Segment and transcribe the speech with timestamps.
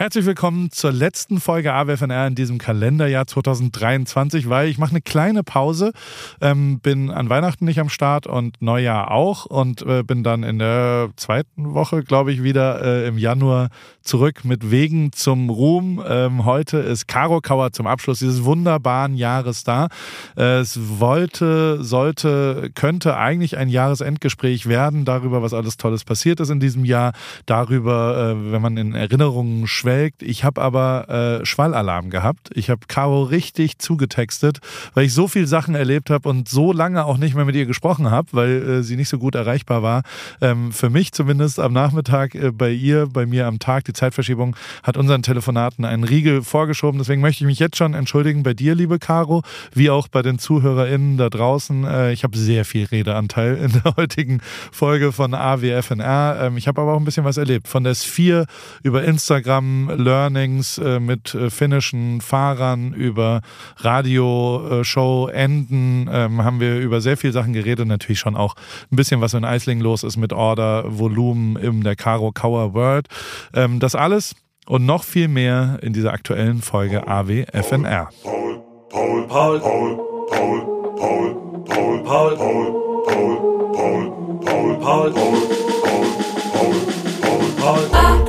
[0.00, 5.42] Herzlich willkommen zur letzten Folge AWFNR in diesem Kalenderjahr 2023, weil ich mache eine kleine
[5.42, 5.90] Pause,
[6.40, 10.60] ähm, bin an Weihnachten nicht am Start und Neujahr auch und äh, bin dann in
[10.60, 16.00] der zweiten Woche, glaube ich, wieder äh, im Januar zurück mit Wegen zum Ruhm.
[16.08, 19.88] Ähm, heute ist Caro Kauer zum Abschluss dieses wunderbaren Jahres da.
[20.36, 26.50] Äh, es wollte, sollte, könnte eigentlich ein Jahresendgespräch werden darüber, was alles Tolles passiert ist
[26.50, 27.14] in diesem Jahr,
[27.46, 30.22] darüber, äh, wenn man in Erinnerungen schwelgt, geschwelgt.
[30.22, 32.50] Ich habe aber äh, Schwallalarm gehabt.
[32.54, 34.58] Ich habe Caro richtig zugetextet,
[34.94, 37.64] weil ich so viele Sachen erlebt habe und so lange auch nicht mehr mit ihr
[37.64, 40.02] gesprochen habe, weil äh, sie nicht so gut erreichbar war.
[40.40, 44.56] Ähm, für mich zumindest am Nachmittag äh, bei ihr, bei mir am Tag, die Zeitverschiebung
[44.82, 46.98] hat unseren Telefonaten einen Riegel vorgeschoben.
[46.98, 50.38] Deswegen möchte ich mich jetzt schon entschuldigen bei dir, liebe Caro, wie auch bei den
[50.38, 51.84] ZuhörerInnen da draußen.
[51.84, 56.40] Äh, ich habe sehr viel Redeanteil in der heutigen Folge von AWFNR.
[56.42, 57.68] Ähm, ich habe aber auch ein bisschen was erlebt.
[57.68, 58.46] Von der S4
[58.82, 63.42] über Instagram Learnings äh, mit äh, finnischen Fahrern über
[63.76, 67.86] Radioshow-Enden ähm, haben wir über sehr viele Sachen geredet.
[67.86, 68.56] Natürlich schon auch
[68.90, 73.06] ein bisschen, was in Eisling los ist mit Order, Volumen in der Caro Kauer World.
[73.54, 74.34] Ähm, das alles
[74.66, 78.08] und noch viel mehr in dieser aktuellen Folge AWFNR.
[78.22, 79.96] Paul, Paul, Paul, Paul,
[80.30, 84.10] Paul, Paul, Paul, Paul, Paul, Paul, Paul, Paul, Paul,
[84.80, 85.12] Paul, Paul,
[87.22, 88.27] Paul, Paul, Paul.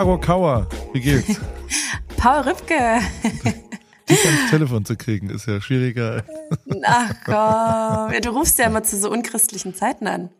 [0.00, 1.38] Caro Kauer, wie geht's?
[2.16, 2.72] Paul Rübke.
[4.08, 6.24] Dich ans Telefon zu kriegen, ist ja schwieriger.
[6.84, 10.30] Ach komm, du rufst ja immer zu so unchristlichen Zeiten an.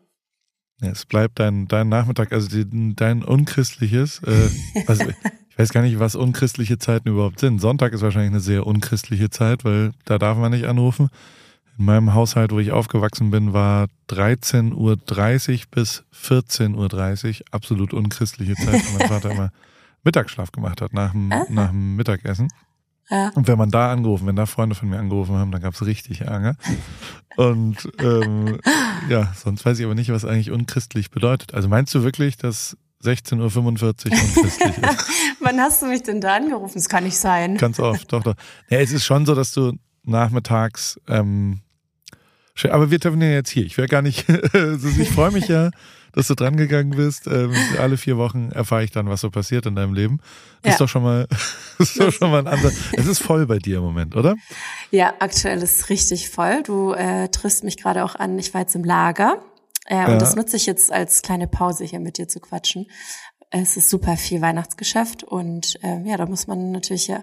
[0.81, 4.49] Ja, es bleibt dein, dein Nachmittag, also die, dein unchristliches, äh,
[4.87, 5.05] also
[5.49, 7.61] ich weiß gar nicht, was unchristliche Zeiten überhaupt sind.
[7.61, 11.11] Sonntag ist wahrscheinlich eine sehr unchristliche Zeit, weil da darf man nicht anrufen.
[11.81, 14.97] In meinem Haushalt, wo ich aufgewachsen bin, war 13.30 Uhr
[15.71, 19.49] bis 14.30 Uhr absolut unchristliche Zeit, weil mein Vater immer
[20.03, 22.49] Mittagsschlaf gemacht hat nach dem, nach dem Mittagessen.
[23.09, 23.29] Ja.
[23.29, 25.83] Und wenn man da angerufen, wenn da Freunde von mir angerufen haben, dann gab es
[25.83, 26.55] richtig Ärger.
[27.35, 28.59] Und ähm,
[29.09, 31.55] ja, sonst weiß ich aber nicht, was eigentlich unchristlich bedeutet.
[31.55, 35.09] Also meinst du wirklich, dass 16.45 Uhr unchristlich ist?
[35.39, 36.75] Wann hast du mich denn da angerufen?
[36.75, 37.57] Das kann nicht sein.
[37.57, 38.35] Ganz oft, doch, doch.
[38.69, 41.61] Ja, es ist schon so, dass du nachmittags ähm,
[42.69, 43.65] aber wir treffen ja jetzt hier.
[43.65, 45.71] Ich wäre gar nicht, also ich freue mich ja,
[46.13, 47.27] dass du dran gegangen bist.
[47.27, 50.19] Ähm, alle vier Wochen erfahre ich dann, was so passiert in deinem Leben.
[50.61, 50.71] Das ja.
[50.73, 51.27] ist doch schon mal,
[51.79, 52.75] ist doch schon mal ein Ansatz.
[52.93, 54.35] Es ist voll bei dir im Moment, oder?
[54.91, 56.63] Ja, aktuell ist es richtig voll.
[56.63, 58.37] Du äh, triffst mich gerade auch an.
[58.39, 59.41] Ich war jetzt im Lager.
[59.85, 60.07] Äh, ja.
[60.07, 62.87] Und das nutze ich jetzt als kleine Pause hier mit dir zu quatschen.
[63.49, 67.21] Es ist super viel Weihnachtsgeschäft und äh, ja, da muss man natürlich ja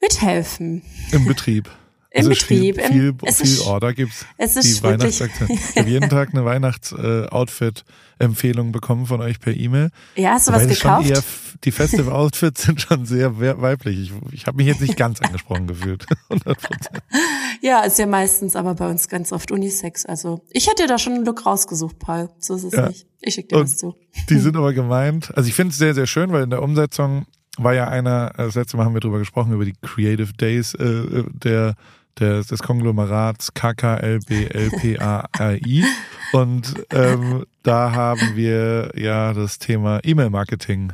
[0.00, 0.82] mithelfen.
[1.12, 1.70] Im Betrieb.
[2.16, 2.80] Im also Betrieb.
[2.80, 4.24] Viel, viel, viel ist, Order gibt's.
[4.38, 5.50] Es ist die Weihnachtsaktion.
[5.50, 9.90] Ich habe jeden Tag eine Weihnachts-Outfit-Empfehlung bekommen von euch per E-Mail.
[10.14, 11.10] Ja, hast du was gekauft?
[11.10, 11.22] Eher,
[11.64, 13.98] die Festival-Outfits sind schon sehr weiblich.
[13.98, 16.06] Ich, ich habe mich jetzt nicht ganz angesprochen gefühlt.
[16.30, 16.56] 100%.
[17.60, 20.06] Ja, ist ja meistens aber bei uns ganz oft Unisex.
[20.06, 22.30] Also ich hätte da schon einen Look rausgesucht, Paul.
[22.38, 22.88] So ist es ja.
[22.88, 23.06] nicht.
[23.20, 23.94] Ich schicke dir Und was zu.
[24.30, 25.36] Die sind aber gemeint.
[25.36, 27.26] Also ich finde es sehr, sehr schön, weil in der Umsetzung
[27.58, 31.24] war ja einer, das letzte Mal haben wir drüber gesprochen, über die Creative Days äh,
[31.32, 31.74] der
[32.18, 35.22] des, des Konglomerats KKLBLPAI.
[36.32, 40.92] Und ähm, da haben wir ja das Thema E-Mail-Marketing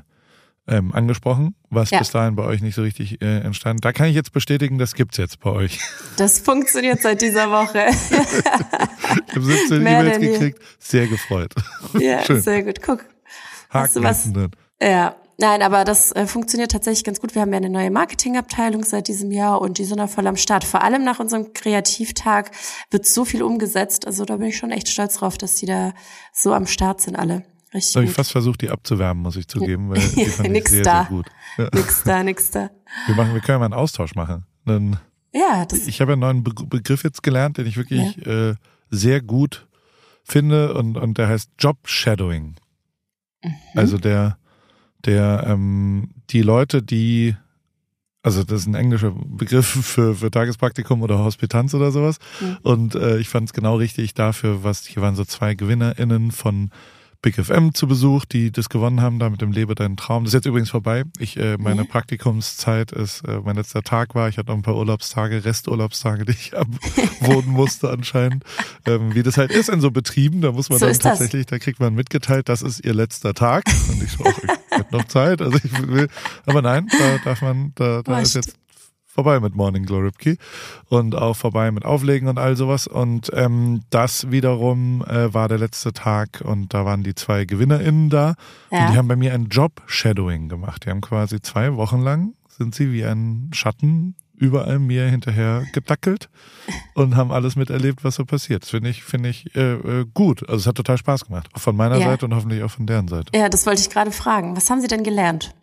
[0.69, 1.99] ähm, angesprochen, was ja.
[1.99, 3.84] bis dahin bei euch nicht so richtig äh, entstand.
[3.84, 5.81] Da kann ich jetzt bestätigen, das gibt's jetzt bei euch.
[6.16, 7.87] Das funktioniert seit dieser Woche.
[9.27, 11.53] ich habe 17 E-Mails gekriegt, sehr gefreut.
[11.99, 12.41] Ja, Schön.
[12.41, 12.81] sehr gut.
[12.83, 13.04] Guck.
[13.71, 14.31] Haken hast du was?
[14.81, 17.34] Ja, Nein, aber das äh, funktioniert tatsächlich ganz gut.
[17.34, 20.37] Wir haben ja eine neue Marketingabteilung seit diesem Jahr und die sind da voll am
[20.37, 20.65] Start.
[20.65, 22.50] Vor allem nach unserem Kreativtag
[22.91, 24.06] wird so viel umgesetzt.
[24.06, 25.94] Also da bin ich schon echt stolz drauf, dass die da
[26.32, 27.44] so am Start sind alle.
[27.75, 27.97] Richtig.
[27.97, 30.84] Habe ich fast versucht, die abzuwerben, muss ich zugeben, weil die fand nix ich sehr,
[30.84, 31.03] da.
[31.04, 31.26] sehr gut.
[31.56, 31.69] Ja.
[31.75, 32.71] Nix da, nix da.
[33.06, 34.44] Wir machen, wir können ja mal einen Austausch machen.
[34.66, 34.98] Dann,
[35.33, 38.51] ja, das ich habe ja einen neuen Be Begriff jetzt gelernt, den ich wirklich ja.
[38.51, 38.54] äh,
[38.91, 39.66] sehr gut
[40.22, 42.57] finde und, und der heißt Job Shadowing.
[43.42, 43.54] Mhm.
[43.74, 44.39] Also der
[45.04, 47.37] der ähm, die Leute, die
[48.22, 52.19] also das ist ein englischer Begriff für, für Tagespraktikum oder Hospitanz oder sowas.
[52.41, 52.59] Mhm.
[52.63, 56.71] Und äh, ich fand es genau richtig dafür, was hier waren so zwei GewinnerInnen von
[57.22, 60.24] Big FM zu Besuch, die das gewonnen haben, da mit dem Lebe deinen Traum.
[60.24, 61.04] Das ist jetzt übrigens vorbei.
[61.21, 61.89] Ich, äh, meine mhm.
[61.89, 64.28] Praktikumszeit ist, äh, mein letzter Tag war.
[64.28, 68.42] Ich hatte noch ein paar Urlaubstage, Resturlaubstage, die ich abwohnen musste anscheinend.
[68.86, 71.59] Ähm, wie das halt ist in so Betrieben, da muss man so dann tatsächlich, das.
[71.60, 73.65] da kriegt man mitgeteilt, das ist ihr letzter Tag.
[73.89, 75.41] Und ich so, ich hab noch Zeit.
[75.41, 76.09] Also ich will,
[76.45, 78.57] aber nein, da darf man, da, da ist jetzt
[79.12, 80.38] vorbei mit Morning Glow Ripkey
[80.88, 82.86] und auch vorbei mit Auflegen und all sowas.
[82.86, 88.09] Und ähm, das wiederum äh, war der letzte Tag und da waren die zwei GewinnerInnen
[88.09, 88.34] da
[88.70, 88.86] ja.
[88.86, 90.86] und die haben bei mir ein Job-Shadowing gemacht.
[90.86, 96.28] Die haben quasi zwei Wochen lang sind sie wie ein Schatten überall mir hinterher gedackelt
[96.94, 98.64] und haben alles miterlebt, was so passiert.
[98.64, 100.48] Das finde ich, finde ich äh, äh, gut.
[100.48, 101.48] Also es hat total Spaß gemacht.
[101.53, 102.06] Auch von meiner ja.
[102.06, 103.36] Seite und hoffentlich auch von deren Seite.
[103.36, 104.56] Ja, das wollte ich gerade fragen.
[104.56, 105.54] Was haben Sie denn gelernt?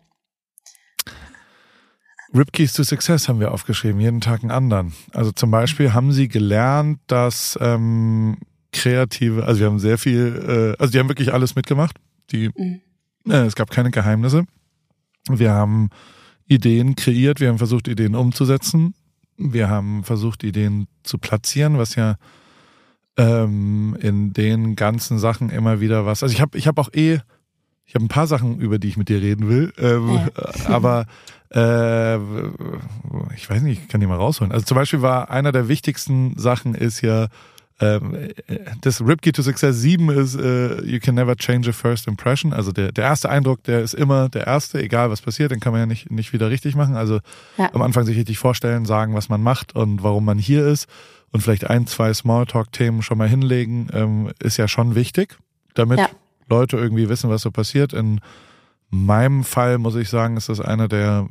[2.34, 4.92] Ripkeys to Success haben wir aufgeschrieben, jeden Tag einen anderen.
[5.12, 8.36] Also zum Beispiel haben sie gelernt, dass ähm,
[8.72, 11.96] kreative, also wir haben sehr viel, äh, also die haben wirklich alles mitgemacht.
[12.30, 12.80] Die, mhm.
[13.28, 14.44] äh, es gab keine Geheimnisse.
[15.28, 15.90] Wir haben
[16.46, 18.94] Ideen kreiert, wir haben versucht, Ideen umzusetzen.
[19.36, 22.16] Wir haben versucht, Ideen zu platzieren, was ja
[23.16, 26.22] ähm, in den ganzen Sachen immer wieder was.
[26.22, 27.20] Also ich habe ich hab auch eh,
[27.86, 30.30] ich habe ein paar Sachen, über die ich mit dir reden will, ähm, ja.
[30.66, 31.06] aber
[31.52, 32.16] äh,
[33.34, 34.52] ich weiß nicht, ich kann die mal rausholen.
[34.52, 37.26] Also zum Beispiel war einer der wichtigsten Sachen ist ja,
[37.80, 38.28] ähm,
[38.82, 42.52] das Ripkey to Success 7 ist uh, You can never change a first impression.
[42.52, 45.72] Also der, der erste Eindruck, der ist immer der erste, egal was passiert, den kann
[45.72, 46.94] man ja nicht, nicht wieder richtig machen.
[46.94, 47.20] Also
[47.56, 47.72] ja.
[47.72, 50.86] am Anfang sich richtig vorstellen, sagen, was man macht und warum man hier ist
[51.32, 55.38] und vielleicht ein, zwei Smalltalk-Themen schon mal hinlegen, ähm, ist ja schon wichtig,
[55.74, 56.08] damit ja.
[56.48, 57.92] Leute irgendwie wissen, was so passiert.
[57.92, 58.20] In
[58.90, 61.28] meinem Fall muss ich sagen, ist das einer der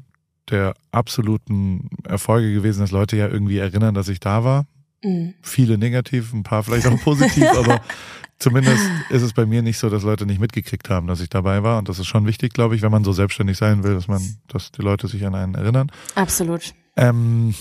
[0.50, 4.66] der absoluten Erfolge gewesen, dass Leute ja irgendwie erinnern, dass ich da war.
[5.04, 5.34] Mhm.
[5.42, 7.82] Viele negativ, ein paar vielleicht auch positiv, aber
[8.40, 11.64] zumindest ist es bei mir nicht so, dass Leute nicht mitgekriegt haben, dass ich dabei
[11.64, 11.78] war.
[11.78, 14.22] Und das ist schon wichtig, glaube ich, wenn man so selbstständig sein will, dass man,
[14.48, 15.92] dass die Leute sich an einen erinnern.
[16.16, 16.74] Absolut.
[16.98, 17.54] Ähm,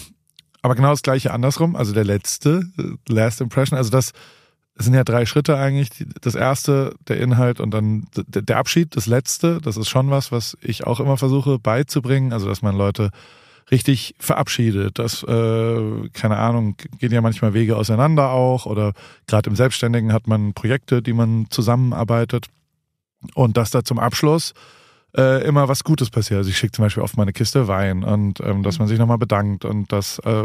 [0.63, 2.63] aber genau das gleiche andersrum, also der letzte,
[3.09, 4.13] Last Impression, also das,
[4.79, 5.91] es sind ja drei Schritte eigentlich.
[6.21, 10.57] Das erste, der Inhalt und dann der Abschied, das letzte, das ist schon was, was
[10.63, 12.33] ich auch immer versuche beizubringen.
[12.33, 13.11] Also, dass man Leute
[13.73, 14.99] richtig verabschiedet.
[14.99, 18.93] Das, äh, keine Ahnung, gehen ja manchmal Wege auseinander auch oder
[19.27, 22.47] gerade im Selbstständigen hat man Projekte, die man zusammenarbeitet
[23.35, 24.55] und dass da zum Abschluss
[25.17, 26.39] äh, immer was Gutes passiert.
[26.39, 29.19] Also ich schicke zum Beispiel oft meine Kiste Wein und ähm, dass man sich nochmal
[29.19, 30.45] bedankt und dass äh,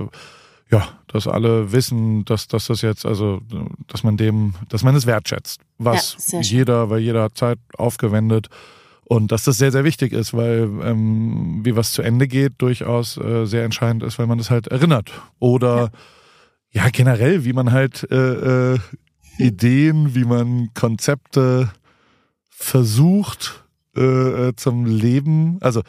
[0.71, 3.42] ja, dass alle wissen, dass, dass das jetzt, also,
[3.88, 8.48] dass man dem, dass man es wertschätzt, was ja, jeder, weil jeder hat Zeit aufgewendet.
[9.06, 13.18] Und dass das sehr, sehr wichtig ist, weil ähm, wie was zu Ende geht, durchaus
[13.18, 15.12] äh, sehr entscheidend ist, weil man das halt erinnert.
[15.39, 15.92] Oder
[16.71, 18.80] ja, ja generell, wie man halt äh, äh,
[19.38, 21.71] Ideen, wie man Konzepte
[22.50, 23.65] versucht
[23.95, 25.81] äh, äh zum Leben, also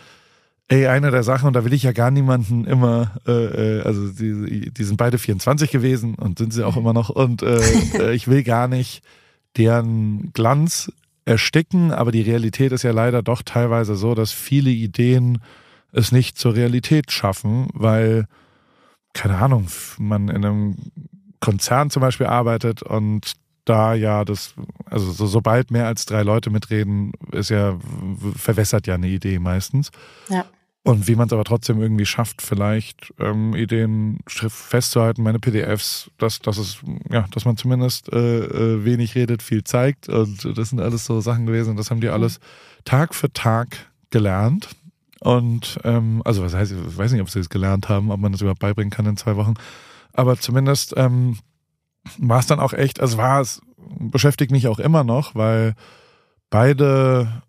[0.75, 4.09] Ey, eine der Sachen, und da will ich ja gar niemanden immer, äh, äh also
[4.09, 7.11] die, die sind beide 24 gewesen und sind sie auch immer noch.
[7.11, 7.61] Und äh,
[7.95, 9.05] äh, ich will gar nicht
[9.57, 10.91] deren Glanz
[11.27, 15.39] ersticken, aber die Realität ist ja leider doch teilweise so, dass viele Ideen
[15.93, 18.27] es nicht zur Realität schaffen, weil,
[19.13, 19.69] keine Ahnung,
[19.99, 20.77] man in einem
[21.39, 23.35] Konzern zum Beispiel arbeitet und
[23.65, 24.55] da ja das,
[24.87, 27.79] also so, sobald mehr als drei Leute mitreden, ist ja,
[28.35, 29.93] verwässert ja eine Idee meistens.
[30.29, 30.45] Ja.
[30.87, 36.41] Und wie man es aber trotzdem irgendwie schafft, vielleicht ähm, Ideen festzuhalten, meine PDFs, dass,
[36.41, 36.79] dass es,
[37.11, 40.11] ja, dass man zumindest äh, äh, wenig redet, viel zeigt.
[40.11, 41.77] Und das sind alles so Sachen gewesen.
[41.77, 42.39] Das haben die alles
[42.85, 44.77] Tag für Tag gelernt.
[45.21, 48.33] Und ähm, also was heißt, ich weiß nicht, ob sie es gelernt haben, ob man
[48.33, 49.55] das überhaupt beibringen kann in zwei Wochen.
[50.13, 51.39] Aber zumindest ähm,
[52.19, 53.63] war es dann auch echt, also war es,
[53.99, 55.77] beschäftigt mich auch immer noch, weil
[56.51, 57.43] beide,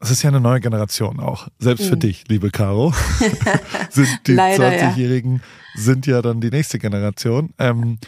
[0.00, 1.48] es ist ja eine neue Generation auch.
[1.58, 1.88] Selbst mhm.
[1.90, 2.92] für dich, liebe Caro,
[3.90, 5.42] sind die 20-Jährigen ja.
[5.80, 7.54] sind ja dann die nächste Generation.
[7.58, 7.98] Ähm,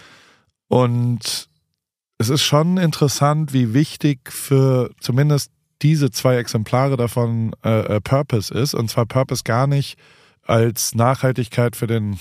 [0.68, 1.48] und
[2.18, 5.50] es ist schon interessant, wie wichtig für zumindest
[5.82, 8.74] diese zwei Exemplare davon äh, äh Purpose ist.
[8.74, 9.98] Und zwar Purpose gar nicht
[10.42, 12.18] als Nachhaltigkeit für den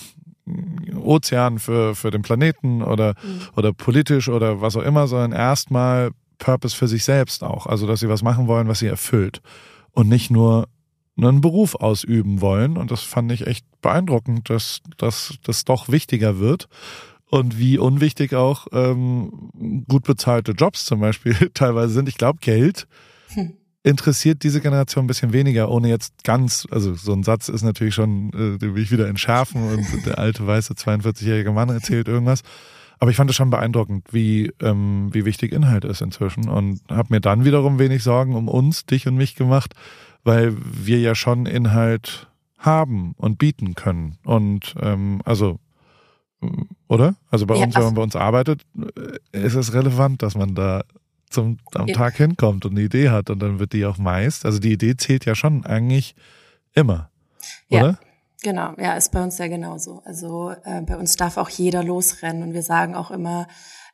[0.96, 3.42] Ozean, für, für den Planeten oder, mhm.
[3.56, 7.66] oder politisch oder was auch immer, sondern erstmal Purpose für sich selbst auch.
[7.66, 9.42] Also, dass sie was machen wollen, was sie erfüllt.
[9.92, 10.68] Und nicht nur
[11.18, 12.78] einen Beruf ausüben wollen.
[12.78, 16.68] Und das fand ich echt beeindruckend, dass das doch wichtiger wird.
[17.28, 22.10] Und wie unwichtig auch ähm, gut bezahlte Jobs zum Beispiel teilweise sind.
[22.10, 22.88] Ich glaube, Geld
[23.30, 23.54] hm
[23.86, 27.94] interessiert diese Generation ein bisschen weniger, ohne jetzt ganz, also so ein Satz ist natürlich
[27.94, 32.42] schon, äh, den will ich wieder entschärfen und der alte weiße 42-jährige Mann erzählt irgendwas.
[33.00, 37.14] Aber ich fand es schon beeindruckend, wie, ähm, wie wichtig Inhalt ist inzwischen und habe
[37.14, 39.74] mir dann wiederum wenig Sorgen um uns, dich und mich gemacht,
[40.24, 44.18] weil wir ja schon Inhalt haben und bieten können.
[44.24, 45.60] Und ähm, also,
[46.88, 47.16] oder?
[47.30, 48.62] Also bei ja, uns, wenn man bei uns arbeitet,
[49.32, 50.84] äh, ist es relevant, dass man da
[51.30, 51.96] zum, am ja.
[51.96, 54.96] Tag hinkommt und eine Idee hat und dann wird die auch meist, also die Idee
[54.96, 56.16] zählt ja schon eigentlich
[56.74, 57.10] immer,
[57.70, 58.00] oder?
[58.46, 60.04] Genau, ja, ist bei uns ja genauso.
[60.06, 63.48] Also äh, bei uns darf auch jeder losrennen und wir sagen auch immer,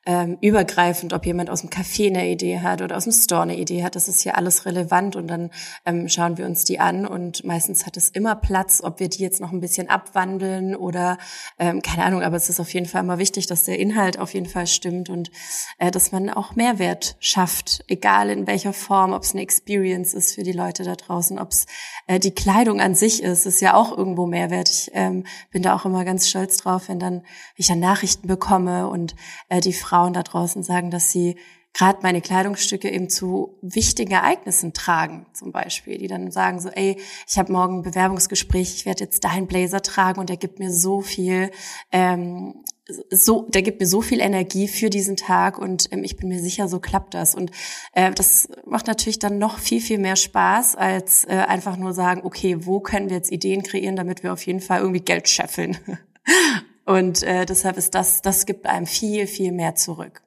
[0.05, 3.55] ähm, übergreifend, ob jemand aus dem Café eine Idee hat oder aus dem Store eine
[3.55, 3.96] Idee hat.
[3.96, 5.51] Das ist hier alles relevant und dann
[5.86, 9.22] ähm, schauen wir uns die an und meistens hat es immer Platz, ob wir die
[9.22, 11.20] jetzt noch ein bisschen abwandeln oder
[11.60, 14.34] ähm, keine Ahnung, aber es ist auf jeden Fall immer wichtig, dass der Inhalt auf
[14.34, 15.29] jeden Fall stimmt und
[15.77, 20.34] äh, dass man auch Mehrwert schafft, egal in welcher Form, ob es eine Experience ist
[20.34, 21.67] für die Leute da draußen, ob es
[22.08, 24.70] äh, die Kleidung an sich ist, ist ja auch irgendwo Mehrwert.
[24.70, 27.24] Ich ähm, bin da auch immer ganz stolz drauf, wenn dann
[27.55, 29.15] ich dann Nachrichten bekomme und
[29.50, 31.36] äh, die Frauen da draußen sagen, dass sie
[31.74, 36.98] gerade meine Kleidungsstücke eben zu wichtigen Ereignissen tragen, zum Beispiel, die dann sagen so, ey,
[37.28, 40.72] ich habe morgen ein Bewerbungsgespräch, ich werde jetzt deinen Blazer tragen und der gibt mir
[40.72, 41.52] so viel,
[41.92, 42.64] ähm,
[43.10, 46.40] so, der gibt mir so viel Energie für diesen Tag und ähm, ich bin mir
[46.40, 47.36] sicher, so klappt das.
[47.36, 47.52] Und
[47.92, 52.22] äh, das macht natürlich dann noch viel, viel mehr Spaß, als äh, einfach nur sagen,
[52.24, 55.78] okay, wo können wir jetzt Ideen kreieren, damit wir auf jeden Fall irgendwie Geld scheffeln.
[56.92, 60.24] Und äh, deshalb ist das, das gibt einem viel, viel mehr zurück.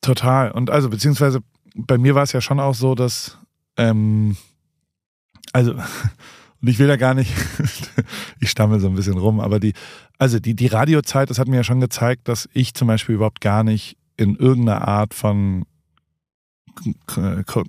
[0.00, 0.52] Total.
[0.52, 1.40] Und also, beziehungsweise
[1.74, 3.38] bei mir war es ja schon auch so, dass,
[3.76, 4.36] ähm,
[5.52, 5.72] also,
[6.62, 7.32] und ich will da gar nicht,
[8.40, 9.72] ich stammel so ein bisschen rum, aber die,
[10.16, 13.40] also die, die Radiozeit, das hat mir ja schon gezeigt, dass ich zum Beispiel überhaupt
[13.40, 15.64] gar nicht in irgendeiner Art von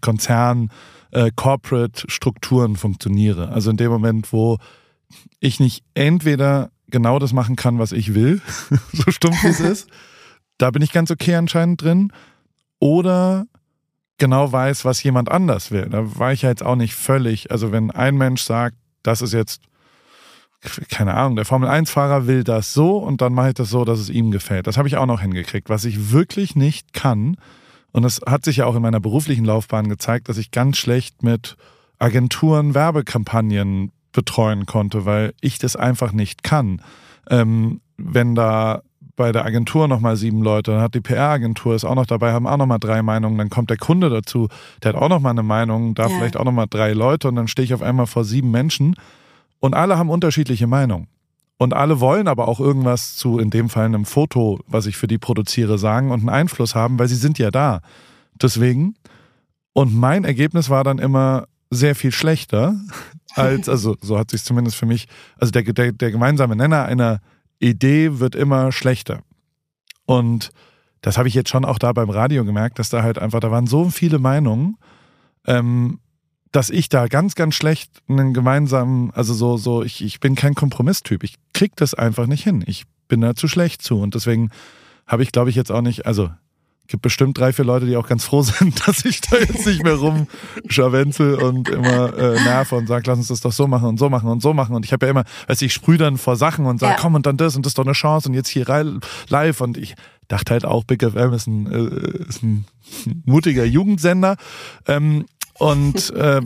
[0.02, 0.70] Konzern,
[1.12, 3.50] äh, Corporate-Strukturen funktioniere.
[3.50, 4.60] Also in dem Moment, wo
[5.40, 8.42] ich nicht entweder genau das machen kann, was ich will,
[8.94, 9.90] so stumpf wie es ist.
[10.58, 12.12] Da bin ich ganz okay anscheinend drin.
[12.80, 13.46] Oder
[14.18, 15.88] genau weiß, was jemand anders will.
[15.90, 17.52] Da war ich ja jetzt auch nicht völlig.
[17.52, 19.62] Also wenn ein Mensch sagt, das ist jetzt,
[20.90, 24.10] keine Ahnung, der Formel-1-Fahrer will das so und dann mache ich das so, dass es
[24.10, 24.68] ihm gefällt.
[24.68, 25.70] Das habe ich auch noch hingekriegt.
[25.70, 27.38] Was ich wirklich nicht kann,
[27.92, 31.24] und das hat sich ja auch in meiner beruflichen Laufbahn gezeigt, dass ich ganz schlecht
[31.24, 31.56] mit
[31.98, 36.82] Agenturen Werbekampagnen betreuen konnte, weil ich das einfach nicht kann.
[37.30, 38.82] Ähm, wenn da
[39.16, 42.48] bei der Agentur nochmal sieben Leute, dann hat die PR-Agentur ist auch noch dabei, haben
[42.48, 44.50] auch nochmal drei Meinungen, dann kommt der Kunde dazu,
[44.84, 46.10] der hat auch nochmal eine Meinung, da ja.
[46.10, 48.96] vielleicht auch nochmal drei Leute und dann stehe ich auf einmal vor sieben Menschen
[49.60, 51.08] und alle haben unterschiedliche Meinungen.
[51.58, 55.08] Und alle wollen aber auch irgendwas zu, in dem Fall einem Foto, was ich für
[55.08, 57.80] die produziere, sagen und einen Einfluss haben, weil sie sind ja da.
[58.42, 58.96] Deswegen.
[59.72, 62.80] Und mein Ergebnis war dann immer sehr viel schlechter,
[63.36, 65.08] als, also so hat sich zumindest für mich,
[65.38, 67.22] also der, der, der gemeinsame Nenner einer
[67.60, 69.22] Idee wird immer schlechter.
[70.06, 70.52] Und
[71.02, 73.52] das habe ich jetzt schon auch da beim Radio gemerkt, dass da halt einfach, da
[73.52, 74.78] waren so viele Meinungen,
[75.46, 76.00] ähm,
[76.52, 80.56] dass ich da ganz, ganz schlecht einen gemeinsamen, also so, so, ich, ich bin kein
[80.56, 81.24] Kompromisstyp.
[81.24, 82.64] Ich krieg das einfach nicht hin.
[82.66, 84.00] Ich bin da zu schlecht zu.
[84.00, 84.52] Und deswegen
[85.06, 86.30] habe ich, glaube ich, jetzt auch nicht, also
[86.88, 89.84] gibt bestimmt drei, vier Leute, die auch ganz froh sind, dass ich da jetzt nicht
[89.84, 93.98] mehr rumscharwenzel und immer äh, nerve und sage, lass uns das doch so machen und
[93.98, 94.76] so machen und so machen.
[94.76, 97.00] Und ich habe ja immer, weiß ich, sprühe dann vor Sachen und sage, ja.
[97.00, 98.66] komm und dann das und das ist doch eine Chance und jetzt hier
[99.30, 99.62] live.
[99.62, 99.96] Und ich
[100.28, 102.66] dachte halt auch, Big FM ist ein, äh, ist ein
[103.26, 104.38] mutiger Jugendsender.
[104.88, 105.26] Ähm,
[105.58, 106.42] und äh,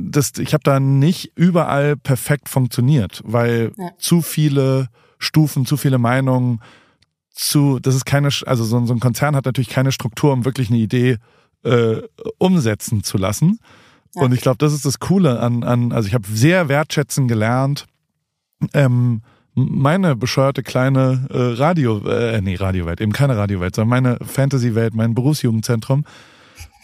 [0.00, 3.90] das, ich habe da nicht überall perfekt funktioniert, weil ja.
[3.98, 6.60] zu viele Stufen, zu viele Meinungen,
[7.36, 10.70] zu, das ist keine, also so, so ein Konzern hat natürlich keine Struktur, um wirklich
[10.70, 11.18] eine Idee
[11.62, 11.98] äh,
[12.38, 13.60] umsetzen zu lassen.
[14.14, 14.22] Ja.
[14.22, 17.86] Und ich glaube, das ist das Coole an, an also ich habe sehr wertschätzen gelernt,
[18.72, 19.20] ähm,
[19.54, 25.14] meine bescheuerte kleine äh, Radio, äh, nee, Radiowelt, eben keine Radiowelt, sondern meine Fantasy-Welt, mein
[25.14, 26.04] Berufsjugendzentrum,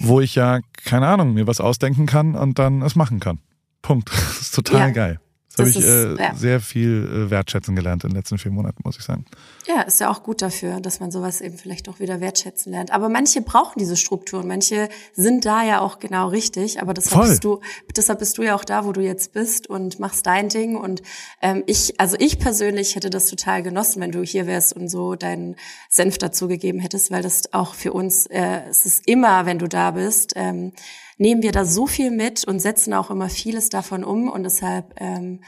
[0.00, 3.38] wo ich ja, keine Ahnung, mir was ausdenken kann und dann es machen kann.
[3.80, 4.10] Punkt.
[4.12, 4.90] Das ist total ja.
[4.90, 5.20] geil.
[5.56, 6.34] Das, das habe ich äh, ja.
[6.34, 9.26] sehr viel äh, wertschätzen gelernt in den letzten vier Monaten, muss ich sagen.
[9.66, 12.90] Ja, ist ja auch gut dafür, dass man sowas eben vielleicht auch wieder wertschätzen lernt.
[12.90, 16.80] Aber manche brauchen diese Strukturen, manche sind da ja auch genau richtig.
[16.80, 17.28] Aber deshalb Voll.
[17.28, 17.60] bist du,
[17.96, 20.76] deshalb bist du ja auch da, wo du jetzt bist und machst dein Ding.
[20.76, 21.02] Und
[21.42, 25.16] ähm, ich, also ich persönlich hätte das total genossen, wenn du hier wärst und so
[25.16, 25.56] deinen
[25.88, 29.92] Senf dazugegeben hättest, weil das auch für uns, äh, es ist immer, wenn du da
[29.92, 30.32] bist.
[30.36, 30.72] Ähm,
[31.22, 34.28] nehmen wir da so viel mit und setzen auch immer vieles davon um.
[34.28, 35.40] Und deshalb, ähm,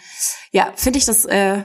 [0.53, 1.65] ja, finde ich das äh,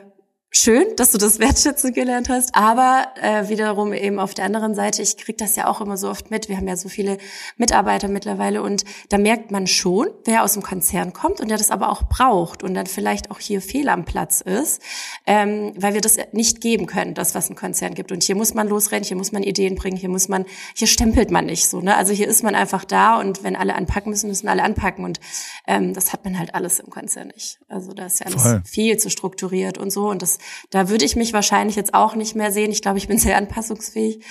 [0.52, 5.02] schön, dass du das wertschätzen gelernt hast, aber äh, wiederum eben auf der anderen Seite,
[5.02, 7.20] ich krieg das ja auch immer so oft mit, wir haben ja so viele
[7.58, 11.70] Mitarbeiter mittlerweile und da merkt man schon, wer aus dem Konzern kommt und der das
[11.70, 14.82] aber auch braucht und dann vielleicht auch hier fehl am Platz ist,
[15.28, 18.12] ähm, weil wir das nicht geben können, das, was ein Konzern gibt.
[18.12, 21.30] Und hier muss man losrennen, hier muss man Ideen bringen, hier muss man, hier stempelt
[21.30, 21.96] man nicht so, ne?
[21.96, 25.20] Also hier ist man einfach da und wenn alle anpacken müssen, müssen alle anpacken und
[25.68, 27.60] ähm, das hat man halt alles im Konzern nicht.
[27.68, 28.62] Also da ist ja alles Voll.
[28.66, 30.39] viel zu strukturiert und so und das
[30.70, 32.72] da würde ich mich wahrscheinlich jetzt auch nicht mehr sehen.
[32.72, 34.24] Ich glaube, ich bin sehr anpassungsfähig,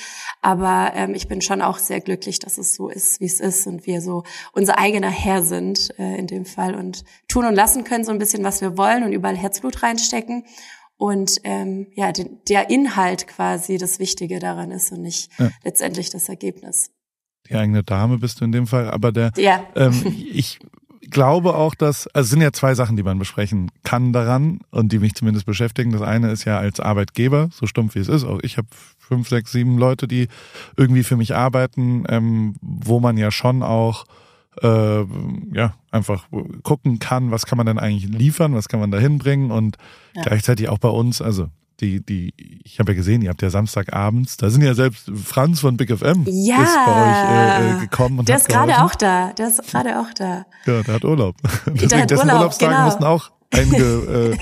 [0.43, 3.67] aber ähm, ich bin schon auch sehr glücklich, dass es so ist, wie es ist
[3.67, 7.85] und wir so unser eigener Herr sind äh, in dem Fall und tun und lassen
[7.85, 10.45] können so ein bisschen, was wir wollen und überall Herzblut reinstecken
[10.99, 15.51] und ähm, ja, den, der Inhalt quasi das Wichtige daran ist und nicht ja.
[15.65, 16.91] letztendlich das Ergebnis.
[17.49, 19.65] Die eigene Dame bist du in dem Fall, aber der ja.
[19.75, 20.59] ähm, ich
[21.11, 24.93] glaube auch, dass, also es sind ja zwei Sachen, die man besprechen kann daran und
[24.93, 25.93] die mich zumindest beschäftigen.
[25.93, 29.29] Das eine ist ja als Arbeitgeber, so stumpf wie es ist, auch ich habe fünf,
[29.29, 30.29] sechs, sieben Leute, die
[30.77, 34.05] irgendwie für mich arbeiten, ähm, wo man ja schon auch
[34.63, 35.05] äh,
[35.53, 36.27] ja, einfach
[36.63, 39.77] gucken kann, was kann man denn eigentlich liefern, was kann man da hinbringen und
[40.15, 40.23] ja.
[40.23, 41.49] gleichzeitig auch bei uns, also
[41.81, 42.33] die, die,
[42.65, 45.97] ich habe ja gesehen, ihr habt ja Samstagabends, da sind ja selbst Franz von Big
[45.97, 48.19] FM ja, ist bei euch äh, äh gekommen.
[48.19, 50.45] Und der ist gerade auch da, der ist gerade auch da.
[50.67, 51.37] Ja, der hat Urlaub.
[51.67, 52.85] Deswegen, der hat dessen Urlaub, Urlaubstage genau.
[52.85, 54.39] mussten auch einge, äh,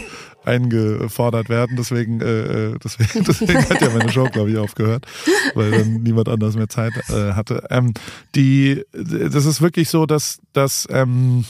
[0.49, 1.77] eingefordert werden.
[1.77, 5.07] Deswegen, äh, äh deswegen, deswegen hat ja meine Show, glaube ich, aufgehört,
[5.55, 7.67] weil dann niemand anders mehr Zeit äh, hatte.
[7.71, 7.93] Ähm,
[8.35, 11.45] die, das ist wirklich so, dass, dass, ähm,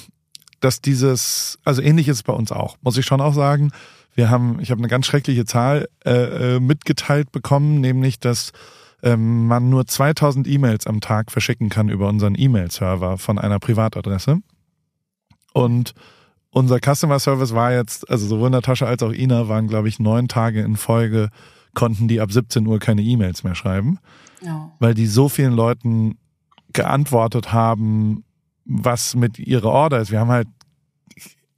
[0.59, 3.71] dass dieses, also ähnlich ist es bei uns auch, muss ich schon auch sagen.
[4.17, 8.53] Wir haben, ich habe eine ganz schreckliche Zahl äh, äh mitgeteilt bekommen, nämlich dass
[9.03, 14.39] ähm, man nur 2000 E-Mails am Tag verschicken kann über unseren E-Mail-Server von einer Privatadresse.
[15.53, 15.95] Und
[16.51, 20.27] unser Customer Service war jetzt, also sowohl Natascha als auch Ina waren, glaube ich, neun
[20.27, 21.29] Tage in Folge,
[21.75, 23.99] konnten die ab 17 Uhr keine E-Mails mehr schreiben,
[24.41, 24.73] ja.
[24.79, 26.17] weil die so vielen Leuten
[26.73, 28.25] geantwortet haben,
[28.65, 30.11] was mit ihrer Order ist.
[30.11, 30.49] Wir haben halt,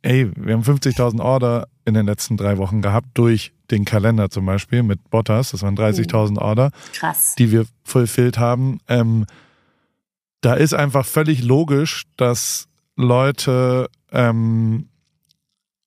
[0.02, 4.46] ey, wir haben 50.000 Order in den letzten drei Wochen gehabt durch den Kalender zum
[4.46, 5.50] Beispiel mit Bottas.
[5.50, 7.34] Das waren 30.000 Order, Krass.
[7.36, 8.80] die wir fulfilled haben.
[8.88, 9.26] Ähm,
[10.40, 14.88] da ist einfach völlig logisch, dass Leute ähm,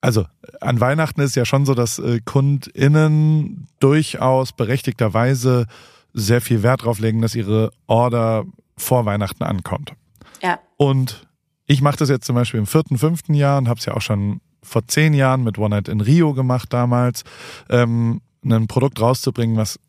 [0.02, 0.26] also
[0.60, 5.68] an Weihnachten ist ja schon so, dass äh, KundInnen durchaus berechtigterweise
[6.14, 9.94] sehr viel Wert drauf legen, dass ihre Order vor Weihnachten ankommt.
[10.42, 10.60] Ja.
[10.76, 11.28] Und
[11.72, 14.02] ich mache das jetzt zum Beispiel im vierten, fünften Jahr und habe es ja auch
[14.02, 17.24] schon vor zehn Jahren mit One Night in Rio gemacht damals,
[17.70, 19.80] ähm, ein Produkt rauszubringen, was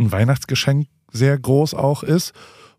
[0.00, 2.32] ein Weihnachtsgeschenk sehr groß auch ist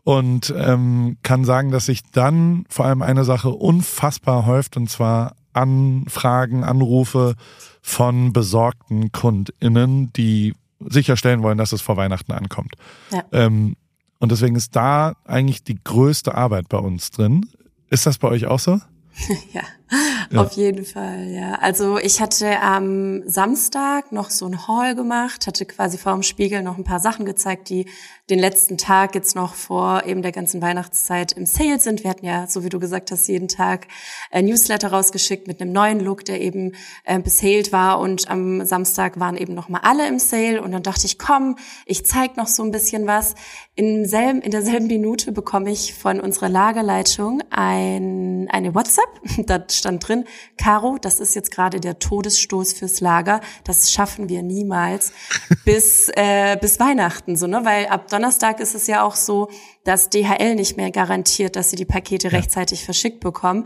[0.04, 5.36] und ähm, kann sagen, dass sich dann vor allem eine Sache unfassbar häuft und zwar
[5.54, 7.36] Anfragen, Anrufe
[7.82, 12.76] von besorgten KundInnen, die sicherstellen wollen, dass es vor Weihnachten ankommt.
[13.12, 13.24] Ja.
[13.32, 13.78] Ähm,
[14.19, 17.45] und deswegen ist da eigentlich die größte Arbeit bei uns drin.
[17.89, 18.80] Ist das bei euch auch so?
[19.54, 19.63] ja,
[20.32, 21.56] ja, auf jeden Fall, ja.
[21.56, 26.62] Also ich hatte am Samstag noch so ein Haul gemacht, hatte quasi vor dem Spiegel
[26.62, 27.86] noch ein paar Sachen gezeigt, die
[28.30, 32.04] den letzten Tag jetzt noch vor eben der ganzen Weihnachtszeit im Sale sind.
[32.04, 33.88] Wir hatten ja, so wie du gesagt hast, jeden Tag
[34.32, 36.73] ein Newsletter rausgeschickt mit einem neuen Look, der eben
[37.06, 40.84] äh, besaled war und am Samstag waren eben noch mal alle im Sale und dann
[40.84, 43.34] dachte ich, komm, ich zeig noch so ein bisschen was.
[43.73, 49.10] In, selben, in derselben Minute bekomme ich von unserer Lagerleitung ein, eine WhatsApp,
[49.47, 50.26] da stand drin,
[50.58, 55.13] Caro, das ist jetzt gerade der Todesstoß fürs Lager, das schaffen wir niemals
[55.65, 59.50] bis, äh, bis Weihnachten, so, ne, weil ab Donnerstag ist es ja auch so,
[59.84, 62.38] dass DHL nicht mehr garantiert, dass sie die Pakete ja.
[62.38, 63.65] rechtzeitig verschickt bekommen.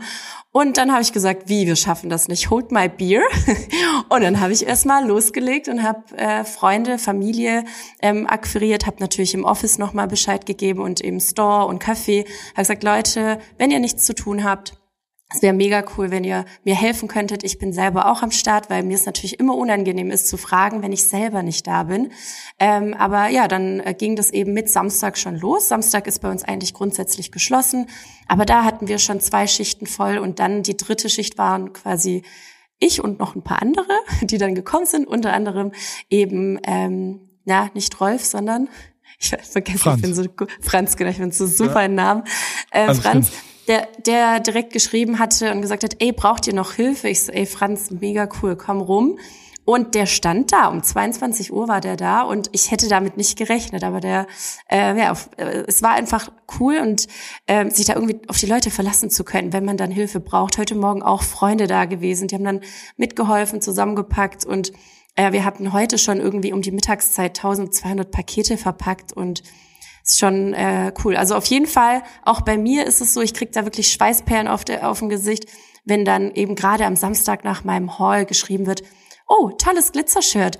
[0.52, 3.22] Und dann habe ich gesagt, wie, wir schaffen das nicht, hold my beer.
[4.08, 7.64] und dann habe ich erstmal losgelegt und habe äh, Freunde, Familie
[8.00, 12.24] ähm, akquiriert, habe natürlich im Office nochmal Bescheid gegeben und im Store und Café.
[12.52, 14.83] Habe gesagt, Leute, wenn ihr nichts zu tun habt,
[15.34, 17.42] es wäre mega cool, wenn ihr mir helfen könntet.
[17.42, 20.80] Ich bin selber auch am Start, weil mir es natürlich immer unangenehm ist zu fragen,
[20.82, 22.12] wenn ich selber nicht da bin.
[22.60, 25.68] Ähm, aber ja, dann äh, ging das eben mit Samstag schon los.
[25.68, 27.88] Samstag ist bei uns eigentlich grundsätzlich geschlossen.
[28.28, 32.22] Aber da hatten wir schon zwei Schichten voll und dann die dritte Schicht waren quasi
[32.78, 33.92] ich und noch ein paar andere,
[34.22, 35.08] die dann gekommen sind.
[35.08, 35.72] Unter anderem
[36.10, 38.68] eben, ähm, ja, nicht Rolf, sondern
[39.18, 39.96] ich vergesse, Franz.
[39.96, 40.24] ich bin so
[40.60, 41.88] Franz, genau, ich bin so super ja.
[41.88, 42.22] Namen.
[42.70, 43.32] Äh, Franz.
[43.32, 47.08] Kind der, der direkt geschrieben hatte und gesagt hat, ey, braucht ihr noch Hilfe?
[47.08, 49.18] Ich so, ey, Franz, mega cool, komm rum.
[49.66, 53.38] Und der stand da, um 22 Uhr war der da und ich hätte damit nicht
[53.38, 54.26] gerechnet, aber der,
[54.70, 57.06] äh, ja, äh, es war einfach cool und
[57.46, 60.58] äh, sich da irgendwie auf die Leute verlassen zu können, wenn man dann Hilfe braucht.
[60.58, 62.60] Heute Morgen auch Freunde da gewesen, die haben dann
[62.98, 64.72] mitgeholfen, zusammengepackt und
[65.16, 69.42] äh, wir hatten heute schon irgendwie um die Mittagszeit 1200 Pakete verpackt und
[70.04, 71.16] ist schon äh, cool.
[71.16, 74.48] Also auf jeden Fall, auch bei mir ist es so, ich krieg da wirklich Schweißperlen
[74.48, 75.46] auf, der, auf dem Gesicht,
[75.84, 78.82] wenn dann eben gerade am Samstag nach meinem Haul geschrieben wird,
[79.26, 80.58] oh, tolles Glitzershirt.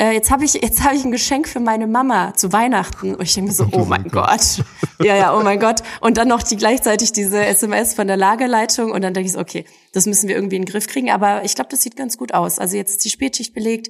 [0.00, 3.22] Äh, jetzt habe ich jetzt habe ich ein Geschenk für meine Mama zu Weihnachten und
[3.22, 4.62] ich denke mir so oh mein Gott
[5.00, 8.92] ja ja oh mein Gott und dann noch die gleichzeitig diese SMS von der Lagerleitung
[8.92, 11.42] und dann denke ich so okay das müssen wir irgendwie in den Griff kriegen aber
[11.42, 13.88] ich glaube das sieht ganz gut aus also jetzt ist die Spätschicht belegt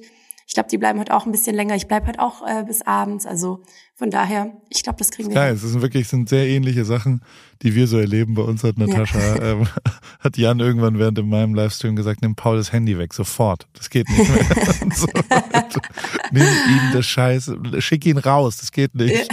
[0.49, 1.75] Ich glaube, die bleiben heute auch ein bisschen länger.
[1.75, 3.27] Ich bleib heute auch äh, bis abends.
[3.27, 3.61] Also
[3.99, 5.35] von daher, ich glaube, das kriegen wir.
[5.35, 7.21] Geil, es sind wirklich sind sehr ähnliche Sachen,
[7.61, 8.33] die wir so erleben.
[8.33, 9.41] Bei uns hat Natascha, ja.
[9.41, 9.67] ähm,
[10.21, 13.67] hat Jan irgendwann während in meinem Livestream gesagt, nimm Paul das Handy weg, sofort.
[13.73, 14.39] Das geht nicht mehr.
[14.95, 15.07] so,
[16.31, 19.27] nimm ihm das Scheiß, schick ihn raus, das geht nicht.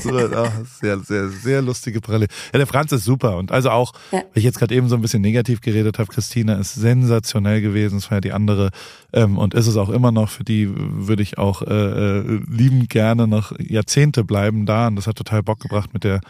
[0.00, 2.30] so, ach, sehr, sehr, sehr lustige Parallele.
[2.52, 3.36] Ja, der Franz ist super.
[3.36, 4.18] Und also auch, ja.
[4.18, 7.98] weil ich jetzt gerade eben so ein bisschen negativ geredet habe, Christina ist sensationell gewesen.
[7.98, 8.70] Es war ja die andere
[9.12, 10.30] ähm, und ist es auch immer noch.
[10.30, 13.87] Für die würde ich auch äh, äh liebend gerne noch Jahrzehnte
[14.24, 14.88] bleiben da.
[14.88, 16.20] Und das hat total Bock gebracht, mit der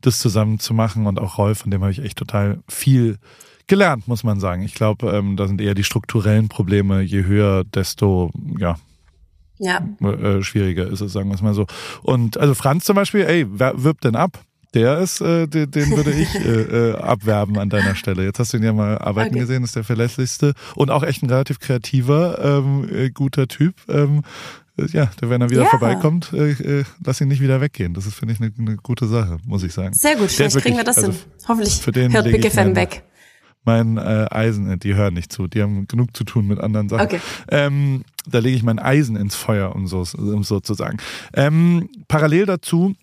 [0.00, 1.06] das zusammen zu machen.
[1.06, 3.18] Und auch Rolf, von dem habe ich echt total viel
[3.66, 4.62] gelernt, muss man sagen.
[4.62, 7.02] Ich glaube, ähm, da sind eher die strukturellen Probleme.
[7.02, 8.76] Je höher, desto ja,
[9.58, 9.80] ja.
[10.00, 11.66] Äh, schwieriger ist es, sagen wir es mal so.
[12.02, 14.40] Und also Franz zum Beispiel, ey, wer wirbt denn ab?
[14.74, 18.24] Der ist, äh, den, den würde ich äh, äh, abwerben an deiner Stelle.
[18.24, 19.40] Jetzt hast du ihn ja mal arbeiten okay.
[19.40, 23.74] gesehen, ist der verlässlichste und auch echt ein relativ kreativer, ähm, äh, guter Typ.
[23.88, 24.22] Ähm,
[24.92, 25.68] ja, wenn er wieder ja.
[25.68, 27.94] vorbeikommt, äh, äh, lass ihn nicht wieder weggehen.
[27.94, 29.92] Das ist, finde ich, eine ne gute Sache, muss ich sagen.
[29.94, 31.20] Sehr gut, vielleicht wirklich, kriegen wir das also, hin.
[31.46, 33.02] Hoffentlich für den hört Big FM weg.
[33.64, 36.88] Mein äh, Eisen, äh, die hören nicht zu, die haben genug zu tun mit anderen
[36.88, 37.06] Sachen.
[37.06, 37.20] Okay.
[37.50, 40.98] Ähm, da lege ich mein Eisen ins Feuer, um so, um so zu sagen.
[41.34, 42.94] Ähm, parallel dazu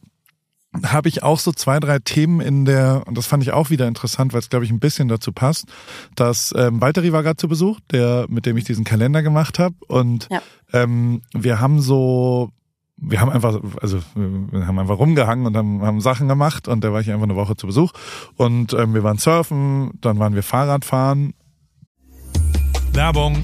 [0.84, 3.88] habe ich auch so zwei, drei Themen in der, und das fand ich auch wieder
[3.88, 5.66] interessant, weil es, glaube ich, ein bisschen dazu passt,
[6.16, 9.76] dass ähm, Walteri war gerade zu Besuch, der, mit dem ich diesen Kalender gemacht habe.
[9.88, 10.42] Und ja.
[10.74, 12.50] ähm, wir haben so,
[12.98, 16.94] wir haben einfach, also wir haben einfach rumgehangen und haben, haben Sachen gemacht und da
[16.94, 17.92] war ich einfach eine Woche zu Besuch.
[18.36, 21.34] Und ähm, wir waren surfen, dann waren wir Fahrradfahren.
[22.94, 23.44] Werbung.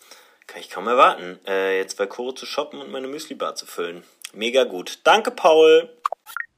[0.51, 4.03] Kann ich kaum erwarten, äh, jetzt bei Koro zu shoppen und meine Müsli-Bar zu füllen.
[4.33, 4.99] Mega gut.
[5.05, 5.89] Danke, Paul.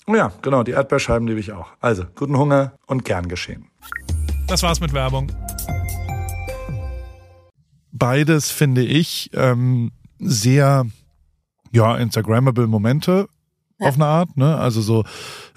[0.07, 1.69] Oh ja, genau, die Erdbeerscheiben liebe ich auch.
[1.79, 3.69] Also, guten Hunger und gern geschehen.
[4.47, 5.31] Das war's mit Werbung.
[7.91, 10.87] Beides finde ich ähm, sehr
[11.71, 13.27] ja, Instagrammable Momente
[13.83, 13.89] ja.
[13.89, 14.37] auf eine Art.
[14.37, 14.57] Ne?
[14.57, 15.03] Also so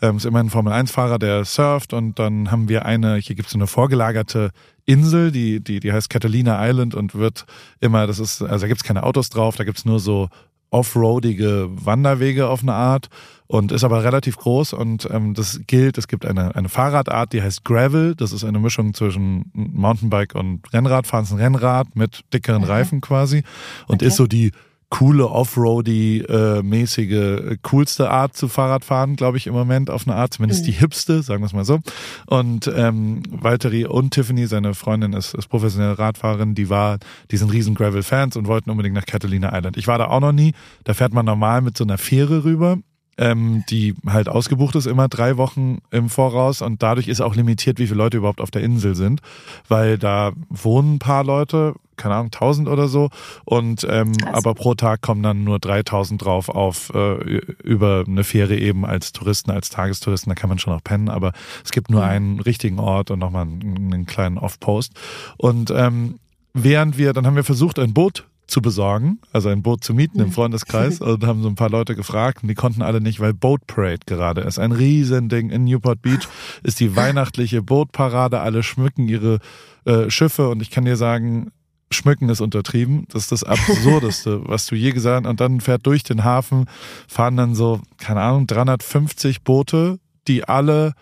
[0.02, 3.52] ähm, ist immer ein Formel-1-Fahrer, der surft und dann haben wir eine, hier gibt es
[3.52, 4.50] so eine vorgelagerte
[4.84, 7.46] Insel, die, die, die heißt Catalina Island und wird
[7.80, 10.28] immer, das ist, also da gibt's keine Autos drauf, da gibt's nur so
[10.70, 13.08] offroadige Wanderwege auf eine Art
[13.46, 17.42] und ist aber relativ groß und ähm, das gilt, es gibt eine, eine Fahrradart, die
[17.42, 22.24] heißt Gravel, das ist eine Mischung zwischen Mountainbike und Rennradfahren, es ist ein Rennrad mit
[22.32, 22.72] dickeren okay.
[22.72, 23.44] Reifen quasi
[23.86, 24.06] und okay.
[24.06, 24.52] ist so die
[24.88, 30.62] coole Offroady-mäßige, äh, coolste Art zu Fahrradfahren, glaube ich, im Moment auf eine Art, zumindest
[30.62, 30.66] mhm.
[30.66, 31.80] die hipste, sagen wir es mal so.
[32.26, 36.98] Und ähm, Valtteri und Tiffany, seine Freundin, ist, ist professionelle Radfahrerin, die war,
[37.30, 39.76] die sind riesen Gravel-Fans und wollten unbedingt nach Catalina Island.
[39.76, 40.52] Ich war da auch noch nie.
[40.84, 42.78] Da fährt man normal mit so einer Fähre rüber
[43.18, 47.78] ähm, die halt ausgebucht ist immer drei Wochen im Voraus und dadurch ist auch limitiert,
[47.78, 49.20] wie viele Leute überhaupt auf der Insel sind,
[49.68, 53.08] weil da wohnen ein paar Leute, keine Ahnung, 1000 oder so
[53.44, 57.14] und ähm, aber pro Tag kommen dann nur 3000 drauf auf äh,
[57.62, 61.32] über eine Fähre eben als Touristen, als Tagestouristen, da kann man schon auch pennen, aber
[61.64, 62.08] es gibt nur mhm.
[62.08, 64.92] einen richtigen Ort und nochmal einen, einen kleinen Off-Post
[65.38, 66.18] und ähm,
[66.52, 70.20] während wir, dann haben wir versucht, ein Boot zu besorgen, also ein Boot zu mieten
[70.20, 73.34] im Freundeskreis und haben so ein paar Leute gefragt und die konnten alle nicht, weil
[73.34, 74.58] Boat Parade gerade ist.
[74.58, 76.28] Ein Riesending in Newport Beach
[76.62, 79.40] ist die weihnachtliche Bootparade, alle schmücken ihre
[79.84, 81.50] äh, Schiffe und ich kann dir sagen,
[81.90, 83.06] schmücken ist untertrieben.
[83.10, 85.30] Das ist das Absurdeste, was du je gesagt hast.
[85.30, 86.66] Und dann fährt durch den Hafen,
[87.08, 90.94] fahren dann so, keine Ahnung, 350 Boote, die alle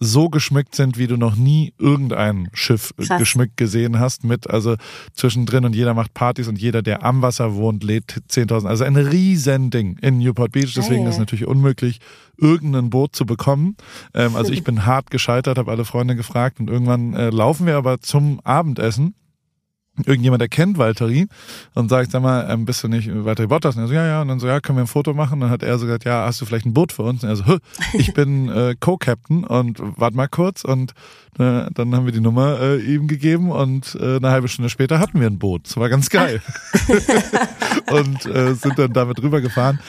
[0.00, 3.18] so geschmückt sind, wie du noch nie irgendein Schiff Krass.
[3.18, 4.76] geschmückt gesehen hast, mit also
[5.12, 8.66] zwischendrin und jeder macht Partys und jeder, der am Wasser wohnt, lädt 10.000.
[8.66, 10.72] Also ein riesen Ding in Newport Beach.
[10.74, 11.08] Deswegen hey.
[11.08, 11.98] ist es natürlich unmöglich,
[12.36, 13.76] irgendein Boot zu bekommen.
[14.14, 17.76] Ähm, also ich bin hart gescheitert, habe alle Freunde gefragt und irgendwann äh, laufen wir
[17.76, 19.14] aber zum Abendessen
[20.06, 21.26] irgendjemand erkennt Valtteri
[21.74, 23.76] und sagt, sag mal, ähm, bist du nicht Valtteri Bottas?
[23.76, 24.22] Und er so, ja, ja.
[24.22, 25.34] Und dann so, ja, können wir ein Foto machen?
[25.34, 27.22] Und dann hat er so gesagt, ja, hast du vielleicht ein Boot für uns?
[27.22, 27.58] Und er so,
[27.94, 30.64] ich bin äh, Co-Captain und warte mal kurz.
[30.64, 30.92] Und
[31.38, 34.98] äh, dann haben wir die Nummer äh, ihm gegeben und äh, eine halbe Stunde später
[34.98, 35.66] hatten wir ein Boot.
[35.66, 36.42] Das war ganz geil.
[37.90, 39.80] und äh, sind dann damit rübergefahren.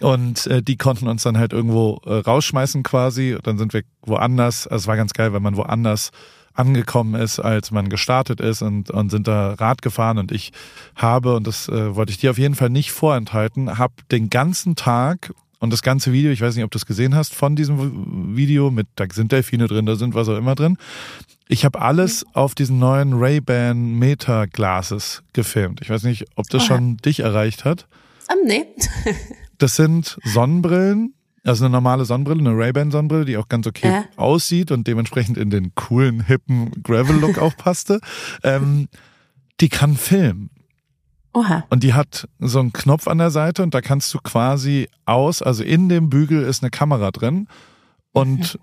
[0.00, 3.34] Und äh, die konnten uns dann halt irgendwo äh, rausschmeißen quasi.
[3.34, 4.66] Und dann sind wir woanders.
[4.66, 6.10] Also es war ganz geil, weil man woanders
[6.54, 10.52] angekommen ist, als man gestartet ist und, und sind da Rad gefahren und ich
[10.94, 14.76] habe, und das äh, wollte ich dir auf jeden Fall nicht vorenthalten, habe den ganzen
[14.76, 18.36] Tag und das ganze Video, ich weiß nicht, ob du es gesehen hast, von diesem
[18.36, 20.76] Video mit, da sind Delfine drin, da sind was auch immer drin.
[21.48, 25.80] Ich habe alles auf diesen neuen Ray-Ban Meta Glasses gefilmt.
[25.82, 27.86] Ich weiß nicht, ob das schon dich erreicht hat.
[28.28, 28.64] Um, nee.
[29.58, 31.14] das sind Sonnenbrillen,
[31.44, 34.04] also eine normale Sonnenbrille, eine Ray-Ban Sonnenbrille, die auch ganz okay ja.
[34.16, 38.00] aussieht und dementsprechend in den coolen, hippen Gravel-Look auch passte.
[38.42, 38.88] Ähm,
[39.60, 40.50] die kann filmen.
[41.32, 41.64] Oha.
[41.68, 45.42] Und die hat so einen Knopf an der Seite und da kannst du quasi aus,
[45.42, 47.48] also in dem Bügel ist eine Kamera drin.
[48.12, 48.60] Und mhm.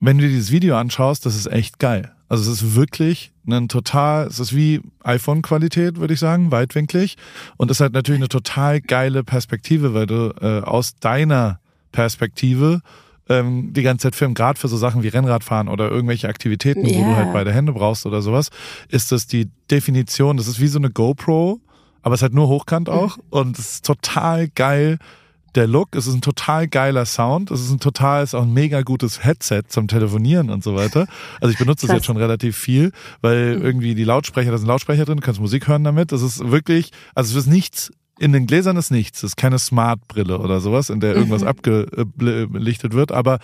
[0.00, 2.12] wenn du dir dieses Video anschaust, das ist echt geil.
[2.28, 7.16] Also es ist wirklich ein total, es ist wie iPhone-Qualität, würde ich sagen, weitwinklig.
[7.56, 11.61] Und es hat natürlich eine total geile Perspektive, weil du äh, aus deiner
[11.92, 12.80] Perspektive
[13.28, 16.98] ähm, die ganze Zeit filmen, gerade für so Sachen wie Rennradfahren oder irgendwelche Aktivitäten, yeah.
[16.98, 18.50] wo du halt beide Hände brauchst oder sowas,
[18.88, 21.60] ist das die Definition, das ist wie so eine GoPro,
[22.02, 22.94] aber es ist halt nur hochkant mhm.
[22.94, 23.22] auch mhm.
[23.30, 24.98] und es ist total geil.
[25.54, 28.44] Der Look, es ist ein total geiler Sound, es ist ein total, es ist auch
[28.44, 31.06] ein mega gutes Headset zum Telefonieren und so weiter.
[31.42, 33.62] Also ich benutze es jetzt schon relativ viel, weil mhm.
[33.62, 36.10] irgendwie die Lautsprecher, da sind Lautsprecher drin, du kannst Musik hören damit.
[36.10, 39.22] Das ist wirklich, also es ist nichts in den Gläsern ist nichts.
[39.22, 41.48] Das ist keine Smart-Brille oder sowas, in der irgendwas mhm.
[41.48, 43.38] abgelichtet wird, aber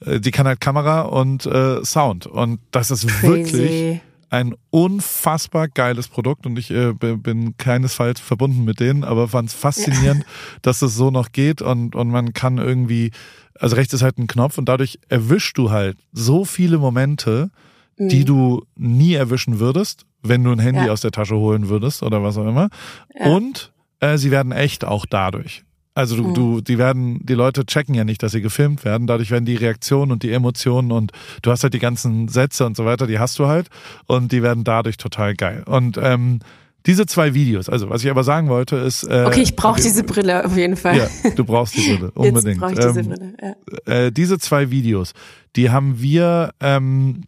[0.00, 2.26] äh, die kann halt Kamera und äh, Sound.
[2.26, 3.52] Und das ist Crazy.
[3.52, 9.50] wirklich ein unfassbar geiles Produkt und ich äh, bin keinesfalls verbunden mit denen, aber fand
[9.50, 10.24] es faszinierend,
[10.62, 13.12] dass es so noch geht und, und man kann irgendwie,
[13.60, 17.50] also rechts ist halt ein Knopf und dadurch erwischst du halt so viele Momente,
[17.96, 18.24] die mhm.
[18.24, 20.92] du nie erwischen würdest, wenn du ein Handy ja.
[20.92, 22.70] aus der Tasche holen würdest oder was auch immer.
[23.14, 23.26] Ja.
[23.26, 25.64] Und äh, sie werden echt auch dadurch.
[25.94, 26.34] Also du, mhm.
[26.34, 29.06] du, die werden, die Leute checken ja nicht, dass sie gefilmt werden.
[29.06, 32.76] Dadurch werden die Reaktionen und die Emotionen und du hast halt die ganzen Sätze und
[32.76, 33.68] so weiter, die hast du halt
[34.06, 35.62] und die werden dadurch total geil.
[35.66, 36.40] Und ähm,
[36.86, 39.04] diese zwei Videos, also was ich aber sagen wollte, ist.
[39.04, 40.98] Äh, okay, ich brauche diese Brille auf jeden Fall.
[40.98, 42.60] Ja, du brauchst die Brille, unbedingt.
[42.60, 44.06] Jetzt ich diese ähm, Brille, ja.
[44.06, 45.12] Äh, diese zwei Videos,
[45.54, 47.22] die haben wir ähm,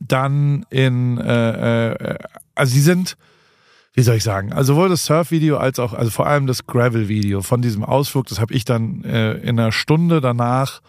[0.00, 2.18] dann in, äh, äh,
[2.54, 3.16] also die sind
[3.92, 7.42] wie soll ich sagen, also sowohl das Surf-Video als auch, also vor allem das Gravel-Video
[7.42, 10.80] von diesem Ausflug, das habe ich dann äh, in einer Stunde danach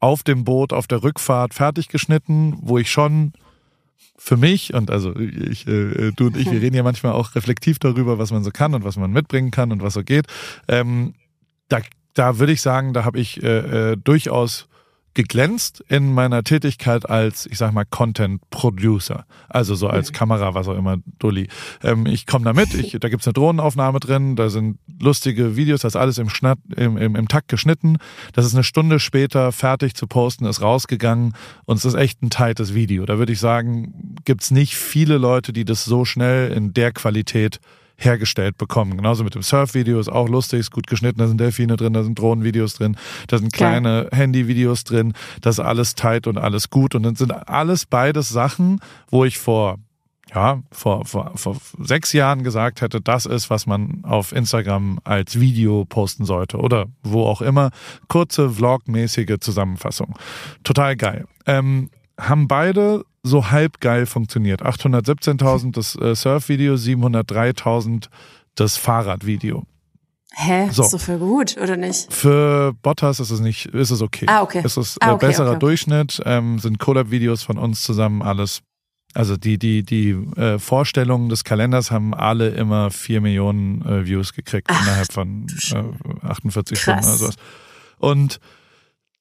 [0.00, 3.32] auf dem Boot auf der Rückfahrt fertig geschnitten, wo ich schon
[4.18, 7.78] für mich und also ich, äh, du und ich, wir reden ja manchmal auch reflektiv
[7.78, 10.26] darüber, was man so kann und was man mitbringen kann und was so geht.
[10.68, 11.14] Ähm,
[11.68, 11.80] da,
[12.14, 14.68] da würde ich sagen, da habe ich äh, äh, durchaus
[15.14, 19.24] geglänzt in meiner Tätigkeit als, ich sag mal, Content Producer.
[19.48, 20.14] Also so als mhm.
[20.14, 21.48] Kamera, was auch immer, Dulli.
[21.82, 25.82] Ähm, ich komme da mit, ich, da gibt's eine Drohnenaufnahme drin, da sind lustige Videos,
[25.82, 27.98] das ist alles im, Schnatt, im, im, im Takt geschnitten.
[28.32, 32.30] Das ist eine Stunde später fertig zu posten, ist rausgegangen und es ist echt ein
[32.30, 33.04] tightes Video.
[33.04, 37.60] Da würde ich sagen, gibt's nicht viele Leute, die das so schnell in der Qualität
[38.04, 38.96] hergestellt bekommen.
[38.96, 42.02] Genauso mit dem Surf-Video ist auch lustig, ist gut geschnitten, da sind Delfine drin, da
[42.02, 42.96] sind Drohnenvideos drin,
[43.28, 44.16] da sind kleine ja.
[44.16, 48.80] Handy-Videos drin, das ist alles tight und alles gut und dann sind alles beides Sachen,
[49.10, 49.78] wo ich vor
[50.34, 55.38] ja, vor, vor, vor sechs Jahren gesagt hätte, das ist, was man auf Instagram als
[55.38, 57.70] Video posten sollte oder wo auch immer.
[58.08, 60.14] Kurze, vlogmäßige Zusammenfassung.
[60.64, 61.26] Total geil.
[61.46, 64.62] Ähm, haben beide so halb geil funktioniert.
[64.62, 68.08] 817.000 das äh, Surf-Video, 703.000
[68.54, 69.64] das Fahrradvideo.
[70.34, 70.68] Hä?
[70.70, 70.82] So.
[70.82, 72.12] Ist so für gut, oder nicht?
[72.12, 74.26] Für Bottas ist es nicht, ist es okay.
[74.28, 74.62] Ah, okay.
[74.64, 75.66] Es ist ah, okay, besserer okay, okay.
[75.66, 78.62] Durchschnitt, ähm, sind Collab-Videos von uns zusammen, alles.
[79.14, 84.32] Also die, die, die äh, Vorstellungen des Kalenders haben alle immer vier Millionen äh, Views
[84.32, 86.82] gekriegt Ach, innerhalb von äh, 48 Krass.
[86.82, 87.36] Stunden oder sowas.
[87.98, 88.40] Und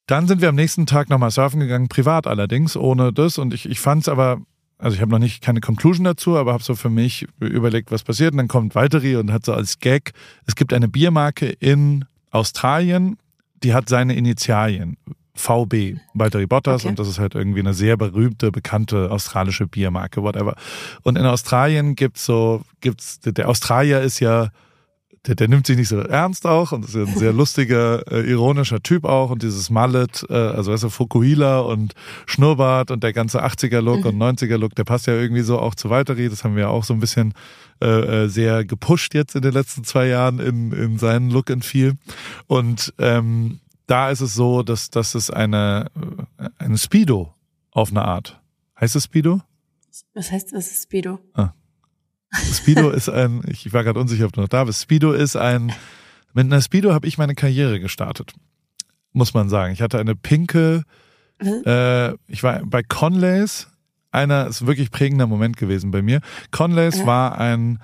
[0.07, 3.37] dann sind wir am nächsten Tag nochmal surfen gegangen, privat allerdings, ohne das.
[3.37, 4.41] Und ich, ich fand es aber
[4.81, 8.03] also ich habe noch nicht keine Conclusion dazu, aber habe so für mich überlegt, was
[8.03, 8.31] passiert.
[8.31, 10.13] Und dann kommt Valtteri und hat so als Gag,
[10.47, 13.17] es gibt eine Biermarke in Australien,
[13.63, 14.97] die hat seine Initialien.
[15.33, 16.89] VB, Valtteri Bottas, okay.
[16.89, 20.55] und das ist halt irgendwie eine sehr berühmte, bekannte australische Biermarke, whatever.
[21.03, 24.49] Und in Australien gibt's so, gibt's, der Australier ist ja
[25.27, 28.81] der, der nimmt sich nicht so ernst auch und ist ein sehr lustiger, äh, ironischer
[28.81, 31.93] Typ auch und dieses Mallet, äh, also weißt du, Fukuhila und
[32.25, 34.21] Schnurrbart und der ganze 80er-Look mhm.
[34.21, 36.93] und 90er-Look, der passt ja irgendwie so auch zu Valtteri, das haben wir auch so
[36.93, 37.33] ein bisschen
[37.81, 41.63] äh, äh, sehr gepusht jetzt in den letzten zwei Jahren in, in seinen Look and
[41.63, 41.93] Feel
[42.47, 45.91] und ähm, da ist es so, dass, dass es eine,
[46.37, 47.35] äh, eine Speedo
[47.71, 48.41] auf eine Art.
[48.79, 49.41] Heißt es Speedo?
[50.13, 51.19] Was heißt das Speedo?
[51.33, 51.51] Ah,
[52.33, 54.81] Speedo ist ein, ich war gerade unsicher, ob du noch da bist.
[54.81, 55.73] Speedo ist ein,
[56.33, 58.33] mit einer Speedo habe ich meine Karriere gestartet.
[59.13, 59.73] Muss man sagen.
[59.73, 60.83] Ich hatte eine pinke,
[61.39, 63.67] äh, ich war bei Conlays,
[64.11, 66.21] einer ist wirklich prägender Moment gewesen bei mir.
[66.51, 67.05] Conlays ja.
[67.05, 67.79] war ein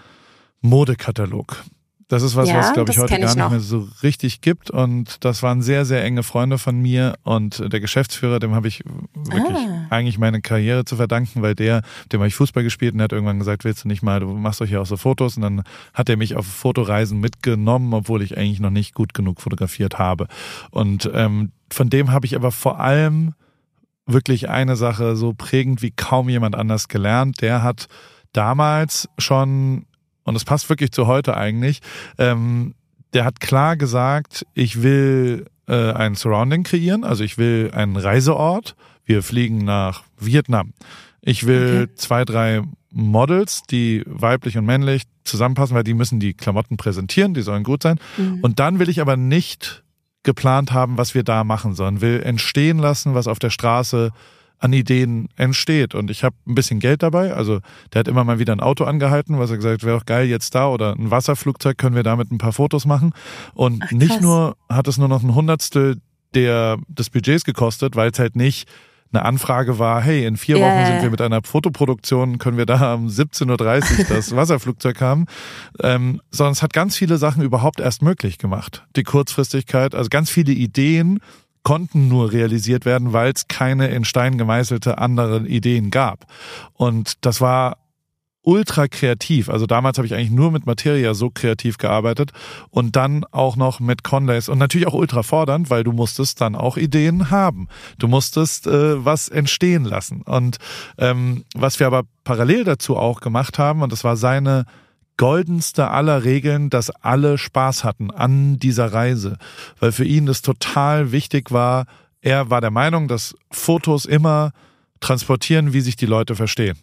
[0.61, 1.63] Modekatalog.
[2.09, 4.71] Das ist was, ja, was glaube ich heute gar ich nicht mehr so richtig gibt.
[4.71, 7.15] Und das waren sehr, sehr enge Freunde von mir.
[7.23, 8.81] Und der Geschäftsführer, dem habe ich
[9.13, 9.87] wirklich ah.
[9.89, 11.81] eigentlich meine Karriere zu verdanken, weil der,
[12.13, 14.27] dem habe ich Fußball gespielt und der hat irgendwann gesagt, willst du nicht mal, du
[14.27, 15.35] machst doch hier auch so Fotos.
[15.35, 19.41] Und dann hat er mich auf Fotoreisen mitgenommen, obwohl ich eigentlich noch nicht gut genug
[19.41, 20.27] fotografiert habe.
[20.71, 23.33] Und ähm, von dem habe ich aber vor allem
[24.05, 27.41] wirklich eine Sache so prägend wie kaum jemand anders gelernt.
[27.41, 27.87] Der hat
[28.31, 29.86] damals schon
[30.27, 31.79] und es passt wirklich zu heute eigentlich,
[32.17, 32.75] ähm,
[33.13, 38.75] der hat klar gesagt, ich will äh, ein Surrounding kreieren, also ich will einen Reiseort.
[39.05, 40.73] Wir fliegen nach Vietnam.
[41.21, 41.95] Ich will okay.
[41.95, 42.61] zwei, drei
[42.91, 47.83] Models, die weiblich und männlich zusammenpassen, weil die müssen die Klamotten präsentieren, die sollen gut
[47.83, 47.97] sein.
[48.17, 48.39] Mhm.
[48.41, 49.83] Und dann will ich aber nicht
[50.23, 54.11] geplant haben, was wir da machen, sondern will entstehen lassen, was auf der Straße
[54.59, 55.95] an Ideen entsteht.
[55.95, 57.33] Und ich habe ein bisschen Geld dabei.
[57.33, 57.59] Also
[57.93, 60.55] der hat immer mal wieder ein Auto angehalten, was er gesagt wäre auch geil jetzt
[60.55, 63.13] da oder ein Wasserflugzeug können wir damit ein paar Fotos machen.
[63.53, 65.97] Und Ach, nicht nur hat es nur noch ein Hundertstel
[66.33, 68.67] der des Budgets gekostet, weil es halt nicht
[69.13, 70.85] eine Anfrage war, hey, in vier Wochen yeah.
[70.85, 75.25] sind wir mit einer Fotoproduktion, können wir da um 17.30 Uhr das Wasserflugzeug haben,
[75.81, 78.85] ähm, sondern es hat ganz viele Sachen überhaupt erst möglich gemacht.
[78.95, 81.19] Die Kurzfristigkeit, also ganz viele Ideen,
[81.67, 86.25] konnten nur realisiert werden, weil es keine in Stein gemeißelte andere Ideen gab.
[86.71, 87.75] Und das war
[88.41, 89.49] ultra kreativ.
[89.49, 92.31] Also damals habe ich eigentlich nur mit Materia so kreativ gearbeitet
[92.69, 96.55] und dann auch noch mit Conlays und natürlich auch ultra fordernd, weil du musstest dann
[96.55, 97.67] auch Ideen haben.
[97.99, 100.21] Du musstest äh, was entstehen lassen.
[100.21, 100.59] Und
[100.97, 104.63] ähm, was wir aber parallel dazu auch gemacht haben, und das war seine
[105.17, 109.37] goldenste aller Regeln, dass alle Spaß hatten an dieser Reise,
[109.79, 111.85] weil für ihn das total wichtig war.
[112.21, 114.51] Er war der Meinung, dass Fotos immer
[114.99, 116.77] transportieren, wie sich die Leute verstehen.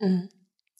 [0.00, 0.28] Mhm.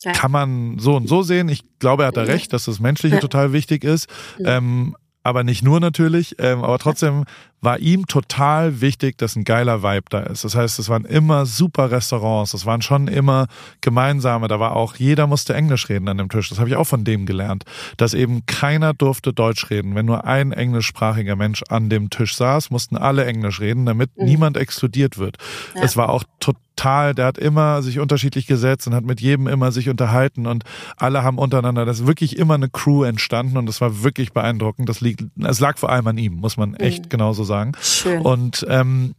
[0.02, 0.12] Ja.
[0.12, 1.48] Kann man so und so sehen.
[1.48, 3.20] Ich glaube, er hat da recht, dass das Menschliche ja.
[3.20, 4.08] total wichtig ist.
[4.38, 4.58] Ja.
[4.58, 4.94] Ähm,
[5.26, 6.36] aber nicht nur natürlich.
[6.38, 7.24] Ähm, aber trotzdem
[7.60, 10.44] war ihm total wichtig, dass ein geiler Vibe da ist.
[10.44, 13.46] Das heißt, es waren immer super Restaurants, es waren schon immer
[13.80, 16.48] gemeinsame, da war auch, jeder musste Englisch reden an dem Tisch.
[16.48, 17.64] Das habe ich auch von dem gelernt,
[17.96, 19.94] dass eben keiner durfte Deutsch reden.
[19.94, 24.26] Wenn nur ein englischsprachiger Mensch an dem Tisch saß, mussten alle Englisch reden, damit mhm.
[24.26, 25.38] niemand exkludiert wird.
[25.74, 25.82] Ja.
[25.82, 29.46] Es war auch total total, der hat immer sich unterschiedlich gesetzt und hat mit jedem
[29.46, 30.64] immer sich unterhalten und
[30.96, 34.88] alle haben untereinander, das ist wirklich immer eine Crew entstanden und das war wirklich beeindruckend.
[34.88, 37.08] Das liegt, es lag vor allem an ihm, muss man echt mhm.
[37.08, 37.72] genauso sagen.
[37.80, 38.20] Schön.
[38.20, 39.14] Und ähm,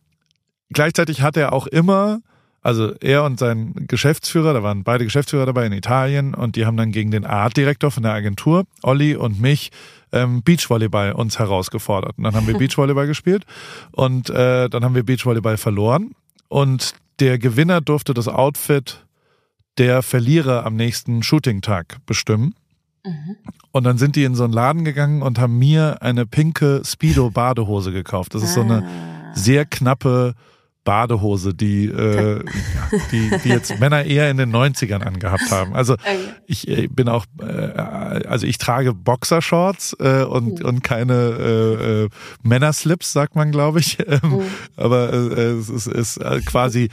[0.70, 2.20] gleichzeitig hat er auch immer
[2.64, 6.76] also er und sein Geschäftsführer, da waren beide Geschäftsführer dabei in Italien und die haben
[6.76, 9.72] dann gegen den Artdirektor von der Agentur, Olli und mich,
[10.12, 12.18] ähm, Beachvolleyball uns herausgefordert.
[12.18, 13.46] Und dann haben wir Beachvolleyball gespielt
[13.92, 16.12] und äh, dann haben wir Beachvolleyball verloren.
[16.50, 19.06] Und der Gewinner durfte das Outfit
[19.78, 22.56] der Verlierer am nächsten Shooting-Tag bestimmen.
[23.06, 23.38] Mhm.
[23.72, 27.92] Und dann sind die in so einen Laden gegangen und haben mir eine pinke Speedo-Badehose
[27.92, 28.34] gekauft.
[28.34, 29.36] Das ist so eine ah.
[29.36, 30.34] sehr knappe
[30.88, 32.42] Badehose, die, äh,
[33.12, 35.76] die, die jetzt Männer eher in den 90ern angehabt haben.
[35.76, 35.98] Also
[36.46, 40.66] ich äh, bin auch, äh, also ich trage Boxershorts äh, und, mhm.
[40.66, 42.10] und keine äh, äh,
[42.42, 43.98] Männerslips, sagt man, glaube ich.
[44.08, 44.42] Ähm, mhm.
[44.78, 46.90] Aber äh, es ist, ist quasi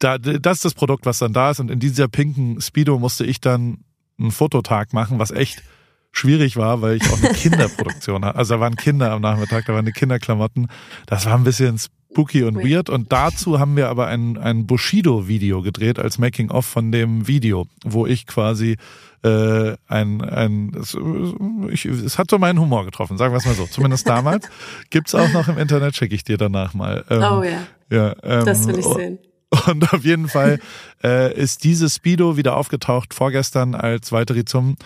[0.00, 1.60] da, das ist das Produkt, was dann da ist.
[1.60, 3.84] Und in dieser pinken Speedo musste ich dann
[4.18, 5.62] einen Fototag machen, was echt
[6.10, 8.36] schwierig war, weil ich auch eine Kinderproduktion hatte.
[8.36, 10.66] Also da waren Kinder am Nachmittag, da waren die Kinderklamotten.
[11.06, 11.78] Das war ein bisschen
[12.16, 12.88] spooky und weird.
[12.88, 18.06] Und dazu haben wir aber ein, ein Bushido-Video gedreht als Making-of von dem Video, wo
[18.06, 18.76] ich quasi
[19.22, 20.96] äh, ein, ein es,
[21.70, 23.66] ich, es hat so meinen Humor getroffen, sagen wir es mal so.
[23.66, 24.48] Zumindest damals.
[24.88, 27.04] Gibt's auch noch im Internet, schicke ich dir danach mal.
[27.10, 27.66] Ähm, oh ja.
[27.90, 29.18] Ja, ähm, das will ich sehen.
[29.66, 30.58] Und auf jeden Fall
[31.04, 34.76] äh, ist diese Speedo wieder aufgetaucht vorgestern, als Valtteri zum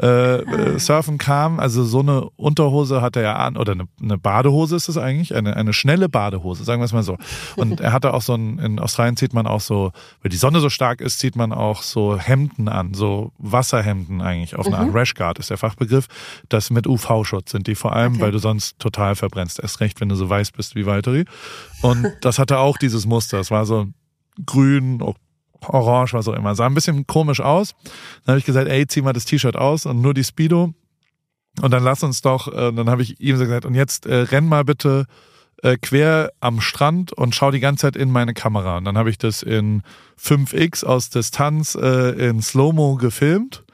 [0.00, 1.60] äh, äh, Surfen kam.
[1.60, 5.34] Also so eine Unterhose hat er ja an, oder eine, eine Badehose ist es eigentlich,
[5.34, 7.18] eine, eine schnelle Badehose, sagen wir es mal so.
[7.56, 9.92] Und er hatte auch so ein, in Australien zieht man auch so,
[10.22, 14.56] weil die Sonne so stark ist, zieht man auch so Hemden an, so Wasserhemden eigentlich,
[14.56, 14.96] auf eine Art mhm.
[14.96, 16.06] Rashguard ist der Fachbegriff.
[16.48, 18.22] Das mit UV-Schutz sind die vor allem, okay.
[18.22, 19.60] weil du sonst total verbrennst.
[19.60, 21.26] Erst recht, wenn du so weiß bist wie Valtteri.
[21.82, 23.38] Und das hatte auch dieses Muster.
[23.38, 23.86] Es war so
[24.46, 25.02] grün,
[25.68, 26.54] orange, was auch immer.
[26.54, 27.74] Sah ein bisschen komisch aus.
[28.24, 30.72] Dann habe ich gesagt, ey, zieh mal das T-Shirt aus und nur die Speedo.
[31.60, 34.14] Und dann lass uns doch, äh, dann habe ich ihm so gesagt, und jetzt äh,
[34.14, 35.06] renn mal bitte
[35.62, 38.78] äh, quer am Strand und schau die ganze Zeit in meine Kamera.
[38.78, 39.82] Und dann habe ich das in
[40.20, 43.64] 5x aus Distanz äh, in Slow-Mo gefilmt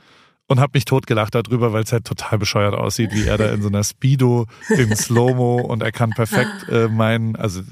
[0.49, 3.63] und habe mich totgelacht darüber, weil es halt total bescheuert aussieht, wie er da in
[3.63, 7.63] so einer Speedo in Slow-Mo und er kann perfekt äh, meinen, also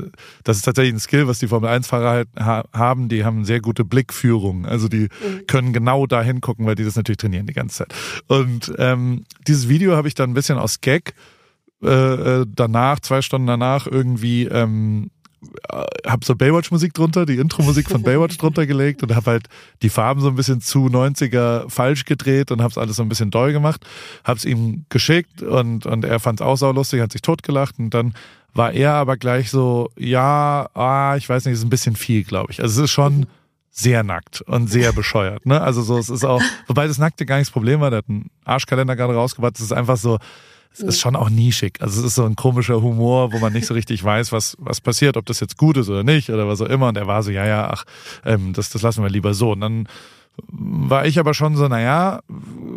[0.43, 3.61] das ist tatsächlich ein Skill, was die Formel 1-Fahrer halt ha haben, die haben sehr
[3.61, 5.47] gute Blickführung, also die mhm.
[5.47, 7.95] können genau da hingucken, weil die das natürlich trainieren die ganze Zeit.
[8.27, 11.15] Und ähm, dieses Video habe ich dann ein bisschen aus Gag
[11.83, 15.14] äh, äh danach, zwei Stunden danach irgendwie ähm, äh,
[16.07, 19.49] habe so Baywatch-Musik drunter, die Intro-Musik von Baywatch drunter gelegt und habe halt
[19.83, 23.09] die Farben so ein bisschen zu 90er falsch gedreht und habe es alles so ein
[23.09, 23.85] bisschen doll gemacht,
[24.25, 27.91] habe es ihm geschickt und, und er fand es auch saulustig, hat sich totgelacht und
[27.91, 28.15] dann
[28.55, 32.53] war er aber gleich so, ja, ah, ich weiß nicht, ist ein bisschen viel, glaube
[32.53, 32.63] ich.
[32.63, 33.27] Also es ist schon
[33.71, 35.45] sehr nackt und sehr bescheuert.
[35.47, 35.61] Ne?
[35.61, 38.09] Also so, es ist auch, wobei das Nackte gar nicht das Problem war, der hat
[38.09, 40.19] einen Arschkalender gerade rausgebracht, es ist einfach so,
[40.75, 41.81] es ist schon auch nischig.
[41.81, 44.81] Also es ist so ein komischer Humor, wo man nicht so richtig weiß, was, was
[44.81, 46.89] passiert, ob das jetzt gut ist oder nicht oder was auch immer.
[46.89, 47.85] Und er war so, ja, ja, ach,
[48.25, 49.53] ähm, das, das lassen wir lieber so.
[49.53, 49.89] Und dann
[50.49, 52.21] war ich aber schon so, naja,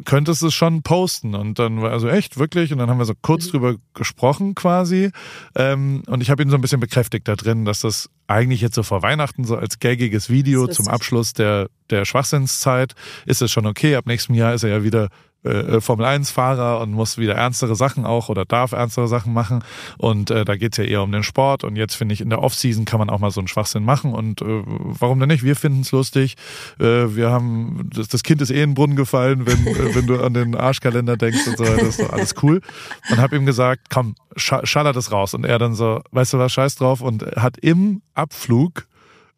[0.06, 1.34] könntest du es schon posten?
[1.34, 2.72] Und dann war er so, echt, wirklich?
[2.72, 3.52] Und dann haben wir so kurz mhm.
[3.52, 5.10] drüber gesprochen quasi.
[5.56, 8.76] Ähm, und ich habe ihn so ein bisschen bekräftigt da drin, dass das eigentlich jetzt
[8.76, 12.94] so vor Weihnachten so als gaggiges Video zum Abschluss der, der Schwachsinnszeit
[13.26, 13.96] ist es schon okay.
[13.96, 15.10] Ab nächstem Jahr ist er ja wieder
[15.44, 19.64] äh, Formel 1 Fahrer und muss wieder ernstere Sachen auch oder darf ernstere Sachen machen.
[19.98, 21.64] Und äh, da geht's ja eher um den Sport.
[21.64, 24.14] Und jetzt finde ich, in der Offseason kann man auch mal so einen Schwachsinn machen.
[24.14, 25.44] Und äh, warum denn nicht?
[25.44, 26.36] Wir finden's lustig.
[26.80, 30.08] Äh, wir haben, das, das Kind ist eh in den Brunnen gefallen, wenn, äh, wenn
[30.08, 31.64] du an den Arschkalender denkst und so.
[31.64, 32.62] Das ist doch alles cool.
[33.10, 35.34] Und habe ihm gesagt, komm, sch schaller das raus.
[35.34, 37.02] Und er dann so, weißt du was, scheiß drauf.
[37.02, 38.88] Und hat im Abflug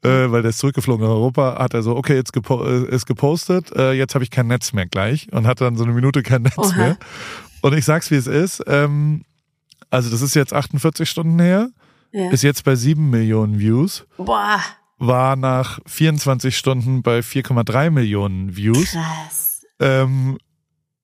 [0.04, 3.06] äh, weil der ist zurückgeflogen nach Europa, hat er so, okay, jetzt gepo äh, ist
[3.06, 6.24] gepostet, äh, jetzt habe ich kein Netz mehr gleich und hat dann so eine Minute
[6.24, 6.76] kein Netz Oha.
[6.76, 6.97] mehr.
[7.62, 8.64] Und ich sag's, wie es ist.
[8.68, 9.26] Ähm,
[9.89, 11.70] also das ist jetzt 48 Stunden her,
[12.12, 12.30] ja.
[12.32, 14.06] ist jetzt bei 7 Millionen Views.
[14.18, 14.62] Boah.
[14.97, 18.91] War nach 24 Stunden bei 4,3 Millionen Views.
[18.91, 19.66] Krass.
[19.80, 20.38] Ähm,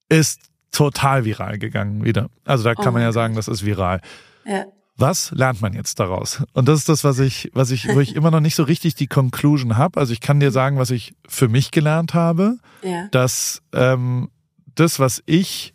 [0.09, 0.39] ist
[0.71, 2.29] total viral gegangen wieder.
[2.43, 4.01] Also da kann oh man ja sagen, das ist viral.
[4.45, 4.65] Ja
[4.97, 6.43] was lernt man jetzt daraus?
[6.53, 8.95] Und das ist das, was ich, was ich, wo ich immer noch nicht so richtig
[8.95, 9.99] die Conclusion habe.
[9.99, 13.07] Also ich kann dir sagen, was ich für mich gelernt habe, ja.
[13.11, 14.29] dass ähm,
[14.75, 15.73] das, was ich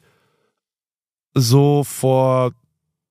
[1.35, 2.53] so vor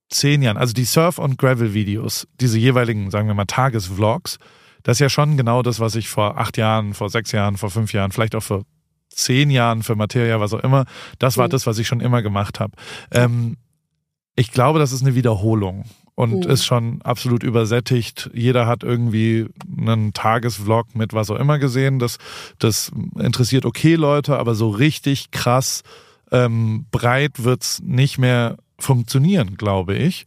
[0.09, 4.39] zehn Jahren, also die Surf- und Gravel-Videos, diese jeweiligen, sagen wir mal, Tagesvlogs,
[4.81, 7.69] das ist ja schon genau das, was ich vor acht Jahren, vor sechs Jahren, vor
[7.69, 8.63] fünf Jahren, vielleicht auch vor
[9.09, 10.85] zehn Jahren für Materia, was auch immer,
[11.19, 11.51] das war mhm.
[11.51, 12.73] das, was ich schon immer gemacht habe.
[13.11, 13.57] Ähm,
[14.35, 15.83] ich glaube, das ist eine Wiederholung
[16.19, 16.51] und mhm.
[16.51, 18.29] ist schon absolut übersättigt.
[18.33, 19.45] Jeder hat irgendwie
[19.77, 21.97] einen Tagesvlog mit was auch immer gesehen.
[21.97, 22.17] Das,
[22.57, 25.81] das interessiert okay Leute, aber so richtig krass
[26.29, 30.25] ähm, breit wird's nicht mehr funktionieren, glaube ich.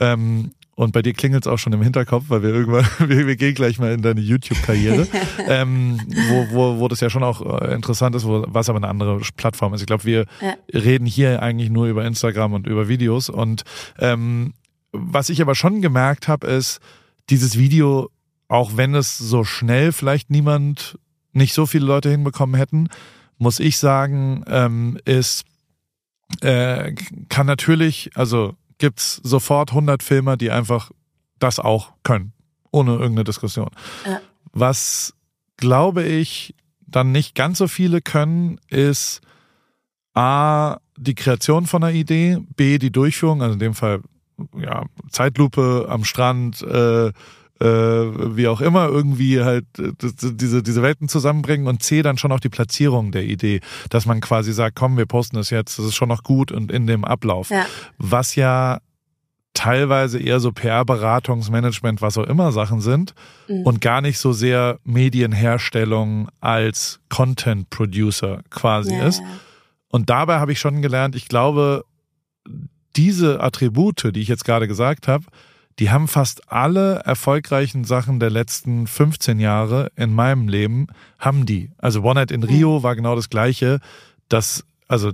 [0.00, 3.36] Ähm, und bei dir klingelt es auch schon im Hinterkopf, weil wir irgendwann, wir, wir
[3.36, 5.06] gehen gleich mal in deine YouTube-Karriere,
[5.48, 8.88] ähm, wo, wo, wo das ja schon auch äh, interessant ist, wo, was aber eine
[8.88, 9.82] andere Plattform ist.
[9.82, 10.56] Ich glaube, wir ja.
[10.74, 13.28] reden hier eigentlich nur über Instagram und über Videos.
[13.28, 13.62] Und
[14.00, 14.54] ähm,
[14.92, 16.80] was ich aber schon gemerkt habe, ist,
[17.30, 18.10] dieses Video,
[18.48, 20.98] auch wenn es so schnell vielleicht niemand,
[21.32, 22.88] nicht so viele Leute hinbekommen hätten,
[23.38, 25.44] muss ich sagen, ähm, ist,
[26.40, 26.94] äh,
[27.28, 30.90] kann natürlich, also gibt's sofort 100 Filmer, die einfach
[31.38, 32.32] das auch können.
[32.70, 33.70] Ohne irgendeine Diskussion.
[34.06, 34.20] Ja.
[34.52, 35.14] Was,
[35.56, 36.54] glaube ich,
[36.86, 39.20] dann nicht ganz so viele können, ist
[40.14, 44.00] A, die Kreation von einer Idee, B, die Durchführung, also in dem Fall
[44.58, 47.08] ja, Zeitlupe am Strand, äh,
[47.60, 52.30] äh, wie auch immer, irgendwie halt äh, diese, diese Welten zusammenbringen und C, dann schon
[52.30, 53.60] auch die Platzierung der Idee,
[53.90, 56.70] dass man quasi sagt, komm, wir posten das jetzt, das ist schon noch gut und
[56.70, 57.50] in dem Ablauf.
[57.50, 57.66] Ja.
[57.98, 58.78] Was ja
[59.54, 63.14] teilweise eher so PR-Beratungsmanagement, was auch immer Sachen sind
[63.48, 63.62] mhm.
[63.62, 69.08] und gar nicht so sehr Medienherstellung als Content-Producer quasi ja.
[69.08, 69.20] ist.
[69.88, 71.84] Und dabei habe ich schon gelernt, ich glaube,
[72.98, 75.24] diese Attribute, die ich jetzt gerade gesagt habe,
[75.78, 80.88] die haben fast alle erfolgreichen Sachen der letzten 15 Jahre in meinem Leben,
[81.20, 81.70] haben die.
[81.78, 83.78] Also One Night in Rio war genau das gleiche.
[84.28, 85.12] Das, also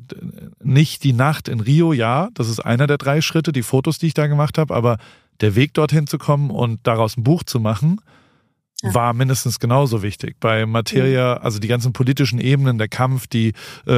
[0.62, 4.06] nicht die Nacht in Rio, ja, das ist einer der drei Schritte, die Fotos, die
[4.06, 4.96] ich da gemacht habe, aber
[5.42, 8.00] der Weg dorthin zu kommen und daraus ein Buch zu machen,
[8.92, 10.36] war mindestens genauso wichtig.
[10.40, 13.52] Bei Materia, also die ganzen politischen Ebenen, der Kampf, die
[13.86, 13.92] äh,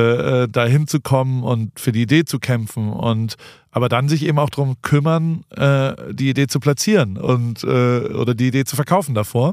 [0.45, 3.37] äh dahin zu kommen und für die Idee zu kämpfen und
[3.71, 8.35] aber dann sich eben auch darum kümmern, äh, die Idee zu platzieren und äh, oder
[8.35, 9.53] die Idee zu verkaufen davor.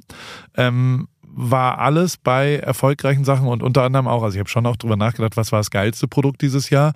[0.56, 4.76] Ähm, war alles bei erfolgreichen Sachen und unter anderem auch, also ich habe schon auch
[4.76, 6.94] drüber nachgedacht, was war das geilste Produkt dieses Jahr,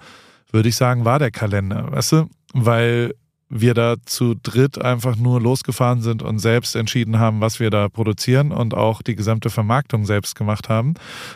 [0.52, 2.30] würde ich sagen, war der Kalender, weißt du?
[2.54, 3.14] Weil
[3.50, 7.88] wir da zu dritt einfach nur losgefahren sind und selbst entschieden haben, was wir da
[7.90, 10.96] produzieren und auch die gesamte Vermarktung selbst gemacht haben.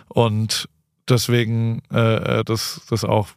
[0.10, 0.68] Und
[1.08, 3.30] deswegen äh, äh das, das auch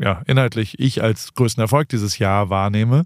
[0.00, 3.04] ja, inhaltlich ich als größten Erfolg dieses Jahr wahrnehme.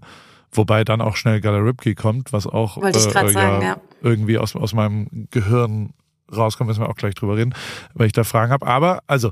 [0.53, 3.81] Wobei dann auch schnell Gala Ripke kommt, was auch äh, sagen, ja, ja.
[4.01, 5.93] irgendwie aus, aus meinem Gehirn
[6.33, 7.53] rauskommt, müssen wir auch gleich drüber reden,
[7.93, 8.67] weil ich da Fragen habe.
[8.67, 9.31] Aber also,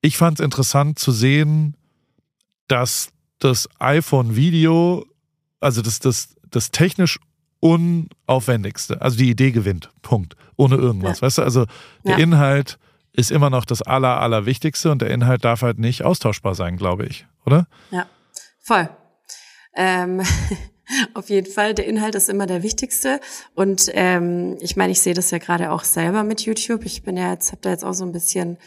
[0.00, 1.76] ich fand es interessant zu sehen,
[2.66, 3.10] dass
[3.40, 5.04] das iPhone-Video,
[5.60, 7.18] also das, das, das technisch
[7.60, 9.00] unaufwendigste.
[9.02, 9.90] Also die Idee gewinnt.
[10.02, 10.36] Punkt.
[10.56, 11.20] Ohne irgendwas.
[11.20, 11.26] Ja.
[11.26, 11.66] Weißt du, also
[12.04, 12.24] der ja.
[12.24, 12.78] Inhalt
[13.12, 17.06] ist immer noch das Aller, Allerwichtigste und der Inhalt darf halt nicht austauschbar sein, glaube
[17.06, 17.66] ich, oder?
[17.90, 18.06] Ja,
[18.60, 18.88] voll.
[19.76, 20.22] Ähm,
[21.14, 23.20] auf jeden Fall, der Inhalt ist immer der wichtigste.
[23.54, 26.84] Und ähm, ich meine, ich sehe das ja gerade auch selber mit YouTube.
[26.84, 28.58] Ich bin ja jetzt, habe da jetzt auch so ein bisschen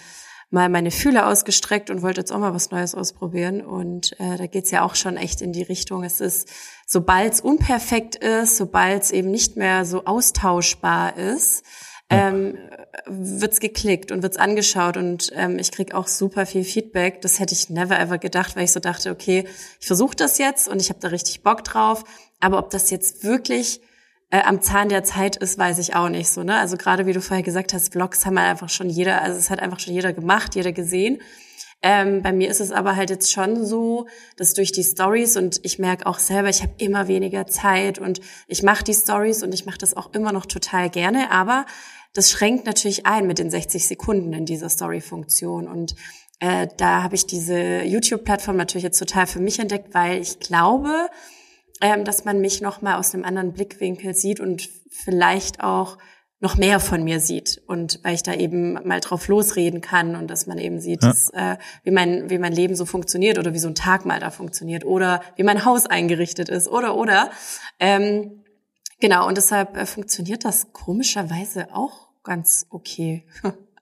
[0.49, 3.61] mal meine Fühler ausgestreckt und wollte jetzt auch mal was Neues ausprobieren.
[3.61, 6.03] Und äh, da geht's ja auch schon echt in die Richtung.
[6.03, 6.49] Es ist,
[6.85, 11.63] sobald es unperfekt ist, sobald es eben nicht mehr so austauschbar ist,
[12.09, 12.57] ähm,
[13.07, 17.21] wird's geklickt und wird's angeschaut und ähm, ich krieg auch super viel Feedback.
[17.21, 19.47] Das hätte ich never ever gedacht, weil ich so dachte, okay,
[19.79, 22.03] ich versuche das jetzt und ich habe da richtig Bock drauf.
[22.39, 23.81] Aber ob das jetzt wirklich
[24.33, 26.41] äh, am Zahn der Zeit ist, weiß ich auch nicht so.
[26.41, 26.57] Ne?
[26.57, 29.51] Also gerade wie du vorher gesagt hast, Vlogs haben halt einfach schon jeder, also es
[29.51, 31.21] hat einfach schon jeder gemacht, jeder gesehen.
[31.83, 34.07] Ähm, bei mir ist es aber halt jetzt schon so,
[34.37, 38.21] dass durch die Stories und ich merke auch selber, ich habe immer weniger Zeit und
[38.47, 41.67] ich mache die Stories und ich mache das auch immer noch total gerne, aber
[42.13, 45.93] das schränkt natürlich ein mit den 60 Sekunden in dieser Story-Funktion und
[46.39, 51.09] äh, da habe ich diese YouTube-Plattform natürlich jetzt total für mich entdeckt, weil ich glaube,
[51.81, 55.97] ähm, dass man mich noch mal aus einem anderen Blickwinkel sieht und vielleicht auch
[56.43, 60.27] noch mehr von mir sieht und weil ich da eben mal drauf losreden kann und
[60.27, 61.07] dass man eben sieht, ja.
[61.07, 64.19] dass, äh, wie mein wie mein Leben so funktioniert oder wie so ein Tag mal
[64.19, 67.31] da funktioniert oder wie mein Haus eingerichtet ist oder oder
[67.79, 68.43] ähm,
[68.99, 73.25] genau und deshalb äh, funktioniert das komischerweise auch ganz okay.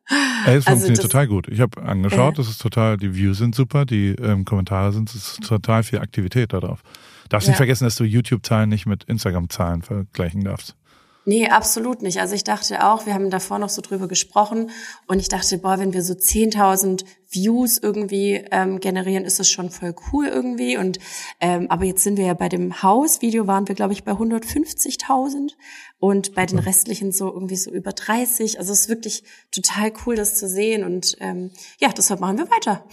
[0.46, 1.48] Ey, es also funktioniert total gut.
[1.48, 5.10] Ich habe angeschaut, äh, das ist total, die Views sind super, die ähm, Kommentare sind,
[5.10, 6.82] es ist total viel Aktivität darauf.
[7.30, 7.52] Darfst ja.
[7.52, 10.76] nicht vergessen, dass du YouTube-Zahlen nicht mit Instagram-Zahlen vergleichen darfst.
[11.24, 12.20] Nee, absolut nicht.
[12.20, 14.72] Also ich dachte auch, wir haben davor noch so drüber gesprochen
[15.06, 19.70] und ich dachte, boah, wenn wir so 10.000 Views irgendwie ähm, generieren, ist das schon
[19.70, 20.78] voll cool irgendwie.
[20.78, 20.98] Und
[21.40, 25.52] ähm, aber jetzt sind wir ja bei dem Hausvideo waren wir glaube ich bei 150.000
[26.00, 28.58] und bei den restlichen so irgendwie so über 30.
[28.58, 32.50] Also es ist wirklich total cool, das zu sehen und ähm, ja, deshalb machen wir
[32.50, 32.84] weiter.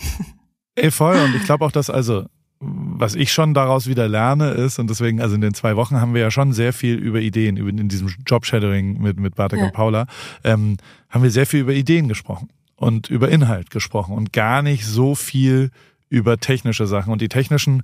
[0.75, 1.17] Ey, voll.
[1.17, 2.27] Und ich glaube auch, dass also
[2.61, 6.15] was ich schon daraus wieder lerne ist, und deswegen, also in den zwei Wochen haben
[6.15, 9.67] wir ja schon sehr viel über Ideen, über, in diesem Job-Shadowing mit, mit Bartek ja.
[9.67, 10.07] und Paula,
[10.43, 10.77] ähm,
[11.09, 15.15] haben wir sehr viel über Ideen gesprochen und über Inhalt gesprochen und gar nicht so
[15.15, 15.71] viel
[16.09, 17.13] über technische Sachen.
[17.13, 17.83] Und die technischen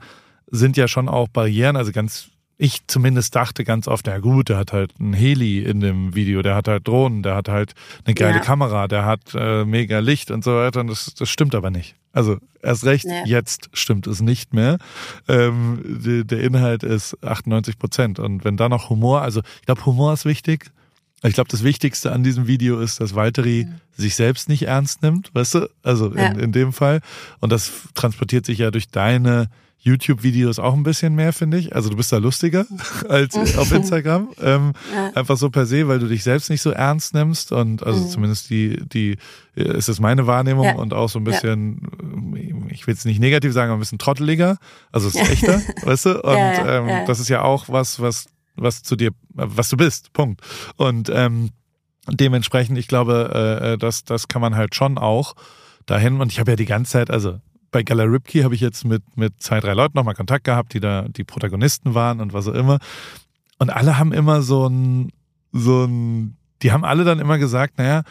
[0.51, 4.59] sind ja schon auch Barrieren, also ganz ich zumindest dachte ganz oft, ja gut, der
[4.59, 7.75] hat halt ein Heli in dem Video, der hat halt Drohnen, der hat halt
[8.05, 8.41] eine geile ja.
[8.41, 10.81] Kamera, der hat äh, mega Licht und so weiter.
[10.81, 11.97] Und das, das stimmt aber nicht.
[12.13, 13.23] Also erst recht, nee.
[13.27, 14.79] jetzt stimmt es nicht mehr.
[15.27, 18.19] Ähm, die, der Inhalt ist 98 Prozent.
[18.21, 20.71] Und wenn da noch Humor, also ich glaube, Humor ist wichtig.
[21.25, 23.81] Ich glaube, das Wichtigste an diesem Video ist, dass Valtteri mhm.
[23.97, 25.71] sich selbst nicht ernst nimmt, weißt du?
[25.83, 26.27] Also ja.
[26.29, 27.01] in, in dem Fall.
[27.41, 29.49] Und das transportiert sich ja durch deine
[29.85, 31.77] YouTube-Videos auch ein bisschen mehr, finde ich.
[31.77, 32.67] Also du bist da lustiger
[33.09, 34.31] als auf Instagram.
[34.41, 35.11] Ähm, ja.
[35.15, 37.53] Einfach so per se, weil du dich selbst nicht so ernst nimmst.
[37.53, 38.09] Und also mhm.
[38.09, 39.19] zumindest die, die,
[39.55, 40.75] ist es meine Wahrnehmung ja.
[40.77, 44.57] und auch so ein bisschen, ich will es nicht negativ sagen, aber ein bisschen trotteliger.
[44.91, 46.23] Also es ist echter, weißt du?
[46.23, 48.27] Und ähm, das ist ja auch was, was,
[48.57, 50.15] was zu dir, was du bist.
[50.15, 50.41] Punkt.
[50.77, 51.51] Und ähm,
[52.09, 55.35] dementsprechend, ich glaube, äh, äh das, das kann man halt schon auch
[55.85, 56.23] dahin.
[56.23, 57.39] Und ich habe ja die ganze Zeit, also
[57.75, 60.81] bei Gala Ripke habe ich jetzt mit, mit zwei, drei Leuten nochmal Kontakt gehabt, die
[60.81, 62.79] da die Protagonisten waren und was auch immer.
[63.59, 65.11] Und alle haben immer so ein,
[65.51, 68.05] so ein, die haben alle dann immer gesagt, naja,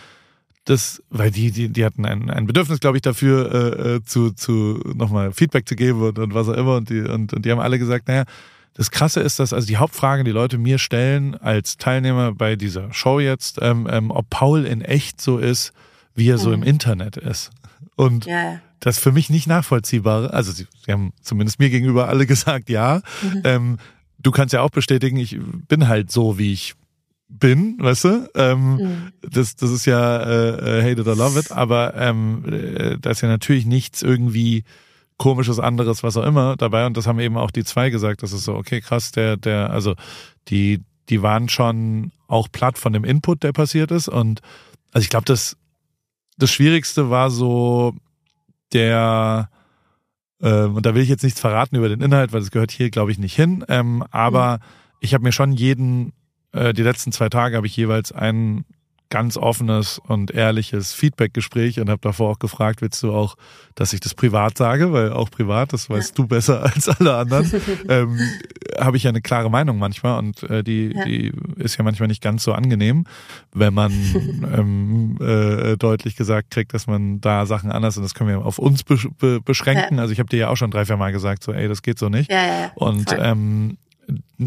[0.66, 4.32] das, weil die, die, die hatten ein, ein Bedürfnis, glaube ich, dafür, äh, äh, zu,
[4.32, 6.76] zu nochmal Feedback zu geben und, und was auch immer.
[6.76, 8.26] Und die, und, und die haben alle gesagt, naja,
[8.74, 12.91] das Krasse ist, dass also die Hauptfrage, die Leute mir stellen als Teilnehmer bei dieser
[12.91, 15.72] Show jetzt, ähm, ähm, ob Paul in echt so ist,
[16.16, 16.55] wie er so mhm.
[16.55, 17.51] im Internet ist.
[17.95, 22.26] Und ja das für mich nicht nachvollziehbare, also sie, sie haben zumindest mir gegenüber alle
[22.28, 23.02] gesagt, ja.
[23.22, 23.42] Mhm.
[23.46, 23.78] Ähm,
[24.20, 26.74] du kannst ja auch bestätigen, ich bin halt so, wie ich
[27.30, 28.30] bin, weißt du?
[28.36, 29.12] Ähm, mhm.
[29.22, 33.12] das, das ist ja äh, äh, hate it or love it, aber ähm, äh, da
[33.12, 34.66] ist ja natürlich nichts irgendwie
[35.18, 36.86] komisches anderes, was auch immer dabei.
[36.86, 38.22] Und das haben eben auch die zwei gesagt.
[38.22, 39.96] Das ist so, okay, krass, der, der, also
[40.50, 44.10] die, die waren schon auch platt von dem Input, der passiert ist.
[44.10, 44.42] Und
[44.92, 45.56] also ich glaube, das,
[46.38, 47.96] das Schwierigste war so,
[48.74, 49.49] der,
[50.41, 52.89] ähm, und da will ich jetzt nichts verraten über den Inhalt, weil das gehört hier,
[52.89, 53.63] glaube ich, nicht hin.
[53.67, 54.63] Ähm, aber mhm.
[54.99, 56.13] ich habe mir schon jeden,
[56.51, 58.65] äh, die letzten zwei Tage habe ich jeweils einen
[59.10, 63.36] ganz offenes und ehrliches Feedback-Gespräch und habe davor auch gefragt, willst du auch,
[63.76, 66.16] dass ich das privat sage, weil auch privat, das weißt ja.
[66.16, 67.51] du besser als alle anderen,
[67.89, 68.20] ähm,
[68.80, 71.06] habe ich ja eine klare Meinung manchmal und äh, die, ja.
[71.06, 73.06] die ist ja manchmal nicht ganz so angenehm,
[73.54, 73.91] wenn man
[74.58, 78.58] ähm, äh, deutlich gesagt kriegt, dass man da Sachen anders und das können wir auf
[78.58, 79.95] uns beschränken.
[79.95, 80.01] Ja.
[80.01, 81.99] Also ich habe dir ja auch schon drei, vier Mal gesagt, so ey, das geht
[81.99, 82.32] so nicht.
[82.76, 83.78] Und ähm,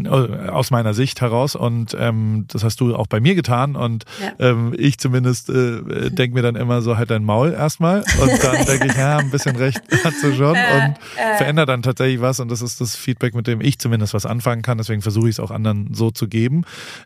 [0.07, 4.51] aus meiner Sicht heraus und ähm, das hast du auch bei mir getan und ja.
[4.51, 8.65] ähm, ich zumindest äh, denke mir dann immer so halt dein Maul erstmal und dann
[8.65, 12.39] denke ich, ja, ein bisschen recht hast du schon und äh, verändert dann tatsächlich was
[12.39, 15.35] und das ist das Feedback, mit dem ich zumindest was anfangen kann, deswegen versuche ich
[15.35, 16.63] es auch anderen so zu geben.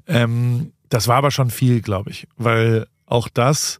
[0.08, 3.80] Ähm, das war aber schon viel, glaube ich, weil auch das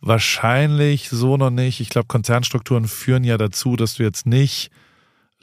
[0.00, 4.70] wahrscheinlich so noch nicht, ich glaube Konzernstrukturen führen ja dazu, dass du jetzt nicht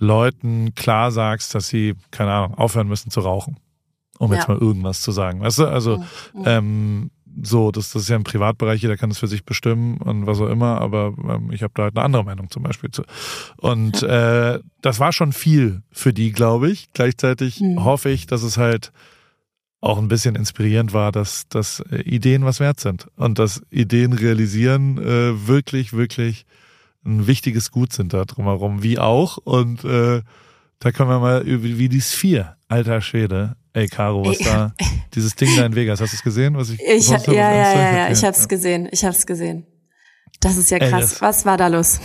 [0.02, 3.58] Leuten klar sagst, dass sie, keine Ahnung, aufhören müssen zu rauchen.
[4.18, 4.38] Um ja.
[4.38, 5.42] jetzt mal irgendwas zu sagen.
[5.42, 5.66] Weißt du?
[5.66, 5.98] Also,
[6.34, 6.44] mhm.
[6.46, 10.28] ähm, so, das, das ist ja im Privatbereich, jeder kann das für sich bestimmen und
[10.28, 13.04] was auch immer, aber ähm, ich habe da halt eine andere Meinung zum Beispiel zu.
[13.58, 16.92] Und äh, das war schon viel für die, glaube ich.
[16.94, 17.84] Gleichzeitig mhm.
[17.84, 18.92] hoffe ich, dass es halt
[19.82, 24.14] auch ein bisschen inspirierend war, dass, dass äh, Ideen was wert sind und dass Ideen
[24.14, 26.46] realisieren äh, wirklich, wirklich
[27.06, 29.38] ein wichtiges Gut sind da drumherum, wie auch.
[29.38, 30.22] Und äh,
[30.80, 33.56] da können wir mal über wie die Sphere, alter Schwede.
[33.74, 34.74] Ey, Caro, was da,
[35.14, 36.58] dieses Ding da in Vegas, hast du es gesehen?
[36.58, 38.48] Was ich, ich ja, ja, ja, ja, ja, ich hab's ja.
[38.48, 39.66] gesehen, ich hab's gesehen.
[40.42, 40.92] Das ist ja krass.
[40.92, 42.00] Ey, das, was war da los?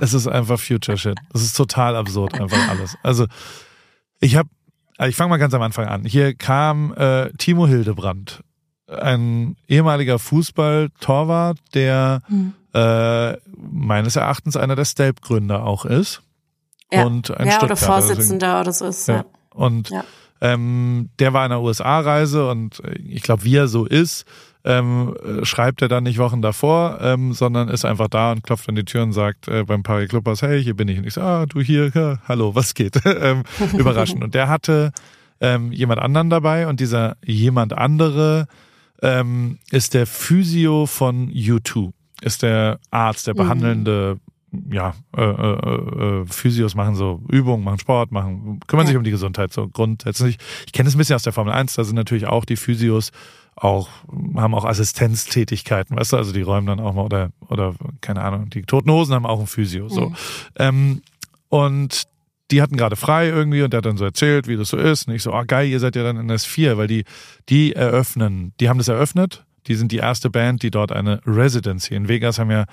[0.00, 1.18] Es ist einfach Future Shit.
[1.32, 2.96] Das ist total absurd, einfach alles.
[3.02, 3.26] Also,
[4.20, 4.48] ich habe,
[4.96, 6.04] also ich fange mal ganz am Anfang an.
[6.04, 8.42] Hier kam äh, Timo Hildebrand,
[8.86, 16.22] ein ehemaliger Fußballtorwart, der hm äh, meines Erachtens einer der Stelp-Gründer auch ist.
[16.90, 17.04] Ja.
[17.04, 19.08] Und ein ja, oder Vorsitzender oder so ist.
[19.08, 19.16] Ja.
[19.16, 19.24] ja.
[19.50, 20.04] Und ja.
[20.42, 24.24] Ähm, der war in der USA-Reise und äh, ich glaube, wie er so ist,
[24.64, 28.68] ähm, äh, schreibt er dann nicht Wochen davor, ähm, sondern ist einfach da und klopft
[28.68, 30.98] an die Tür und sagt äh, beim Pari Clubbers, hey, hier bin ich.
[30.98, 33.00] Und ich so, ah, du hier, ja, hallo, was geht?
[33.04, 33.44] ähm,
[33.78, 34.24] überraschend.
[34.24, 34.90] Und der hatte
[35.40, 38.48] ähm, jemand anderen dabei und dieser jemand andere
[39.00, 41.92] ähm, ist der Physio von U2
[42.22, 43.38] ist der Arzt, der mhm.
[43.38, 44.20] behandelnde,
[44.70, 48.88] ja, äh, äh, äh, Physios machen so Übungen, machen Sport, machen, kümmern ja.
[48.88, 50.38] sich um die Gesundheit so grundsätzlich.
[50.66, 53.10] Ich kenne es ein bisschen aus der Formel 1, da sind natürlich auch die Physios
[53.54, 53.88] auch,
[54.36, 58.50] haben auch Assistenztätigkeiten, weißt du, also die räumen dann auch mal oder, oder, keine Ahnung,
[58.50, 60.08] die Toten Hosen haben auch ein Physio, so.
[60.10, 60.16] Mhm.
[60.56, 61.02] Ähm,
[61.48, 62.04] und
[62.50, 65.08] die hatten gerade frei irgendwie und der hat dann so erzählt, wie das so ist.
[65.08, 67.04] Und ich so, ah oh, geil, ihr seid ja dann in S4, weil die,
[67.48, 71.94] die eröffnen, die haben das eröffnet die sind die erste Band, die dort eine Residency.
[71.94, 72.64] In Vegas haben ja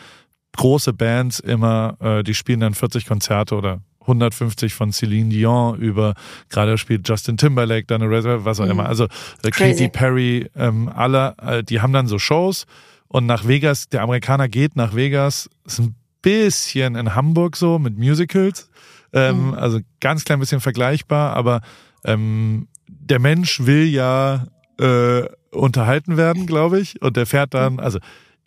[0.57, 6.15] große Bands immer, äh, die spielen dann 40 Konzerte oder 150 von Celine Dion über,
[6.49, 8.71] gerade spielt Justin Timberlake dann eine Residency, was auch mhm.
[8.71, 8.85] immer.
[8.87, 9.05] Also
[9.43, 12.65] äh, Katy Perry, ähm, alle, äh, die haben dann so Shows
[13.07, 17.97] und nach Vegas, der Amerikaner geht nach Vegas, ist ein bisschen in Hamburg so mit
[17.97, 18.69] Musicals.
[19.13, 19.53] Ähm, mhm.
[19.55, 21.61] Also ganz klein bisschen vergleichbar, aber
[22.05, 24.45] ähm, der Mensch will ja
[24.79, 27.01] äh, unterhalten werden, glaube ich.
[27.01, 27.99] Und der fährt dann, also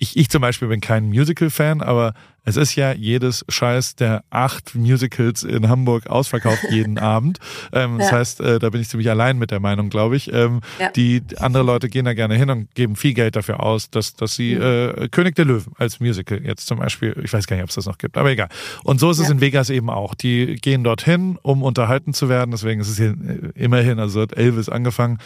[0.03, 2.13] ich, ich zum Beispiel bin kein Musical-Fan, aber
[2.45, 7.39] es ist ja jedes Scheiß der acht Musicals in Hamburg ausverkauft jeden Abend.
[7.73, 7.99] Ähm, ja.
[7.99, 10.33] Das heißt, äh, da bin ich ziemlich allein mit der Meinung, glaube ich.
[10.33, 10.91] Ähm, ja.
[10.91, 14.35] Die andere Leute gehen da gerne hin und geben viel Geld dafür aus, dass, dass
[14.35, 14.63] sie mhm.
[14.63, 17.77] äh, König der Löwen als Musical jetzt zum Beispiel, ich weiß gar nicht, ob es
[17.77, 18.49] das noch gibt, aber egal.
[18.83, 19.35] Und so ist es ja.
[19.35, 20.17] in Vegas eben auch.
[20.17, 22.51] Die gehen dorthin, um unterhalten zu werden.
[22.51, 25.19] Deswegen ist es hier äh, immerhin, also hat Elvis angefangen,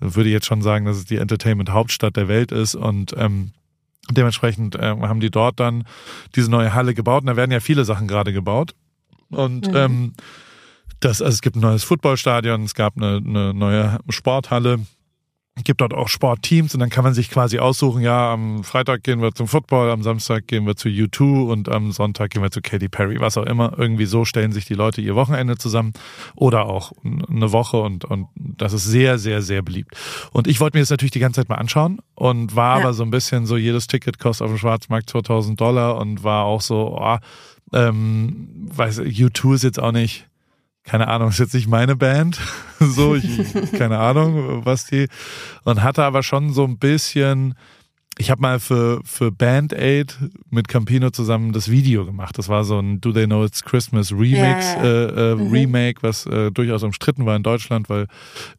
[0.00, 3.52] würde ich jetzt schon sagen, dass es die Entertainment-Hauptstadt der Welt ist und ähm,
[4.10, 5.84] Dementsprechend äh, haben die dort dann
[6.34, 7.22] diese neue Halle gebaut.
[7.22, 8.74] Und da werden ja viele Sachen gerade gebaut.
[9.30, 9.76] Und mhm.
[9.76, 10.12] ähm,
[11.00, 14.80] das, also es gibt ein neues Footballstadion, es gab eine, eine neue Sporthalle
[15.62, 19.22] gibt dort auch Sportteams und dann kann man sich quasi aussuchen, ja, am Freitag gehen
[19.22, 22.60] wir zum Football, am Samstag gehen wir zu U2 und am Sonntag gehen wir zu
[22.60, 23.72] Katy Perry, was auch immer.
[23.78, 25.92] Irgendwie so stellen sich die Leute ihr Wochenende zusammen
[26.34, 29.96] oder auch eine Woche und, und das ist sehr, sehr, sehr beliebt.
[30.32, 32.84] Und ich wollte mir das natürlich die ganze Zeit mal anschauen und war ja.
[32.84, 36.46] aber so ein bisschen so, jedes Ticket kostet auf dem Schwarzmarkt 2000 Dollar und war
[36.46, 37.18] auch so, oh,
[37.72, 40.26] ähm, weiß, U2 ist jetzt auch nicht
[40.84, 42.38] keine Ahnung, ist jetzt nicht meine Band,
[42.80, 45.08] so, ich, keine Ahnung, was die,
[45.64, 47.54] und hatte aber schon so ein bisschen
[48.18, 50.16] ich habe mal für, für Band Aid
[50.50, 52.38] mit Campino zusammen das Video gemacht.
[52.38, 54.84] Das war so ein Do They Know It's Christmas Remix, ja.
[54.84, 55.50] Äh, äh, mhm.
[55.50, 58.06] Remake, was äh, durchaus umstritten war in Deutschland, weil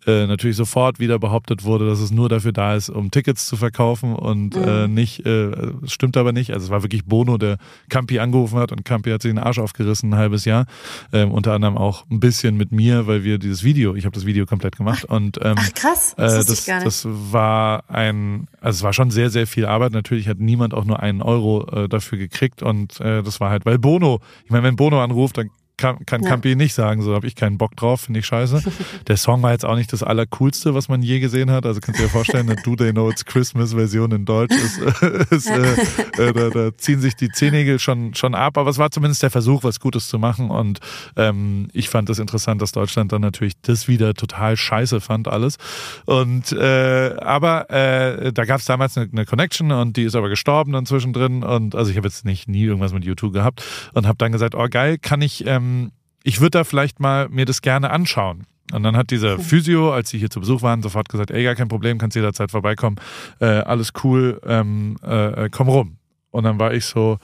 [0.06, 3.56] äh, natürlich sofort wieder behauptet wurde, dass es nur dafür da ist, um Tickets zu
[3.56, 4.93] verkaufen und äh, mhm.
[4.93, 5.51] nicht, äh,
[5.86, 6.51] stimmt aber nicht.
[6.51, 7.58] Also es war wirklich Bono, der
[7.89, 10.66] Campi angerufen hat und Campi hat sich den Arsch aufgerissen ein halbes Jahr.
[11.14, 14.26] Ähm, unter anderem auch ein bisschen mit mir, weil wir dieses Video, ich habe das
[14.26, 18.84] Video komplett gemacht und ähm, Ach, krass, das, äh, das, das war ein, also es
[18.84, 19.91] war schon sehr, sehr sehr viel Arbeit.
[19.91, 23.66] Natürlich hat niemand auch nur einen Euro äh, dafür gekriegt und äh, das war halt,
[23.66, 26.30] weil Bono, ich meine, wenn Bono anruft, dann kann, kann ja.
[26.30, 28.63] Campi nicht sagen, so habe ich keinen Bock drauf, finde ich scheiße.
[29.07, 31.65] Der Song war jetzt auch nicht das allercoolste, was man je gesehen hat.
[31.65, 34.78] Also kannst du dir vorstellen, eine Do They Know It's Christmas Version in Deutsch ist,
[35.32, 38.91] ist äh, äh, da, da ziehen sich die Zehennägel schon, schon ab, aber es war
[38.91, 40.49] zumindest der Versuch, was Gutes zu machen.
[40.49, 40.80] Und
[41.15, 45.57] ähm, ich fand das interessant, dass Deutschland dann natürlich das wieder total scheiße fand, alles.
[46.05, 50.30] Und äh, aber äh, da gab es damals eine, eine Connection und die ist aber
[50.30, 51.43] gestorben dann zwischendrin.
[51.43, 53.63] Und also ich habe jetzt nicht nie irgendwas mit YouTube gehabt
[53.93, 55.91] und habe dann gesagt, oh geil, kann ich ähm, ähm,
[56.24, 58.47] ich würde da vielleicht mal mir das gerne anschauen.
[58.74, 61.53] Und dann hat dieser Physio, als sie hier zu Besuch waren, sofort gesagt, ey, gar
[61.53, 62.95] kein Problem, kannst jederzeit vorbeikommen,
[63.39, 65.97] äh, alles cool, ähm, äh, komm rum.
[66.32, 67.20] Und dann war ich so,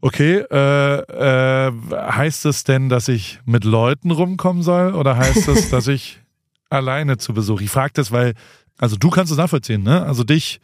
[0.00, 5.70] okay, äh, äh, heißt es denn, dass ich mit Leuten rumkommen soll oder heißt es,
[5.70, 6.20] dass ich
[6.70, 7.60] alleine zu Besuch?
[7.60, 8.32] Ich frage das, weil,
[8.78, 10.02] also du kannst es nachvollziehen, ne?
[10.04, 10.60] Also dich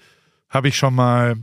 [0.48, 1.36] habe ich schon mal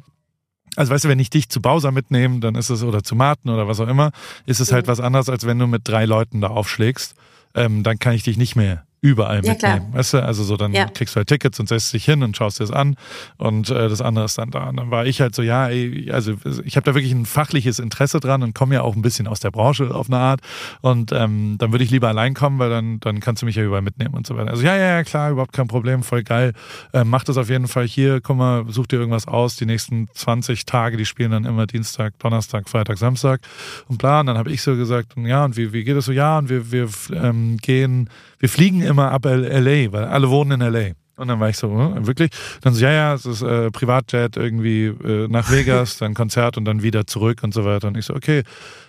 [0.76, 3.52] also weißt du, wenn ich dich zu Bowser mitnehme, dann ist es, oder zu Martin
[3.52, 4.12] oder was auch immer,
[4.46, 7.16] ist es halt was anderes, als wenn du mit drei Leuten da aufschlägst.
[7.54, 9.90] Ähm, dann kann ich dich nicht mehr überall ja, mitnehmen.
[9.90, 9.94] Klar.
[9.94, 10.86] Weißt du, also so dann ja.
[10.86, 12.96] kriegst du halt Tickets und setzt dich hin und schaust dir das an
[13.38, 14.70] und äh, das andere ist dann da.
[14.70, 16.34] Und dann war ich halt so, ja, ey, also
[16.64, 19.40] ich habe da wirklich ein fachliches Interesse dran und komme ja auch ein bisschen aus
[19.40, 20.42] der Branche auf eine Art.
[20.82, 23.64] Und ähm, dann würde ich lieber allein kommen, weil dann, dann kannst du mich ja
[23.64, 24.50] überall mitnehmen und so weiter.
[24.50, 26.54] Also ja, ja, ja, klar, überhaupt kein Problem, voll geil.
[26.92, 29.56] Ähm, mach das auf jeden Fall hier, guck mal, such dir irgendwas aus.
[29.56, 33.42] Die nächsten 20 Tage, die spielen dann immer Dienstag, Donnerstag, Freitag, Samstag
[33.88, 34.22] und bla.
[34.22, 36.12] Und dann habe ich so gesagt, ja, und wie, wie geht es so?
[36.12, 38.10] Ja, und wir, wir ähm, gehen
[38.46, 40.92] wir fliegen immer ab LA, weil alle wohnen in LA.
[41.18, 42.30] Und dann war ich so, hm, wirklich?
[42.62, 46.66] Dann so, ja, ja, es ist äh, Privatjet irgendwie äh, nach Vegas, dann Konzert und
[46.66, 47.88] dann wieder zurück und so weiter.
[47.88, 48.44] Und ich so, okay,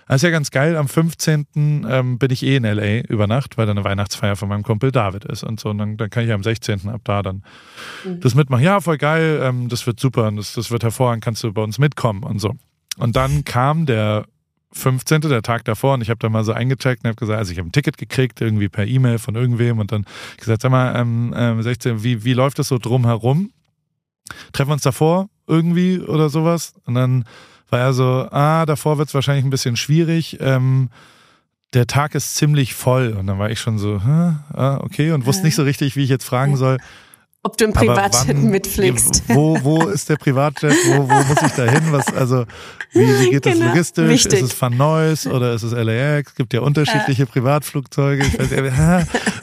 [0.07, 0.75] das ist ja ganz geil.
[0.75, 1.45] Am 15.
[1.55, 4.91] Ähm, bin ich eh in LA über Nacht, weil da eine Weihnachtsfeier von meinem Kumpel
[4.91, 5.69] David ist und so.
[5.69, 6.89] Und dann, dann kann ich am 16.
[6.89, 7.43] ab da dann
[8.03, 8.19] mhm.
[8.19, 8.63] das mitmachen.
[8.63, 11.61] Ja, voll geil, ähm, das wird super und das, das wird hervorragend, kannst du bei
[11.61, 12.53] uns mitkommen und so.
[12.97, 14.25] Und dann kam der
[14.73, 15.21] 15.
[15.21, 17.57] der Tag davor und ich habe da mal so eingecheckt und habe gesagt, also ich
[17.57, 20.05] habe ein Ticket gekriegt, irgendwie per E-Mail von irgendwem und dann
[20.37, 23.51] gesagt, sag mal, ähm, ähm, 16, wie, wie läuft das so drumherum?
[24.51, 26.73] Treffen wir uns davor irgendwie oder sowas?
[26.85, 27.23] Und dann
[27.69, 30.37] war er so, ah, davor wird es wahrscheinlich ein bisschen schwierig.
[30.39, 30.89] Ähm,
[31.73, 33.15] der Tag ist ziemlich voll.
[33.17, 36.09] Und dann war ich schon so, ah, okay, und wusste nicht so richtig, wie ich
[36.09, 36.77] jetzt fragen soll.
[37.47, 39.23] Ob du im Privatjet wann, mitfliegst.
[39.29, 40.73] Wo, wo ist der Privatjet?
[40.87, 41.81] Wo, wo muss ich da hin?
[41.91, 42.43] Was, also,
[42.91, 44.09] wie, wie geht das genau, logistisch?
[44.09, 44.41] Wichtig.
[44.41, 46.31] Ist es Van Nuys oder ist es LAX?
[46.31, 47.25] Es gibt ja unterschiedliche ja.
[47.25, 48.25] Privatflugzeuge.
[48.25, 48.51] Ich weiß,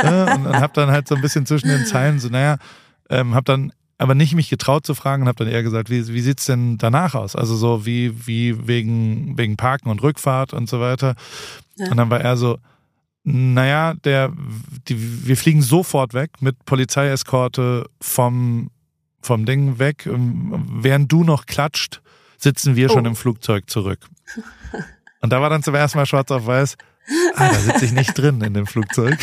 [0.02, 2.58] ja, und, und habe dann halt so ein bisschen zwischen den Zeilen so, naja,
[3.08, 6.06] ähm, habe dann aber nicht mich getraut zu fragen und habe dann eher gesagt, wie,
[6.06, 7.34] wie sieht's denn danach aus?
[7.34, 11.14] Also so wie, wie wegen, wegen Parken und Rückfahrt und so weiter.
[11.78, 11.90] Ja.
[11.90, 12.58] Und dann war er so,
[13.24, 14.32] naja, der,
[14.86, 18.70] die, wir fliegen sofort weg mit Polizeieskorte vom,
[19.22, 20.06] vom Ding weg.
[20.06, 22.02] Ähm, während du noch klatscht,
[22.36, 22.92] sitzen wir oh.
[22.92, 24.00] schon im Flugzeug zurück.
[25.22, 26.76] Und da war dann zum ersten Mal schwarz auf weiß,
[27.36, 29.18] ah, da sitze ich nicht drin in dem Flugzeug.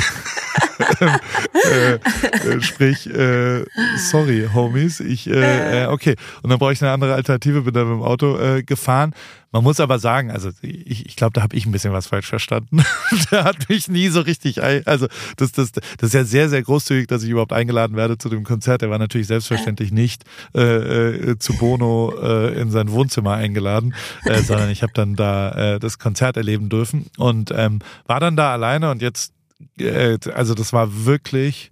[0.99, 3.65] äh, äh, sprich, äh,
[3.97, 6.15] sorry, Homies, ich, äh, äh, okay.
[6.41, 9.13] Und dann brauche ich eine andere Alternative, bin dann mit dem Auto gefahren.
[9.53, 12.27] Man muss aber sagen, also ich, ich glaube, da habe ich ein bisschen was falsch
[12.27, 12.83] verstanden.
[13.31, 17.07] der hat mich nie so richtig, also das, das, das ist ja sehr, sehr großzügig,
[17.07, 18.81] dass ich überhaupt eingeladen werde zu dem Konzert.
[18.81, 20.23] Er war natürlich selbstverständlich nicht
[20.55, 23.93] äh, äh, zu Bono äh, in sein Wohnzimmer eingeladen,
[24.23, 28.37] äh, sondern ich habe dann da äh, das Konzert erleben dürfen und ähm, war dann
[28.37, 29.33] da alleine und jetzt,
[29.77, 31.71] äh, also das war wirklich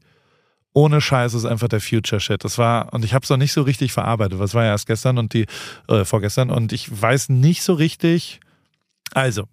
[0.74, 2.44] ohne Scheiß ist einfach der Future Shit.
[2.44, 4.40] Das war, und ich habe es noch nicht so richtig verarbeitet.
[4.40, 5.46] Was war ja erst gestern und die,
[5.88, 8.40] äh, vorgestern, und ich weiß nicht so richtig.
[9.14, 9.46] Also,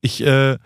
[0.00, 0.56] ich, äh,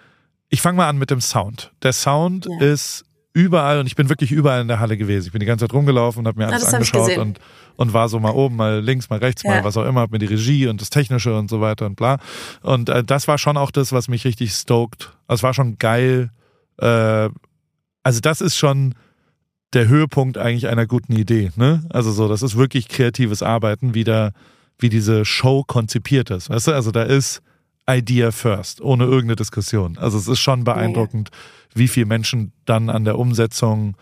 [0.49, 1.73] ich fange mal an mit dem Sound.
[1.83, 2.67] Der Sound ja.
[2.67, 5.27] ist überall und ich bin wirklich überall in der Halle gewesen.
[5.27, 7.39] Ich bin die ganze Zeit rumgelaufen und habe mir alles ja, angeschaut und,
[7.77, 9.51] und war so mal oben, mal links, mal rechts, ja.
[9.51, 11.97] mal was auch immer, hab mir die Regie und das Technische und so weiter und
[11.97, 12.19] bla.
[12.63, 15.13] Und äh, das war schon auch das, was mich richtig stoked.
[15.27, 16.31] Also es war schon geil.
[16.79, 17.29] Äh,
[18.03, 18.95] also das ist schon
[19.73, 21.51] der Höhepunkt eigentlich einer guten Idee.
[21.57, 21.85] Ne?
[21.91, 24.33] Also so, das ist wirklich kreatives Arbeiten, wie, da,
[24.79, 26.51] wie diese Show konzipiert ist.
[26.51, 27.43] Weißt du, also da ist
[27.89, 29.99] Idea first, ohne irgendeine Diskussion.
[29.99, 31.31] Also es ist schon beeindruckend,
[31.75, 33.97] wie viele Menschen dann an der Umsetzung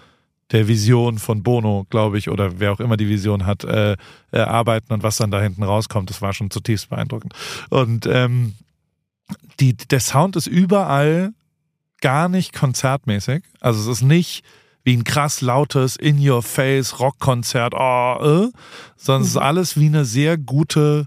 [0.53, 3.97] der Vision von Bono, glaube ich, oder wer auch immer die Vision hat, äh,
[4.31, 6.11] äh, arbeiten und was dann da hinten rauskommt.
[6.11, 7.35] Das war schon zutiefst beeindruckend.
[7.71, 8.55] Und ähm,
[9.61, 11.33] die, der Sound ist überall
[12.01, 13.43] gar nicht konzertmäßig.
[13.61, 14.45] Also es ist nicht
[14.85, 18.59] wie ein krass lautes In-Your-Face Rockkonzert, oh, äh,
[18.97, 19.43] sondern es ist mhm.
[19.43, 21.07] alles wie eine sehr gute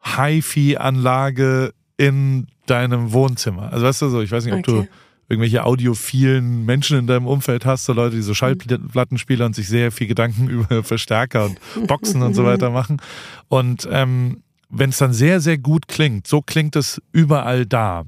[0.00, 3.72] Hi-Fi-Anlage in deinem Wohnzimmer.
[3.72, 4.72] Also weißt du so, ich weiß nicht, ob okay.
[4.72, 4.88] du
[5.28, 9.92] irgendwelche audiophilen Menschen in deinem Umfeld hast, so Leute, die so Schallplattenspieler und sich sehr
[9.92, 13.00] viel Gedanken über Verstärker und Boxen und so weiter machen.
[13.48, 18.04] Und ähm, wenn es dann sehr, sehr gut klingt, so klingt es überall da.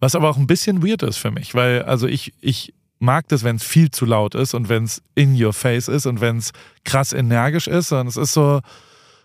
[0.00, 3.42] Was aber auch ein bisschen weird ist für mich, weil also ich, ich mag das,
[3.42, 6.36] wenn es viel zu laut ist und wenn es in your face ist und wenn
[6.36, 6.52] es
[6.84, 8.60] krass energisch ist, sondern es ist so,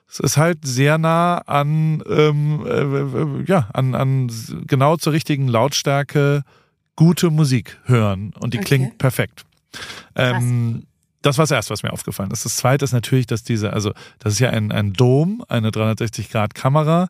[0.09, 4.31] es ist halt sehr nah an, ähm, äh, ja, an, an
[4.65, 6.43] genau zur richtigen Lautstärke
[6.95, 8.65] gute Musik hören und die okay.
[8.65, 9.43] klingt perfekt.
[10.15, 10.85] Ähm,
[11.21, 12.45] das war das erste, was mir aufgefallen ist.
[12.45, 17.09] Das zweite ist natürlich, dass diese, also das ist ja ein, ein Dom, eine 360-Grad-Kamera.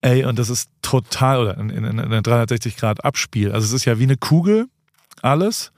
[0.00, 3.52] Ey, und das ist total, oder ein, ein 360-Grad-Abspiel.
[3.52, 4.68] Also es ist ja wie eine Kugel,
[5.22, 5.72] alles.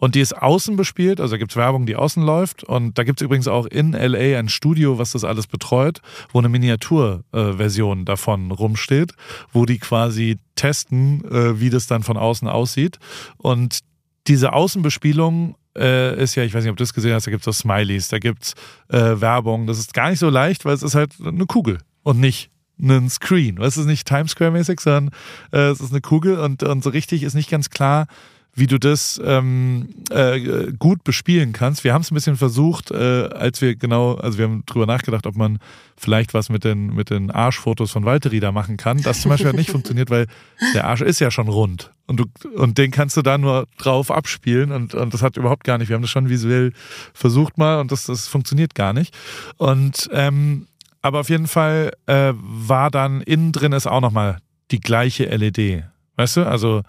[0.00, 2.62] Und die ist außen bespielt, also da gibt es Werbung, die außen läuft.
[2.62, 6.00] Und da gibt es übrigens auch in LA ein Studio, was das alles betreut,
[6.32, 9.14] wo eine Miniaturversion äh, davon rumsteht,
[9.52, 13.00] wo die quasi testen, äh, wie das dann von außen aussieht.
[13.38, 13.80] Und
[14.28, 17.40] diese Außenbespielung äh, ist ja, ich weiß nicht, ob du das gesehen hast, da gibt
[17.40, 18.54] es so Smileys, da gibt es
[18.88, 19.66] äh, Werbung.
[19.66, 23.10] Das ist gar nicht so leicht, weil es ist halt eine Kugel und nicht ein
[23.10, 23.60] Screen.
[23.60, 25.10] Es ist nicht Times Square-mäßig, sondern
[25.52, 28.06] äh, es ist eine Kugel und, und so richtig ist nicht ganz klar,
[28.54, 31.84] wie du das ähm, äh, gut bespielen kannst.
[31.84, 35.26] Wir haben es ein bisschen versucht, äh, als wir genau, also wir haben drüber nachgedacht,
[35.26, 35.58] ob man
[35.96, 39.00] vielleicht was mit den, mit den Arschfotos von Valtteri da machen kann.
[39.02, 40.26] Das zum Beispiel hat nicht funktioniert, weil
[40.74, 41.92] der Arsch ist ja schon rund.
[42.06, 42.24] Und, du,
[42.56, 45.88] und den kannst du da nur drauf abspielen und, und das hat überhaupt gar nicht.
[45.88, 46.72] Wir haben das schon visuell
[47.12, 49.16] versucht mal und das, das funktioniert gar nicht.
[49.56, 50.66] Und ähm,
[51.00, 54.38] aber auf jeden Fall äh, war dann innen drin ist auch nochmal
[54.70, 55.84] die gleiche LED.
[56.16, 56.46] Weißt du?
[56.46, 56.82] Also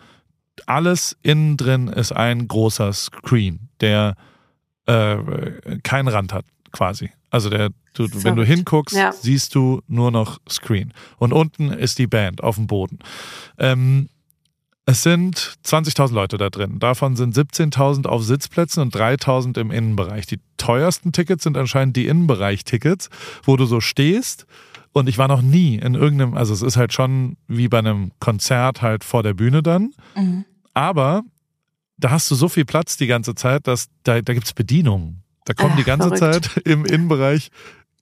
[0.67, 4.15] alles innen drin ist ein großer Screen, der
[4.85, 5.17] äh,
[5.83, 7.11] keinen Rand hat, quasi.
[7.29, 9.11] Also der, du, wenn du hinguckst, ja.
[9.11, 10.93] siehst du nur noch Screen.
[11.17, 12.99] Und unten ist die Band auf dem Boden.
[13.57, 14.09] Ähm,
[14.85, 16.79] es sind 20.000 Leute da drin.
[16.79, 20.25] Davon sind 17.000 auf Sitzplätzen und 3.000 im Innenbereich.
[20.25, 23.09] Die teuersten Tickets sind anscheinend die Innenbereich-Tickets,
[23.43, 24.47] wo du so stehst.
[24.91, 28.11] Und ich war noch nie in irgendeinem, also es ist halt schon wie bei einem
[28.19, 29.93] Konzert halt vor der Bühne dann.
[30.15, 30.45] Mhm.
[30.73, 31.23] Aber
[31.97, 35.23] da hast du so viel Platz die ganze Zeit, dass da, da gibt es Bedienungen.
[35.45, 36.45] Da kommen Ach, die ganze verrückt.
[36.45, 37.49] Zeit im Innenbereich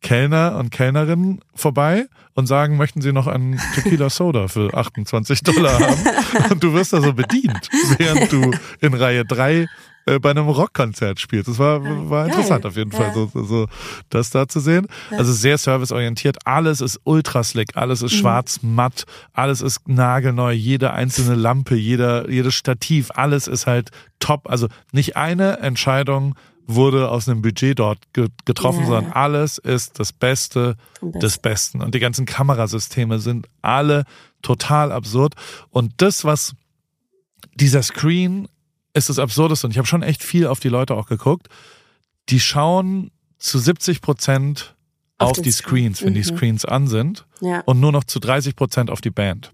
[0.02, 5.80] Kellner und Kellnerinnen vorbei und sagen, möchten Sie noch einen Tequila Soda für 28 Dollar
[5.80, 6.52] haben?
[6.52, 7.68] Und du wirst da so bedient,
[7.98, 9.68] während du in Reihe 3
[10.08, 11.48] äh, bei einem Rockkonzert spielt.
[11.48, 13.68] Das war, war interessant auf jeden Fall, so, so
[14.10, 14.88] das da zu sehen.
[15.12, 16.38] Also sehr serviceorientiert.
[16.46, 18.18] Alles ist ultra slick, alles ist mhm.
[18.18, 19.04] schwarz matt,
[19.34, 24.50] alles ist nagelneu, jede einzelne Lampe, jeder, jedes Stativ, alles ist halt top.
[24.50, 26.36] Also nicht eine Entscheidung
[26.68, 28.86] wurde aus einem Budget dort getroffen, ja.
[28.88, 31.82] sondern alles ist das Beste des Besten.
[31.82, 34.04] Und die ganzen Kamerasysteme sind alle
[34.42, 35.34] total absurd.
[35.70, 36.56] Und das, was
[37.56, 38.48] dieser Screen
[38.98, 41.48] ist das Absurdeste und ich habe schon echt viel auf die Leute auch geguckt.
[42.30, 44.76] Die schauen zu 70 Prozent
[45.18, 46.16] auf, auf die Screens, wenn mhm.
[46.16, 47.62] die Screens an sind ja.
[47.62, 49.52] und nur noch zu 30 Prozent auf die Band.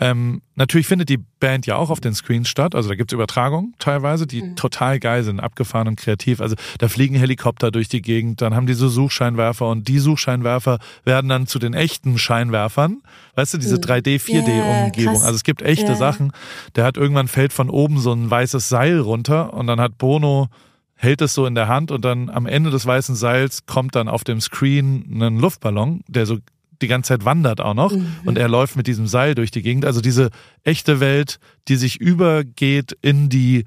[0.00, 2.74] Ähm, natürlich findet die Band ja auch auf den Screens statt.
[2.74, 4.56] Also da gibt's Übertragungen teilweise, die mhm.
[4.56, 6.40] total geil sind, abgefahren und kreativ.
[6.40, 10.78] Also da fliegen Helikopter durch die Gegend, dann haben die so Suchscheinwerfer und die Suchscheinwerfer
[11.04, 13.02] werden dann zu den echten Scheinwerfern.
[13.34, 15.14] Weißt du, diese 3D, 4D-Umgebung.
[15.14, 15.96] Yeah, also es gibt echte yeah.
[15.96, 16.32] Sachen.
[16.76, 20.48] Der hat irgendwann fällt von oben so ein weißes Seil runter und dann hat Bono
[20.96, 24.08] hält es so in der Hand und dann am Ende des weißen Seils kommt dann
[24.08, 26.38] auf dem Screen ein Luftballon, der so
[26.82, 28.06] die ganze Zeit wandert auch noch mhm.
[28.24, 29.84] und er läuft mit diesem Seil durch die Gegend.
[29.84, 30.30] Also diese
[30.64, 33.64] echte Welt, die sich übergeht in die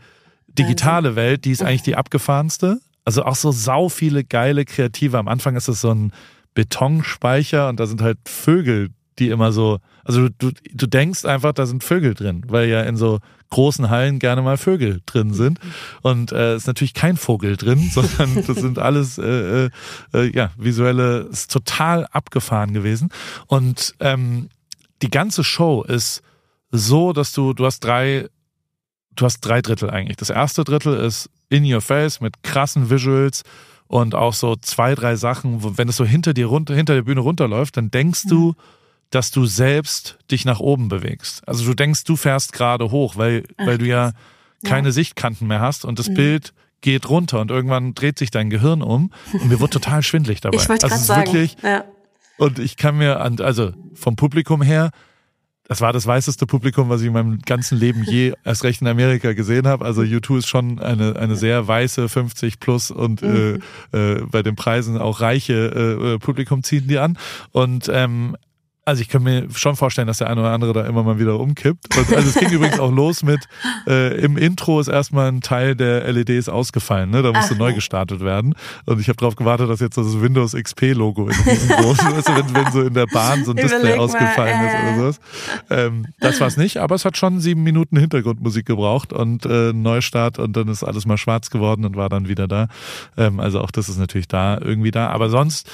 [0.47, 2.79] digitale Welt, die ist eigentlich die abgefahrenste.
[3.05, 5.17] Also auch so sau viele geile Kreative.
[5.17, 6.11] Am Anfang ist es so ein
[6.53, 8.89] Betonspeicher und da sind halt Vögel,
[9.19, 12.97] die immer so, also du, du denkst einfach, da sind Vögel drin, weil ja in
[12.97, 13.19] so
[13.53, 15.59] großen Hallen gerne mal Vögel drin sind.
[16.01, 19.69] Und äh, ist natürlich kein Vogel drin, sondern das sind alles äh, äh,
[20.13, 23.09] äh, ja visuelle, ist total abgefahren gewesen.
[23.47, 24.49] Und ähm,
[25.01, 26.21] die ganze Show ist
[26.71, 28.27] so, dass du, du hast drei,
[29.15, 30.17] du hast drei Drittel eigentlich.
[30.17, 33.43] Das erste Drittel ist in your face mit krassen Visuals
[33.85, 37.21] und auch so zwei, drei Sachen, wenn es so hinter dir runter, hinter der Bühne
[37.21, 38.55] runterläuft, dann denkst du, mhm
[39.13, 41.47] dass du selbst dich nach oben bewegst.
[41.47, 44.13] Also du denkst, du fährst gerade hoch, weil, Ach, weil du ja
[44.65, 44.91] keine ja.
[44.91, 46.15] Sichtkanten mehr hast und das mhm.
[46.15, 50.41] Bild geht runter und irgendwann dreht sich dein Gehirn um und mir wird total schwindlig
[50.41, 50.57] dabei.
[50.57, 51.33] Ich wollte also gerade sagen.
[51.33, 51.83] Wirklich, ja.
[52.37, 54.89] Und ich kann mir, an, also vom Publikum her,
[55.67, 58.87] das war das weißeste Publikum, was ich in meinem ganzen Leben je erst recht in
[58.87, 59.85] Amerika gesehen habe.
[59.85, 63.61] Also U2 ist schon eine, eine sehr weiße 50 plus und mhm.
[63.93, 67.17] äh, äh, bei den Preisen auch reiche äh, Publikum ziehen die an.
[67.51, 68.35] Und ähm,
[68.85, 71.39] also ich kann mir schon vorstellen, dass der eine oder andere da immer mal wieder
[71.39, 71.97] umkippt.
[71.97, 73.47] Also es ging übrigens auch los mit,
[73.87, 77.21] äh, im Intro ist erstmal ein Teil der LEDs ausgefallen, ne?
[77.21, 78.55] Da musste Ach, neu gestartet werden.
[78.85, 82.55] Und ich habe darauf gewartet, dass jetzt das Windows XP-Logo in riesengroßen, weißt du, wenn,
[82.55, 84.67] wenn so in der Bahn so ein Display Überleg ausgefallen mal, äh.
[84.67, 85.19] ist oder sowas.
[85.69, 90.39] Ähm, das war's nicht, aber es hat schon sieben Minuten Hintergrundmusik gebraucht und äh, Neustart
[90.39, 92.67] und dann ist alles mal schwarz geworden und war dann wieder da.
[93.15, 95.07] Ähm, also auch das ist natürlich da irgendwie da.
[95.07, 95.69] Aber sonst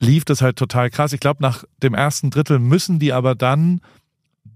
[0.00, 1.12] lief das halt total krass.
[1.12, 3.80] Ich glaube, nach dem ersten Drittel müssen die aber dann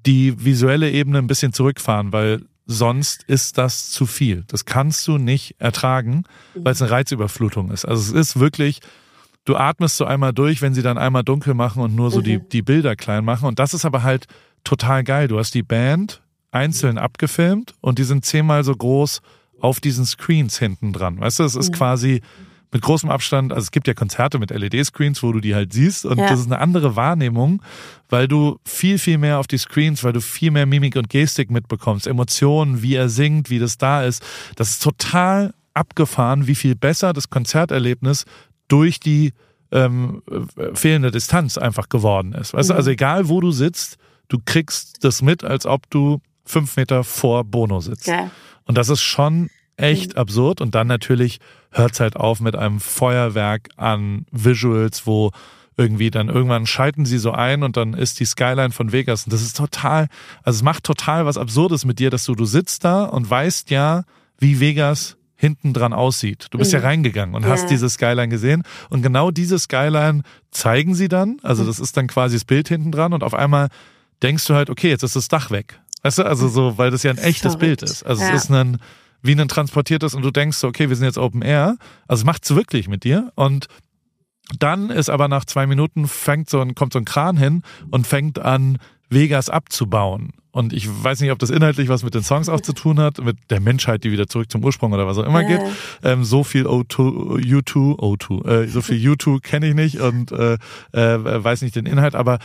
[0.06, 4.44] die visuelle Ebene ein bisschen zurückfahren, weil sonst ist das zu viel.
[4.46, 6.24] Das kannst du nicht ertragen,
[6.54, 7.86] weil es eine Reizüberflutung ist.
[7.86, 8.80] Also es ist wirklich,
[9.44, 12.24] du atmest so einmal durch, wenn sie dann einmal dunkel machen und nur so mhm.
[12.24, 13.46] die, die Bilder klein machen.
[13.46, 14.26] Und das ist aber halt
[14.64, 15.28] total geil.
[15.28, 16.20] Du hast die Band
[16.50, 19.22] einzeln abgefilmt und die sind zehnmal so groß
[19.60, 21.20] auf diesen Screens hinten dran.
[21.20, 21.74] Weißt du, es ist mhm.
[21.74, 22.22] quasi
[22.70, 26.04] mit großem Abstand, also es gibt ja Konzerte mit LED-Screens, wo du die halt siehst
[26.04, 26.28] und ja.
[26.28, 27.62] das ist eine andere Wahrnehmung,
[28.08, 31.50] weil du viel, viel mehr auf die Screens, weil du viel mehr Mimik und Gestik
[31.50, 34.22] mitbekommst, Emotionen, wie er singt, wie das da ist.
[34.56, 38.24] Das ist total abgefahren, wie viel besser das Konzerterlebnis
[38.68, 39.32] durch die
[39.70, 40.22] ähm,
[40.74, 42.52] fehlende Distanz einfach geworden ist.
[42.52, 42.72] Weißt mhm.
[42.72, 43.96] du, also egal wo du sitzt,
[44.28, 48.08] du kriegst das mit, als ob du fünf Meter vor Bono sitzt.
[48.08, 48.28] Okay.
[48.64, 50.18] Und das ist schon echt mhm.
[50.18, 50.60] absurd.
[50.60, 51.38] Und dann natürlich
[51.70, 55.32] hört's halt auf mit einem Feuerwerk an Visuals, wo
[55.76, 59.24] irgendwie dann irgendwann schalten sie so ein und dann ist die Skyline von Vegas.
[59.24, 60.08] Und das ist total,
[60.42, 63.70] also es macht total was Absurdes mit dir, dass du, du sitzt da und weißt
[63.70, 64.02] ja,
[64.38, 66.48] wie Vegas hinten dran aussieht.
[66.50, 66.80] Du bist mhm.
[66.80, 67.50] ja reingegangen und ja.
[67.50, 68.64] hast diese Skyline gesehen.
[68.90, 71.36] Und genau diese Skyline zeigen sie dann.
[71.44, 73.68] Also das ist dann quasi das Bild hinten dran und auf einmal
[74.20, 75.80] denkst du halt, okay, jetzt ist das Dach weg.
[76.02, 77.60] Weißt du, also so, weil das ja ein echtes Verrückt.
[77.60, 78.04] Bild ist.
[78.04, 78.30] Also ja.
[78.30, 78.78] es ist ein,
[79.22, 81.76] wie ein transportiertes und du denkst, okay, wir sind jetzt Open Air.
[82.06, 83.66] Also macht's wirklich mit dir und
[84.58, 88.06] dann ist aber nach zwei Minuten fängt so ein, kommt so ein Kran hin und
[88.06, 88.78] fängt an,
[89.10, 90.32] Vegas abzubauen.
[90.50, 93.22] Und ich weiß nicht, ob das inhaltlich was mit den Songs auch zu tun hat,
[93.22, 95.60] mit der Menschheit, die wieder zurück zum Ursprung oder was auch immer geht.
[96.02, 100.54] Ähm, so viel O2, U2, O2, äh, so viel U2 kenne ich nicht und äh,
[100.92, 102.38] äh, weiß nicht den Inhalt, aber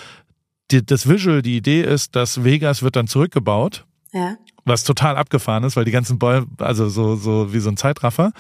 [0.72, 3.86] die, das Visual, die Idee ist, dass Vegas wird dann zurückgebaut.
[4.14, 7.78] Ja was total abgefahren ist, weil die ganzen Bäume, also so, so wie so ein
[7.78, 8.32] Zeitraffer.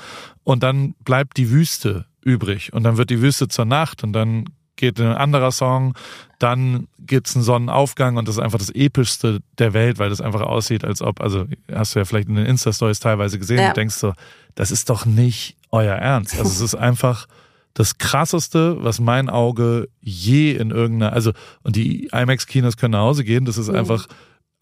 [0.43, 2.73] Und dann bleibt die Wüste übrig.
[2.73, 4.45] Und dann wird die Wüste zur Nacht und dann
[4.75, 5.93] geht ein anderer Song,
[6.39, 10.41] dann gibt's einen Sonnenaufgang und das ist einfach das epischste der Welt, weil das einfach
[10.41, 13.67] aussieht, als ob, also hast du ja vielleicht in den Insta-Stories teilweise gesehen, ja.
[13.69, 14.13] du denkst so,
[14.55, 16.37] das ist doch nicht euer Ernst.
[16.37, 17.27] Also es ist einfach
[17.73, 21.31] das krasseste, was mein Auge je in irgendeiner, also,
[21.63, 23.75] und die IMAX-Kinos können nach Hause gehen, das ist mhm.
[23.75, 24.07] einfach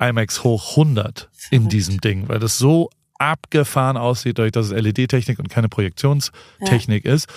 [0.02, 2.90] IMAX hoch 100 in diesem Ding, weil das so
[3.22, 7.14] abgefahren aussieht, dadurch, dass es LED-Technik und keine Projektionstechnik ja.
[7.14, 7.30] ist.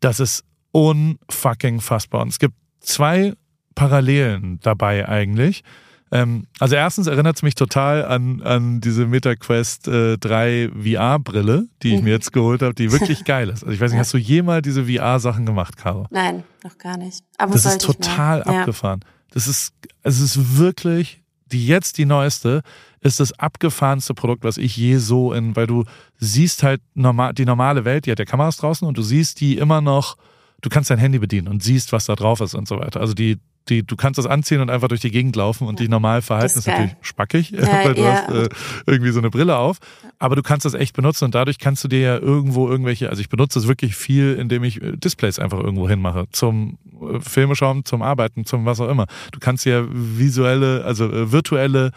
[0.00, 2.22] Das ist unfucking fassbar.
[2.22, 3.34] Und es gibt zwei
[3.74, 5.64] Parallelen dabei eigentlich.
[6.10, 11.94] Ähm, also erstens erinnert es mich total an, an diese MetaQuest äh, 3 VR-Brille, die
[11.94, 12.04] ich mhm.
[12.04, 13.62] mir jetzt geholt habe, die wirklich geil ist.
[13.62, 16.06] Also ich weiß nicht, hast du jemals diese VR-Sachen gemacht, Caro?
[16.10, 17.24] Nein, noch gar nicht.
[17.38, 19.00] Aber das ist total abgefahren.
[19.02, 19.10] Ja.
[19.32, 21.21] Das ist, es ist wirklich
[21.52, 22.62] die jetzt die neueste,
[23.00, 25.84] ist das abgefahrenste Produkt, was ich je so in, weil du
[26.18, 29.58] siehst halt normal, die normale Welt, die hat ja Kameras draußen und du siehst die
[29.58, 30.16] immer noch,
[30.60, 33.00] du kannst dein Handy bedienen und siehst, was da drauf ist und so weiter.
[33.00, 33.38] Also die,
[33.68, 35.84] die, du kannst das anziehen und einfach durch die Gegend laufen und ja.
[35.84, 36.54] dich normal verhalten.
[36.54, 38.12] Das ist, ist natürlich spackig, ja, weil du ja.
[38.12, 38.48] hast äh,
[38.86, 39.78] irgendwie so eine Brille auf.
[40.18, 43.20] Aber du kannst das echt benutzen und dadurch kannst du dir ja irgendwo irgendwelche, also
[43.20, 46.26] ich benutze das wirklich viel, indem ich äh, Displays einfach irgendwo hinmache.
[46.30, 46.78] Zum
[47.20, 49.06] Filme schauen, zum Arbeiten, zum was auch immer.
[49.32, 51.90] Du kannst ja visuelle, also äh, virtuelle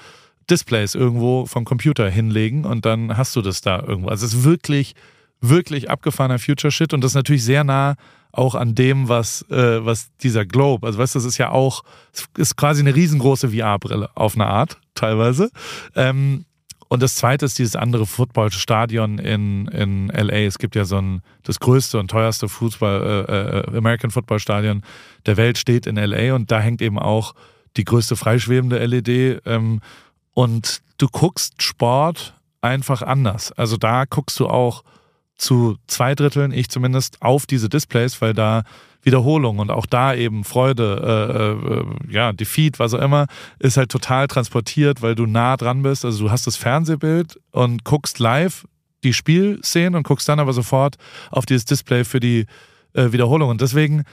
[0.50, 4.10] Displays irgendwo vom Computer hinlegen und dann hast du das da irgendwo.
[4.10, 4.96] Also es ist wirklich,
[5.42, 7.96] wirklich abgefahrener Future Shit und das ist natürlich sehr nah
[8.32, 11.84] auch an dem, was, äh, was dieser Globe, also weißt du, das ist ja auch,
[12.38, 15.50] ist quasi eine riesengroße VR-Brille auf eine Art, teilweise.
[15.96, 16.46] Ähm,
[16.88, 20.46] und das zweite ist dieses andere Footballstadion in, in LA.
[20.46, 24.84] Es gibt ja so ein, das größte und teuerste Fußball, äh, äh, American Football Stadion
[25.26, 27.34] der Welt steht in LA und da hängt eben auch
[27.76, 29.42] die größte freischwebende LED.
[29.46, 29.82] Ähm,
[30.34, 33.52] und du guckst Sport einfach anders.
[33.52, 34.84] Also da guckst du auch
[35.38, 38.64] zu zwei Dritteln, ich zumindest, auf diese Displays, weil da
[39.06, 41.56] Wiederholung und auch da eben Freude,
[42.10, 43.28] äh, äh, ja, Defeat, was auch immer,
[43.60, 46.04] ist halt total transportiert, weil du nah dran bist.
[46.04, 48.66] Also du hast das Fernsehbild und guckst live
[49.04, 50.96] die Spielszenen und guckst dann aber sofort
[51.30, 52.48] auf dieses Display für die
[52.94, 53.50] äh, Wiederholung.
[53.50, 54.04] Und deswegen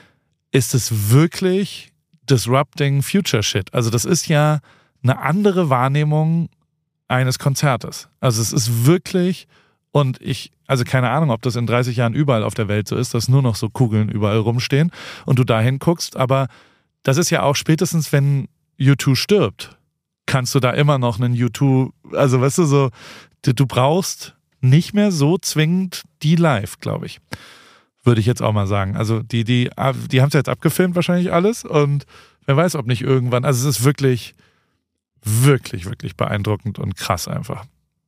[0.51, 1.93] ist es wirklich
[2.29, 3.73] disrupting Future Shit.
[3.73, 4.61] Also das ist ja
[5.03, 6.51] eine andere Wahrnehmung
[7.09, 8.09] eines Konzertes.
[8.21, 9.49] Also es ist wirklich
[9.93, 12.97] und ich, also keine Ahnung, ob das in 30 Jahren überall auf der Welt so
[12.97, 14.91] ist, dass nur noch so Kugeln überall rumstehen
[15.27, 16.17] und du dahin guckst.
[16.17, 16.49] Aber
[17.03, 18.49] das ist ja auch spätestens, wenn
[18.81, 19.77] U2 stirbt,
[20.27, 22.91] kannst du da immer noch einen U2, also weißt du, so,
[23.43, 27.21] du brauchst nicht mehr so zwingend die live, glaube ich.
[28.03, 28.97] Würde ich jetzt auch mal sagen.
[28.97, 29.71] Also die, die,
[30.11, 32.07] die haben es jetzt abgefilmt wahrscheinlich alles und
[32.47, 33.45] wer weiß, ob nicht irgendwann.
[33.45, 34.35] Also es ist wirklich,
[35.23, 37.67] wirklich, wirklich beeindruckend und krass einfach.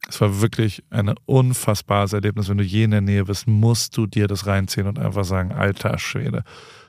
[0.08, 2.48] Es war wirklich ein unfassbares Erlebnis.
[2.48, 5.52] Wenn du je in der Nähe bist, musst du dir das reinziehen und einfach sagen,
[5.52, 6.44] alter Schwede,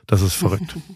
[0.06, 0.76] das ist verrückt.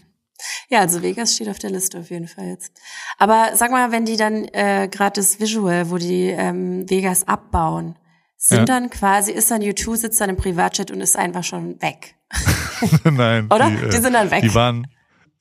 [0.69, 2.73] Ja, also Vegas steht auf der Liste auf jeden Fall jetzt.
[3.19, 7.95] Aber sag mal, wenn die dann äh, gerade das Visual, wo die ähm, Vegas abbauen,
[8.37, 8.65] sind ja.
[8.65, 12.15] dann quasi, ist dann U2, sitzt dann im Privatjet und ist einfach schon weg.
[13.03, 13.45] Nein.
[13.51, 13.69] Oder?
[13.69, 14.41] Die, äh, die, sind dann weg.
[14.41, 14.87] Die waren,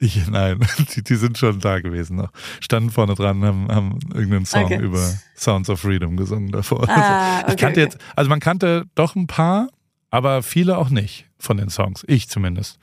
[0.00, 0.58] ich, nein,
[0.96, 2.30] die, die sind schon da gewesen noch.
[2.60, 4.80] Standen vorne dran, haben, haben irgendeinen Song okay.
[4.80, 6.88] über Sounds of Freedom gesungen davor.
[6.88, 7.90] Ah, okay, ich kannte okay.
[7.90, 9.68] jetzt, also man kannte doch ein paar,
[10.10, 12.02] aber viele auch nicht von den Songs.
[12.08, 12.78] Ich zumindest.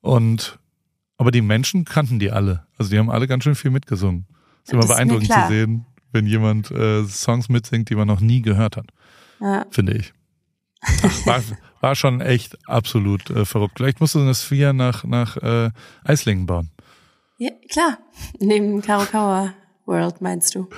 [0.00, 0.58] Und,
[1.16, 2.66] aber die Menschen kannten die alle.
[2.76, 4.26] Also die haben alle ganz schön viel mitgesungen.
[4.64, 8.76] ist immer beeindruckend zu sehen, wenn jemand äh, Songs mitsingt, die man noch nie gehört
[8.76, 8.86] hat.
[9.40, 9.64] Ja.
[9.70, 10.12] Finde ich.
[10.80, 11.42] Ach, war,
[11.80, 13.74] war schon echt absolut äh, verrückt.
[13.76, 15.70] Vielleicht musst du eine Sphere nach, nach äh,
[16.04, 16.70] Eislingen bauen.
[17.38, 17.98] Ja, klar.
[18.40, 19.54] Neben Karokawa
[19.86, 20.68] World meinst du?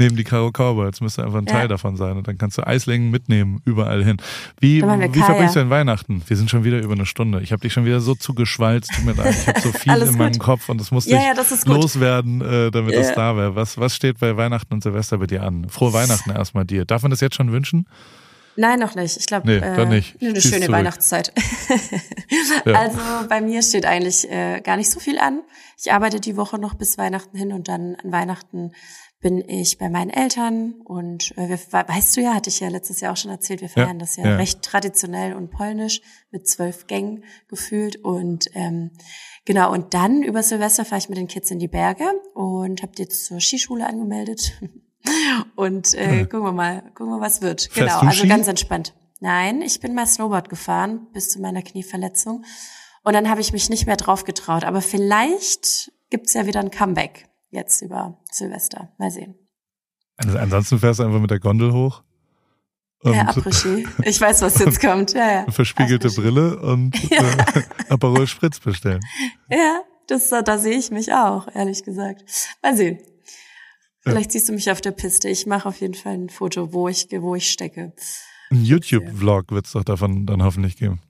[0.00, 1.52] Neben die Karokawa Worlds müsste einfach ein ja.
[1.52, 2.16] Teil davon sein.
[2.16, 4.18] Und dann kannst du Eislingen mitnehmen, überall hin.
[4.60, 6.22] Wie, wie verbringst du denn Weihnachten?
[6.24, 7.40] Wir sind schon wieder über eine Stunde.
[7.40, 8.92] Ich habe dich schon wieder so zugeschwalzt.
[8.94, 9.34] Tut mir leid.
[9.34, 10.38] Ich habe so viel in meinem gut.
[10.40, 13.56] Kopf und das musste ja, ich ja, loswerden, äh, damit es da wäre.
[13.56, 15.68] Was, was steht bei Weihnachten und Silvester bei dir an?
[15.68, 16.84] Frohe Weihnachten erstmal dir.
[16.84, 17.88] Darf man das jetzt schon wünschen?
[18.56, 19.16] Nein, noch nicht.
[19.16, 20.20] Ich glaube, nee, äh, nicht.
[20.20, 20.70] eine schöne zurück.
[20.70, 21.32] Weihnachtszeit.
[22.64, 22.74] ja.
[22.74, 25.42] Also bei mir steht eigentlich äh, gar nicht so viel an.
[25.80, 28.72] Ich arbeite die Woche noch bis Weihnachten hin und dann an Weihnachten
[29.20, 33.00] bin ich bei meinen Eltern und äh, wir, weißt du ja, hatte ich ja letztes
[33.00, 36.46] Jahr auch schon erzählt, wir feiern ja, das ja, ja, recht traditionell und polnisch mit
[36.48, 38.92] zwölf Gängen gefühlt und ähm,
[39.44, 42.92] genau und dann über Silvester fahre ich mit den Kids in die Berge und habe
[42.98, 44.52] jetzt zur Skischule angemeldet
[45.54, 47.62] Und äh, gucken wir mal, gucken wir, was wird.
[47.62, 48.28] Fährst genau, also Ski?
[48.28, 48.94] ganz entspannt.
[49.20, 52.44] Nein, ich bin mal Snowboard gefahren bis zu meiner Knieverletzung.
[53.02, 54.64] Und dann habe ich mich nicht mehr drauf getraut.
[54.64, 58.92] Aber vielleicht gibt's ja wieder ein Comeback jetzt über Silvester.
[58.98, 59.34] Mal sehen.
[60.16, 62.02] Also ansonsten fährst du einfach mit der Gondel hoch.
[63.02, 65.12] Und ja, Après Ich weiß, was jetzt kommt.
[65.12, 65.50] Ja, ja.
[65.50, 67.22] Verspiegelte Brille und ja.
[67.22, 69.00] äh, Aperol Spritz bestellen.
[69.48, 72.24] Ja, das, da sehe ich mich auch, ehrlich gesagt.
[72.62, 72.98] Mal sehen.
[74.10, 75.28] Vielleicht siehst du mich auf der Piste.
[75.28, 77.92] Ich mache auf jeden Fall ein Foto, wo ich, wo ich stecke.
[78.50, 81.00] Ein YouTube-Vlog wird es doch davon dann hoffentlich geben.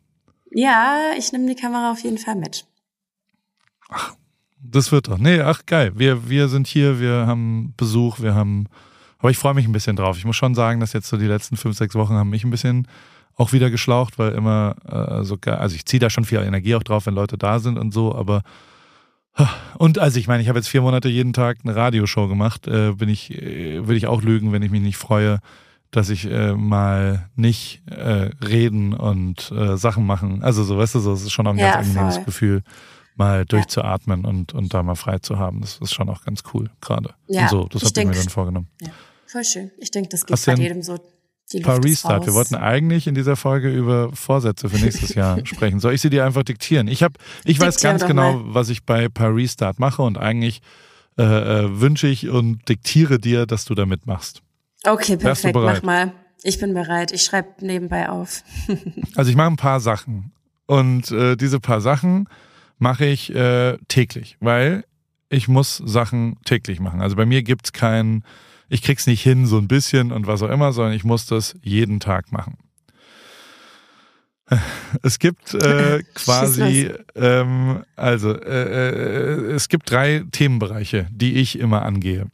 [0.50, 2.66] Ja, ich nehme die Kamera auf jeden Fall mit.
[3.88, 4.14] Ach,
[4.60, 5.18] das wird doch.
[5.18, 5.92] Nee, ach geil.
[5.94, 8.66] Wir, wir sind hier, wir haben Besuch, wir haben.
[9.18, 10.16] Aber ich freue mich ein bisschen drauf.
[10.16, 12.50] Ich muss schon sagen, dass jetzt so die letzten fünf, sechs Wochen haben mich ein
[12.50, 12.86] bisschen
[13.34, 15.56] auch wieder geschlaucht, weil immer äh, so geil.
[15.56, 18.14] Also ich ziehe da schon viel Energie auch drauf, wenn Leute da sind und so,
[18.14, 18.42] aber
[19.78, 22.66] und also ich meine, ich habe jetzt vier Monate jeden Tag eine Radioshow gemacht.
[22.66, 25.40] Äh, bin ich, äh, würde ich auch lügen, wenn ich mich nicht freue,
[25.90, 30.42] dass ich äh, mal nicht äh, reden und äh, Sachen machen.
[30.42, 32.24] Also so, weißt du, so, es ist schon auch ein ja, ganz angenehmes voll.
[32.24, 32.62] Gefühl,
[33.16, 34.28] mal durchzuatmen ja.
[34.28, 35.60] und, und da mal frei zu haben.
[35.60, 37.14] Das ist schon auch ganz cool gerade.
[37.26, 38.68] Ja, und so, das habe ich mir dann vorgenommen.
[38.80, 38.90] Ja,
[39.26, 39.70] voll schön.
[39.78, 40.98] Ich denke, das geht bei jedem so.
[41.52, 42.26] Die paar Restart.
[42.26, 45.80] Wir wollten eigentlich in dieser Folge über Vorsätze für nächstes Jahr sprechen.
[45.80, 46.88] Soll ich sie dir einfach diktieren?
[46.88, 47.14] Ich habe,
[47.44, 48.54] ich weiß ganz genau, mal.
[48.54, 50.60] was ich bei paar Restart mache und eigentlich
[51.18, 54.42] äh, äh, wünsche ich und diktiere dir, dass du da mitmachst.
[54.84, 55.56] Okay, perfekt.
[55.56, 56.12] Mach mal.
[56.42, 57.12] Ich bin bereit.
[57.12, 58.44] Ich schreibe nebenbei auf.
[59.16, 60.32] also ich mache ein paar Sachen
[60.66, 62.28] und äh, diese paar Sachen
[62.78, 64.84] mache ich äh, täglich, weil
[65.30, 67.00] ich muss Sachen täglich machen.
[67.00, 68.22] Also bei mir gibt's kein
[68.68, 71.56] ich krieg's nicht hin, so ein bisschen und was auch immer, sondern ich muss das
[71.62, 72.58] jeden Tag machen.
[75.02, 81.82] Es gibt äh, quasi, ähm, also äh, äh, es gibt drei Themenbereiche, die ich immer
[81.82, 82.26] angehe.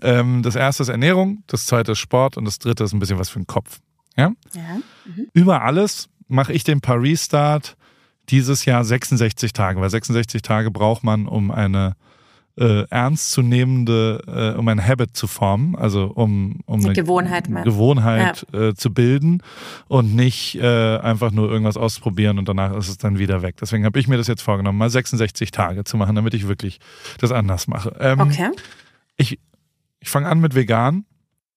[0.00, 3.18] Ähm, das erste ist Ernährung, das zweite ist Sport und das dritte ist ein bisschen
[3.18, 3.80] was für den Kopf.
[4.16, 4.32] Ja?
[4.54, 4.62] ja.
[5.04, 5.28] Mhm.
[5.32, 7.76] Über alles mache ich den Paris Start
[8.28, 11.96] dieses Jahr 66 Tage, weil 66 Tage braucht man, um eine
[12.58, 18.46] äh, ernstzunehmende, äh, um ein Habit zu formen, also um, um eine, eine Gewohnheit, Gewohnheit
[18.52, 18.68] ja.
[18.68, 19.42] äh, zu bilden
[19.88, 23.56] und nicht äh, einfach nur irgendwas ausprobieren und danach ist es dann wieder weg.
[23.60, 26.78] Deswegen habe ich mir das jetzt vorgenommen, mal 66 Tage zu machen, damit ich wirklich
[27.18, 27.96] das anders mache.
[28.00, 28.50] Ähm, okay.
[29.16, 29.38] Ich,
[30.00, 31.04] ich fange an mit vegan.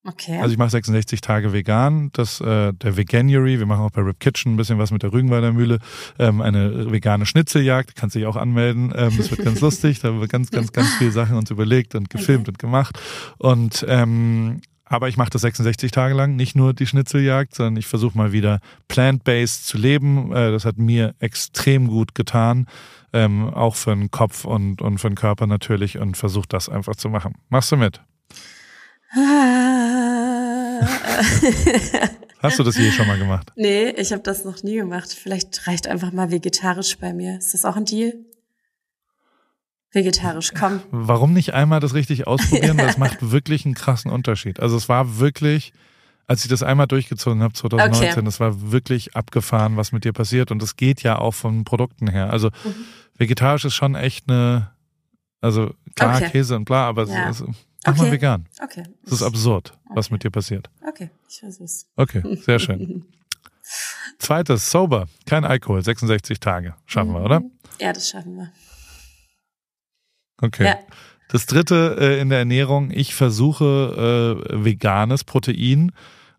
[0.07, 0.37] Okay.
[0.39, 2.09] Also ich mache 66 Tage vegan.
[2.13, 3.57] Das äh, der Veganuary.
[3.59, 5.79] Wir machen auch bei Rip Kitchen ein bisschen was mit der Rügenwalder Mühle.
[6.19, 7.95] Ähm, eine vegane Schnitzeljagd.
[7.95, 8.93] Kannst dich auch anmelden.
[8.95, 9.99] Ähm, das wird ganz lustig.
[9.99, 12.51] Da wird ganz, ganz, ganz viele Sachen uns überlegt und gefilmt okay.
[12.51, 12.99] und gemacht.
[13.39, 17.87] Und ähm, aber ich mache das 66 Tage lang, nicht nur die Schnitzeljagd, sondern ich
[17.87, 20.31] versuche mal wieder plant-based zu leben.
[20.31, 22.67] Äh, das hat mir extrem gut getan,
[23.11, 26.95] ähm, auch für den Kopf und, und für den Körper natürlich und versuche das einfach
[26.95, 27.33] zu machen.
[27.49, 28.01] Machst du mit?
[32.39, 33.53] Hast du das je schon mal gemacht?
[33.55, 35.13] Nee, ich habe das noch nie gemacht.
[35.13, 37.37] Vielleicht reicht einfach mal vegetarisch bei mir.
[37.37, 38.13] Ist das auch ein Deal?
[39.91, 40.81] Vegetarisch, komm.
[40.91, 42.77] Warum nicht einmal das richtig ausprobieren?
[42.77, 44.59] Das macht wirklich einen krassen Unterschied.
[44.59, 45.71] Also es war wirklich,
[46.27, 48.25] als ich das einmal durchgezogen habe 2019, okay.
[48.25, 50.51] das war wirklich abgefahren, was mit dir passiert.
[50.51, 52.31] Und das geht ja auch von Produkten her.
[52.31, 52.75] Also mhm.
[53.17, 54.71] vegetarisch ist schon echt eine,
[55.39, 56.31] also klar, okay.
[56.31, 57.29] Käse und bla, aber ja.
[57.29, 57.45] es,
[57.85, 58.01] Mach okay.
[58.01, 58.47] mal vegan.
[58.61, 58.83] Okay.
[59.03, 59.95] Das ist absurd, okay.
[59.95, 60.69] was mit dir passiert.
[60.87, 61.87] Okay, ich weiß es.
[61.95, 63.05] Okay, sehr schön.
[64.19, 66.75] Zweites, sober, kein Alkohol, 66 Tage.
[66.85, 67.15] Schaffen mhm.
[67.15, 67.41] wir, oder?
[67.79, 68.51] Ja, das schaffen wir.
[70.41, 70.65] Okay.
[70.65, 70.77] Ja.
[71.29, 75.91] Das dritte äh, in der Ernährung, ich versuche äh, veganes Protein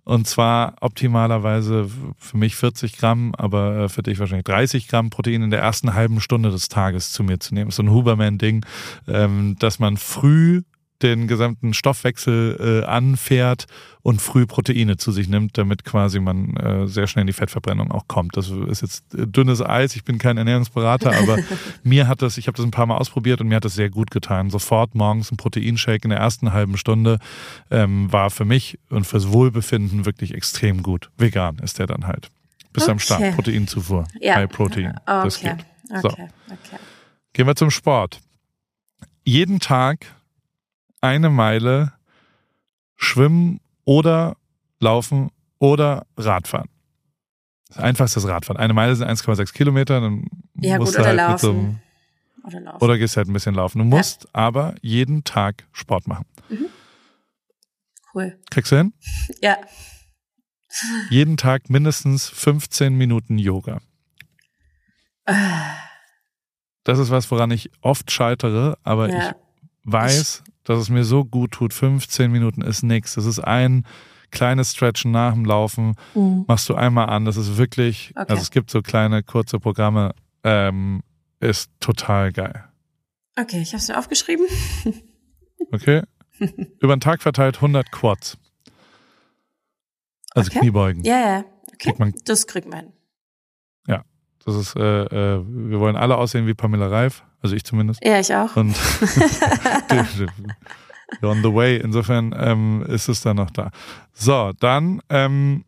[0.04, 5.42] und zwar optimalerweise für mich 40 Gramm, aber äh, für dich wahrscheinlich 30 Gramm Protein
[5.42, 7.72] in der ersten halben Stunde des Tages zu mir zu nehmen.
[7.72, 8.64] So ein Huberman-Ding,
[9.08, 10.62] ähm, dass man früh
[11.02, 13.66] den gesamten Stoffwechsel äh, anfährt
[14.02, 17.90] und früh Proteine zu sich nimmt, damit quasi man äh, sehr schnell in die Fettverbrennung
[17.90, 18.36] auch kommt.
[18.36, 21.38] Das ist jetzt äh, dünnes Eis, ich bin kein Ernährungsberater, aber
[21.82, 23.90] mir hat das, ich habe das ein paar Mal ausprobiert und mir hat das sehr
[23.90, 24.50] gut getan.
[24.50, 27.18] Sofort morgens ein Proteinshake in der ersten halben Stunde
[27.70, 31.10] ähm, war für mich und fürs Wohlbefinden wirklich extrem gut.
[31.18, 32.30] Vegan ist der dann halt.
[32.72, 32.92] Bis okay.
[32.92, 34.36] am Start, Proteinzufuhr, ja.
[34.36, 34.98] High Protein.
[35.06, 35.24] Okay.
[35.24, 35.66] Das geht.
[36.02, 36.08] So.
[36.08, 36.28] Okay.
[36.46, 36.76] Okay.
[37.32, 38.20] Gehen wir zum Sport.
[39.24, 40.15] Jeden Tag
[41.00, 41.92] eine Meile
[42.96, 44.36] schwimmen oder
[44.80, 46.68] laufen oder Radfahren.
[47.68, 48.60] Das einfachste ist Radfahren.
[48.60, 51.32] Eine Meile sind 1,6 Kilometer, dann ja, musst gut, du halt laufen.
[51.32, 51.80] mit so einem,
[52.44, 52.84] oder laufen.
[52.84, 53.78] Oder gehst halt ein bisschen laufen.
[53.78, 54.30] Du musst ja.
[54.34, 56.26] aber jeden Tag Sport machen.
[56.48, 56.66] Mhm.
[58.14, 58.38] Cool.
[58.50, 58.92] Kriegst du hin?
[59.42, 59.58] Ja.
[61.08, 63.80] Jeden Tag mindestens 15 Minuten Yoga.
[65.24, 65.76] Ah.
[66.84, 69.30] Das ist was, woran ich oft scheitere, aber ja.
[69.30, 69.34] ich
[69.84, 71.72] weiß, dass es mir so gut tut.
[71.72, 73.14] 15 Minuten ist nichts.
[73.14, 73.86] Das ist ein
[74.30, 75.94] kleines Stretchen nach dem Laufen.
[76.14, 76.44] Mhm.
[76.46, 77.24] Machst du einmal an.
[77.24, 78.26] Das ist wirklich, okay.
[78.28, 80.14] also es gibt so kleine, kurze Programme.
[80.44, 81.02] Ähm,
[81.40, 82.64] ist total geil.
[83.38, 84.46] Okay, ich habe es mir aufgeschrieben.
[85.72, 86.02] okay.
[86.80, 88.38] Über den Tag verteilt 100 Quads.
[90.34, 90.60] Also okay.
[90.60, 91.04] Kniebeugen.
[91.04, 91.38] Ja, ja.
[91.68, 91.76] Okay.
[91.78, 92.92] Kriegt man, das kriegt man.
[94.46, 97.24] Das ist, äh, äh, wir wollen alle aussehen wie Pamela Reif.
[97.42, 98.02] Also ich zumindest.
[98.04, 98.54] Ja, ich auch.
[98.56, 98.76] Und
[101.22, 101.78] on the way.
[101.78, 103.70] Insofern ähm, ist es dann noch da.
[104.12, 105.64] So, dann ähm,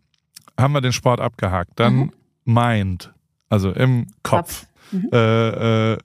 [0.56, 1.72] haben wir den Sport abgehakt.
[1.74, 2.12] Dann mhm.
[2.44, 3.12] Mind,
[3.48, 4.66] also im Kopf, Kopf.
[4.92, 5.10] Mhm.
[5.12, 5.98] Äh, äh,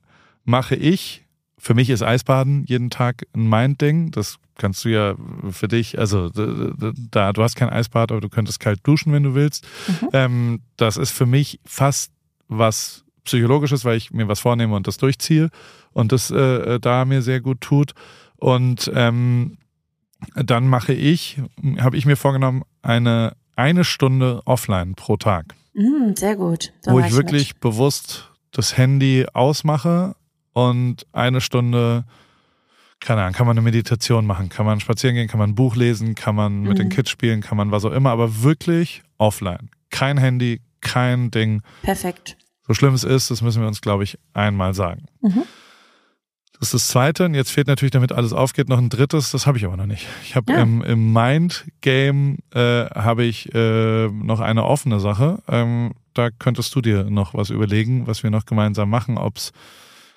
[0.43, 1.23] mache ich.
[1.59, 4.09] Für mich ist Eisbaden jeden Tag ein Mind-Ding.
[4.11, 5.15] Das kannst du ja
[5.51, 9.35] für dich, also da du hast kein Eisbad, aber du könntest kalt duschen, wenn du
[9.35, 9.65] willst.
[9.87, 10.09] Mhm.
[10.11, 12.11] Ähm, das ist für mich fast
[12.47, 15.49] was Psychologisches, weil ich mir was vornehme und das durchziehe
[15.93, 17.93] und das äh, da mir sehr gut tut.
[18.35, 19.57] Und ähm,
[20.35, 21.41] dann mache ich,
[21.79, 25.55] habe ich mir vorgenommen, eine eine Stunde offline pro Tag.
[25.73, 26.73] Mm, sehr gut.
[26.83, 27.59] Da wo ich wirklich mit.
[27.61, 30.15] bewusst das Handy ausmache
[30.53, 32.05] und eine Stunde,
[32.99, 35.75] keine Ahnung, kann man eine Meditation machen, kann man spazieren gehen, kann man ein Buch
[35.75, 36.91] lesen, kann man mit den Mhm.
[36.91, 39.69] Kids spielen, kann man was auch immer, aber wirklich offline.
[39.89, 40.61] Kein Handy,
[40.93, 41.61] kein Ding.
[41.81, 42.37] Perfekt.
[42.67, 45.05] So schlimm es ist, das müssen wir uns, glaube ich, einmal sagen.
[45.21, 45.43] Mhm.
[46.59, 47.25] Das ist das Zweite.
[47.25, 49.31] Und jetzt fehlt natürlich, damit alles aufgeht, noch ein drittes.
[49.31, 50.07] Das habe ich aber noch nicht.
[50.23, 50.61] Ich habe Ja.
[50.61, 55.41] im, im Mind-Game äh, habe ich äh, noch eine offene Sache.
[55.49, 59.51] Ähm, da könntest du dir noch was überlegen, was wir noch gemeinsam machen, ob es,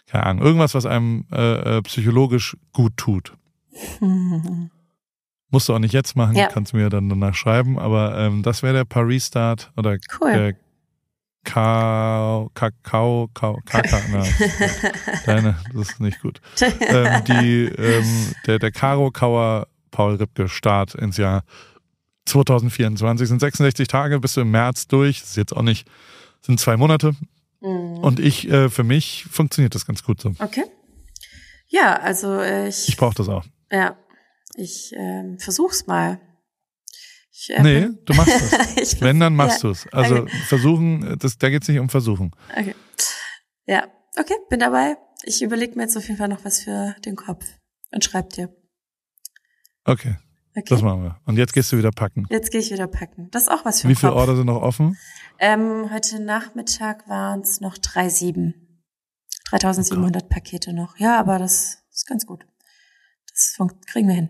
[0.06, 3.32] keine Ahnung, irgendwas, was einem äh, äh, psychologisch gut tut.
[4.00, 4.70] Mhm.
[5.50, 6.48] Musst du auch nicht jetzt machen, Ja.
[6.48, 10.32] kannst du mir dann danach schreiben, aber ähm, das wäre der Paris-Start oder Cool.
[10.32, 10.54] der
[11.46, 14.24] Kakao, Kakao, Kakao, Kaka, na,
[15.26, 16.40] deine, das ist nicht gut.
[16.60, 21.42] ähm, die, ähm, der, der Karo Kauer Paul Ripke Start ins Jahr
[22.26, 25.88] 2024 sind 66 Tage, bist du im März durch, das ist jetzt auch nicht,
[26.42, 27.14] sind zwei Monate
[27.62, 27.98] Mhm.
[28.00, 30.32] und ich, äh, für mich funktioniert das ganz gut so.
[30.40, 30.64] Okay.
[31.68, 33.44] Ja, also äh, ich, Ich brauche das auch.
[33.72, 33.96] ja,
[34.56, 36.20] ich ähm, versuch's mal.
[37.38, 38.32] Ich, äh, Nee, du machst
[38.80, 39.86] ich Wenn, dann machst ja, du's.
[39.92, 40.32] Also Okay.
[40.48, 42.30] versuchen, das, da geht's nicht um versuchen.
[42.50, 42.74] Okay.
[43.66, 43.88] Ja,
[44.18, 44.96] okay, bin dabei.
[45.24, 47.44] Ich überlege mir jetzt auf jeden Fall noch was für den Kopf
[47.92, 48.54] und schreib dir.
[49.84, 50.16] Okay,
[50.56, 50.64] Okay.
[50.68, 51.20] das machen wir.
[51.26, 52.26] Und jetzt gehst du wieder packen.
[52.30, 53.28] Jetzt gehe ich wieder packen.
[53.30, 54.20] Das ist auch was für Wie viele Kopf.
[54.20, 54.96] Orte sind noch offen?
[55.38, 58.54] Ähm, heute Nachmittag waren es noch 3,7.
[59.50, 60.96] 3700 Pakete noch.
[60.98, 62.44] Ja, aber das ist ganz gut.
[63.30, 63.56] Das
[63.86, 64.28] kriegen wir hin.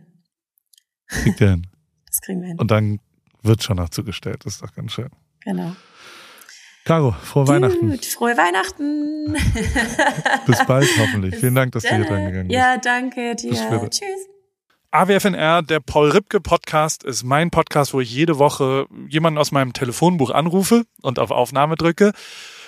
[1.07, 1.66] Kriegt ihr hin.
[2.17, 2.59] Das kriegen wir hin.
[2.59, 2.99] Und dann
[3.43, 4.45] wird schon noch zugestellt.
[4.45, 5.11] Das ist doch ganz schön.
[5.45, 5.77] genau.
[6.87, 7.91] Caro, frohe Weihnachten.
[7.91, 9.33] Gut, frohe Weihnachten.
[10.47, 11.35] Bis bald hoffentlich.
[11.35, 12.11] Vielen Dank, dass du hier Gerne.
[12.11, 12.57] dran gegangen bist.
[12.57, 13.91] Ja, danke dir.
[13.91, 14.29] Tschüss.
[14.93, 19.73] AWFNR, der Paul Ripke Podcast, ist mein Podcast, wo ich jede Woche jemanden aus meinem
[19.73, 22.13] Telefonbuch anrufe und auf Aufnahme drücke.